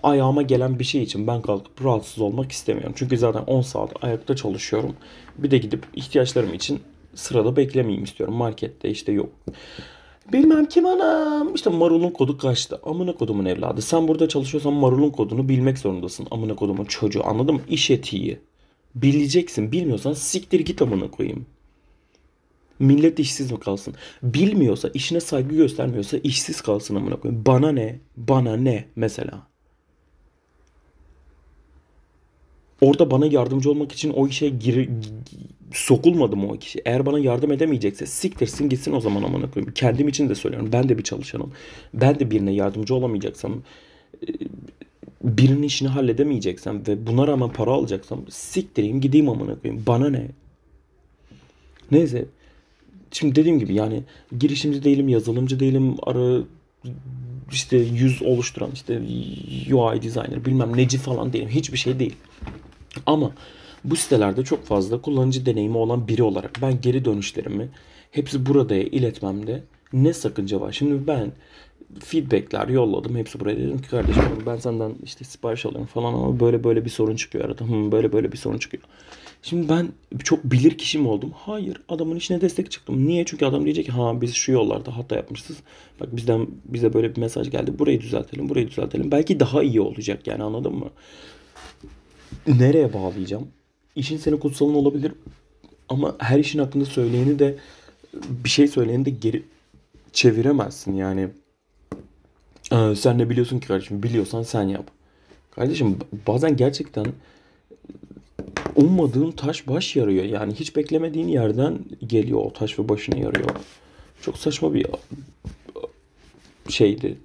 ayağıma 0.04 0.42
gelen 0.42 0.80
bir 0.80 0.84
şey 0.84 1.04
için 1.04 1.28
ben 1.28 1.42
kalkıp 1.42 1.86
rahatsız 1.86 2.20
olmak 2.20 2.52
istemiyorum. 2.52 2.94
Çünkü 2.96 3.18
zaten 3.18 3.42
10 3.42 3.62
saat 3.62 4.04
ayakta 4.04 4.36
çalışıyorum. 4.36 4.96
Bir 5.38 5.52
de 5.52 5.58
gidip 5.58 5.86
ihtiyaçlarım 5.94 6.54
için 6.54 6.80
sırada 7.16 7.56
beklemeyeyim 7.56 8.04
istiyorum. 8.04 8.36
Markette 8.36 8.90
işte 8.90 9.12
yok. 9.12 9.30
Bilmem 10.34 10.66
kim 10.66 10.86
anam. 10.86 11.56
İşte 11.56 11.70
marulun 11.70 12.12
kodu 12.12 12.38
kaçtı. 12.38 12.80
Amına 12.84 13.14
kodumun 13.14 13.46
evladı. 13.46 13.82
Sen 13.82 14.08
burada 14.08 14.28
çalışıyorsan 14.28 14.74
marulun 14.74 15.10
kodunu 15.10 15.50
bilmek 15.50 15.78
zorundasın. 15.78 16.28
Amına 16.32 16.56
kodumun 16.56 16.86
çocuğu 16.86 17.28
anladın 17.28 17.56
mı? 17.56 17.62
İş 17.70 17.92
etiği. 17.92 18.40
Bileceksin. 18.96 19.72
Bilmiyorsan 19.72 20.14
siktir 20.14 20.60
git 20.60 20.82
amına 20.82 21.12
koyayım. 21.12 21.46
Millet 22.80 23.20
işsiz 23.20 23.52
mi 23.52 23.60
kalsın? 23.60 23.96
Bilmiyorsa, 24.24 24.90
işine 24.94 25.20
saygı 25.20 25.56
göstermiyorsa 25.56 26.18
işsiz 26.18 26.62
kalsın 26.62 26.96
amına 26.96 27.16
koyayım. 27.16 27.46
Bana 27.46 27.72
ne? 27.72 28.00
Bana 28.18 28.58
ne 28.58 28.86
mesela? 28.96 29.50
Orada 32.82 33.12
bana 33.12 33.26
yardımcı 33.26 33.72
olmak 33.72 33.92
için 33.92 34.10
o 34.10 34.28
işe 34.28 34.50
gir, 34.50 34.90
sokulmadım 35.74 36.50
o 36.50 36.58
kişi. 36.58 36.82
Eğer 36.86 37.06
bana 37.06 37.20
yardım 37.20 37.52
edemeyecekse 37.52 38.06
siktirsin 38.06 38.70
gitsin 38.70 38.94
o 38.94 39.00
zaman 39.00 39.24
amına 39.24 39.52
koyayım. 39.52 39.74
Kendim 39.74 40.08
için 40.08 40.30
de 40.30 40.36
söylüyorum. 40.36 40.70
Ben 40.74 40.90
de 40.90 40.98
bir 40.98 41.04
çalışanım. 41.04 41.52
Ben 41.94 42.20
de 42.20 42.32
birine 42.32 42.52
yardımcı 42.52 42.96
olamayacaksam 42.96 43.62
e, 44.24 44.28
birinin 45.24 45.64
işini 45.64 45.88
halledemeyeceksem 45.90 46.88
ve 46.88 47.08
buna 47.08 47.28
rağmen 47.28 47.50
para 47.50 47.72
alacaksam 47.72 48.22
siktireyim 48.30 49.02
gideyim 49.02 49.30
amına 49.30 49.60
koyayım. 49.60 49.84
Bana 49.88 50.10
ne? 50.10 50.28
Neyse 51.92 52.26
şimdi 53.12 53.36
dediğim 53.36 53.60
gibi 53.60 53.74
yani 53.74 54.04
girişimci 54.40 54.84
değilim, 54.84 55.10
yazılımcı 55.10 55.60
değilim, 55.60 55.96
ara 56.04 56.42
işte 57.52 57.78
yüz 57.78 58.22
oluşturan 58.22 58.72
işte 58.74 59.02
UI 59.74 60.02
designer 60.02 60.46
bilmem 60.46 60.78
neci 60.78 60.98
falan 60.98 61.34
değilim. 61.34 61.50
Hiçbir 61.50 61.78
şey 61.78 62.00
değil. 62.00 62.16
Ama 63.06 63.32
bu 63.84 63.96
sitelerde 63.96 64.44
çok 64.44 64.66
fazla 64.66 65.02
kullanıcı 65.02 65.46
deneyimi 65.46 65.78
olan 65.78 66.08
biri 66.08 66.24
olarak 66.24 66.52
ben 66.62 66.82
geri 66.82 67.06
dönüşlerimi 67.06 67.70
hepsi 68.12 68.46
burada 68.46 68.76
iletmemde 68.76 69.64
ne 69.94 70.14
sakınca 70.14 70.62
var? 70.62 70.72
Şimdi 70.72 71.08
ben 71.08 71.32
feedbackler 72.00 72.68
yolladım. 72.68 73.16
Hepsi 73.16 73.40
buraya 73.40 73.58
dedim 73.58 73.82
ki 73.82 73.90
kardeşim 73.90 74.24
ben 74.46 74.58
senden 74.58 74.96
işte 75.04 75.26
sipariş 75.26 75.66
alıyorum 75.66 75.86
falan 75.86 76.14
ama 76.14 76.40
böyle 76.40 76.64
böyle 76.64 76.86
bir 76.86 76.90
sorun 76.90 77.16
çıkıyor 77.16 77.46
arada. 77.46 77.64
Hı, 77.66 77.92
böyle 77.92 78.14
böyle 78.14 78.32
bir 78.32 78.38
sorun 78.38 78.58
çıkıyor. 78.58 78.84
Şimdi 79.42 79.70
ben 79.70 79.90
çok 80.24 80.44
bilir 80.44 80.78
kişi 80.78 81.00
mi 81.00 81.08
oldum? 81.08 81.32
Hayır. 81.36 81.82
Adamın 81.90 82.16
işine 82.16 82.42
destek 82.42 82.72
çıktım. 82.72 83.08
Niye? 83.08 83.26
Çünkü 83.26 83.46
adam 83.46 83.64
diyecek 83.64 83.86
ki 83.86 83.92
ha 83.92 84.22
biz 84.22 84.34
şu 84.34 84.52
yollarda 84.52 84.98
hata 84.98 85.16
yapmışız. 85.16 85.58
Bak 86.00 86.16
bizden 86.16 86.48
bize 86.66 86.94
böyle 86.94 87.16
bir 87.16 87.22
mesaj 87.22 87.52
geldi. 87.52 87.80
Burayı 87.80 88.02
düzeltelim, 88.02 88.50
burayı 88.50 88.68
düzeltelim. 88.68 89.12
Belki 89.12 89.40
daha 89.40 89.64
iyi 89.64 89.82
olacak 89.82 90.28
yani 90.28 90.44
anladın 90.44 90.74
mı? 90.74 90.90
Nereye 92.48 92.94
bağlayacağım? 92.94 93.48
İşin 93.96 94.18
senin 94.18 94.38
kutsalın 94.38 94.74
olabilir. 94.74 95.12
Ama 95.90 96.16
her 96.20 96.40
işin 96.40 96.60
hakkında 96.60 96.86
söyleyeni 96.86 97.40
de 97.40 97.58
bir 98.30 98.50
şey 98.50 98.68
söyleyeni 98.68 99.06
de 99.06 99.10
geri 99.10 99.44
çeviremezsin 100.14 100.96
yani. 100.96 101.30
Ee, 102.72 102.96
sen 102.96 103.18
ne 103.18 103.30
biliyorsun 103.30 103.60
ki 103.60 103.68
kardeşim? 103.68 104.04
Biliyorsan 104.04 104.44
sen 104.44 104.64
yap. 104.64 104.92
Kardeşim 105.52 105.98
bazen 106.28 106.58
gerçekten 106.58 107.06
ummadığın 108.76 109.32
taş 109.32 109.68
baş 109.68 109.96
yarıyor. 109.96 110.26
Yani 110.26 110.54
hiç 110.54 110.76
beklemediğin 110.76 111.28
yerden 111.28 111.80
geliyor 112.08 112.40
o 112.40 112.54
taş 112.54 112.80
ve 112.80 112.90
başına 112.90 113.18
yarıyor. 113.18 113.50
Çok 114.22 114.38
saçma 114.38 114.74
bir 114.74 114.86
şeydi. 116.70 117.18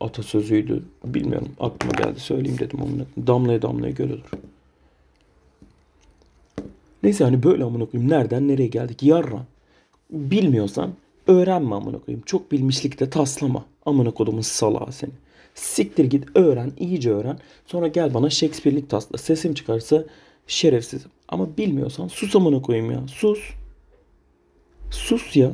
Atasözüydü. 0.00 0.82
Bilmiyorum. 1.04 1.48
Aklıma 1.60 1.92
geldi. 1.92 2.20
Söyleyeyim 2.20 2.58
dedim 2.58 2.82
amına. 2.82 3.02
Damlaya 3.26 3.62
damlaya 3.62 3.92
göl 3.92 4.10
olur. 4.10 4.30
Neyse 7.02 7.24
hani 7.24 7.42
böyle 7.42 7.64
amına 7.64 7.86
koyayım. 7.86 8.10
Nereden 8.10 8.48
nereye 8.48 8.66
geldik? 8.66 9.02
Yarra. 9.02 9.44
Bilmiyorsan 10.10 10.92
öğrenme 11.26 11.74
amına 11.74 11.98
koyayım. 11.98 12.22
Çok 12.26 12.52
bilmişlikte 12.52 13.10
taslama. 13.10 13.64
Amına 13.86 14.10
kodumun 14.10 14.40
salağı 14.40 14.92
seni. 14.92 15.10
Siktir 15.54 16.04
git 16.04 16.24
öğren, 16.34 16.72
iyice 16.78 17.10
öğren. 17.10 17.38
Sonra 17.66 17.88
gel 17.88 18.14
bana 18.14 18.30
Shakespeare'lik 18.30 18.90
tasla. 18.90 19.18
Sesim 19.18 19.54
çıkarsa 19.54 20.04
şerefsizim. 20.46 21.10
Ama 21.28 21.56
bilmiyorsan 21.56 22.08
sus 22.08 22.36
amına 22.36 22.62
koyayım 22.62 22.90
ya. 22.90 23.08
Sus. 23.08 23.40
Sus 24.90 25.36
ya. 25.36 25.52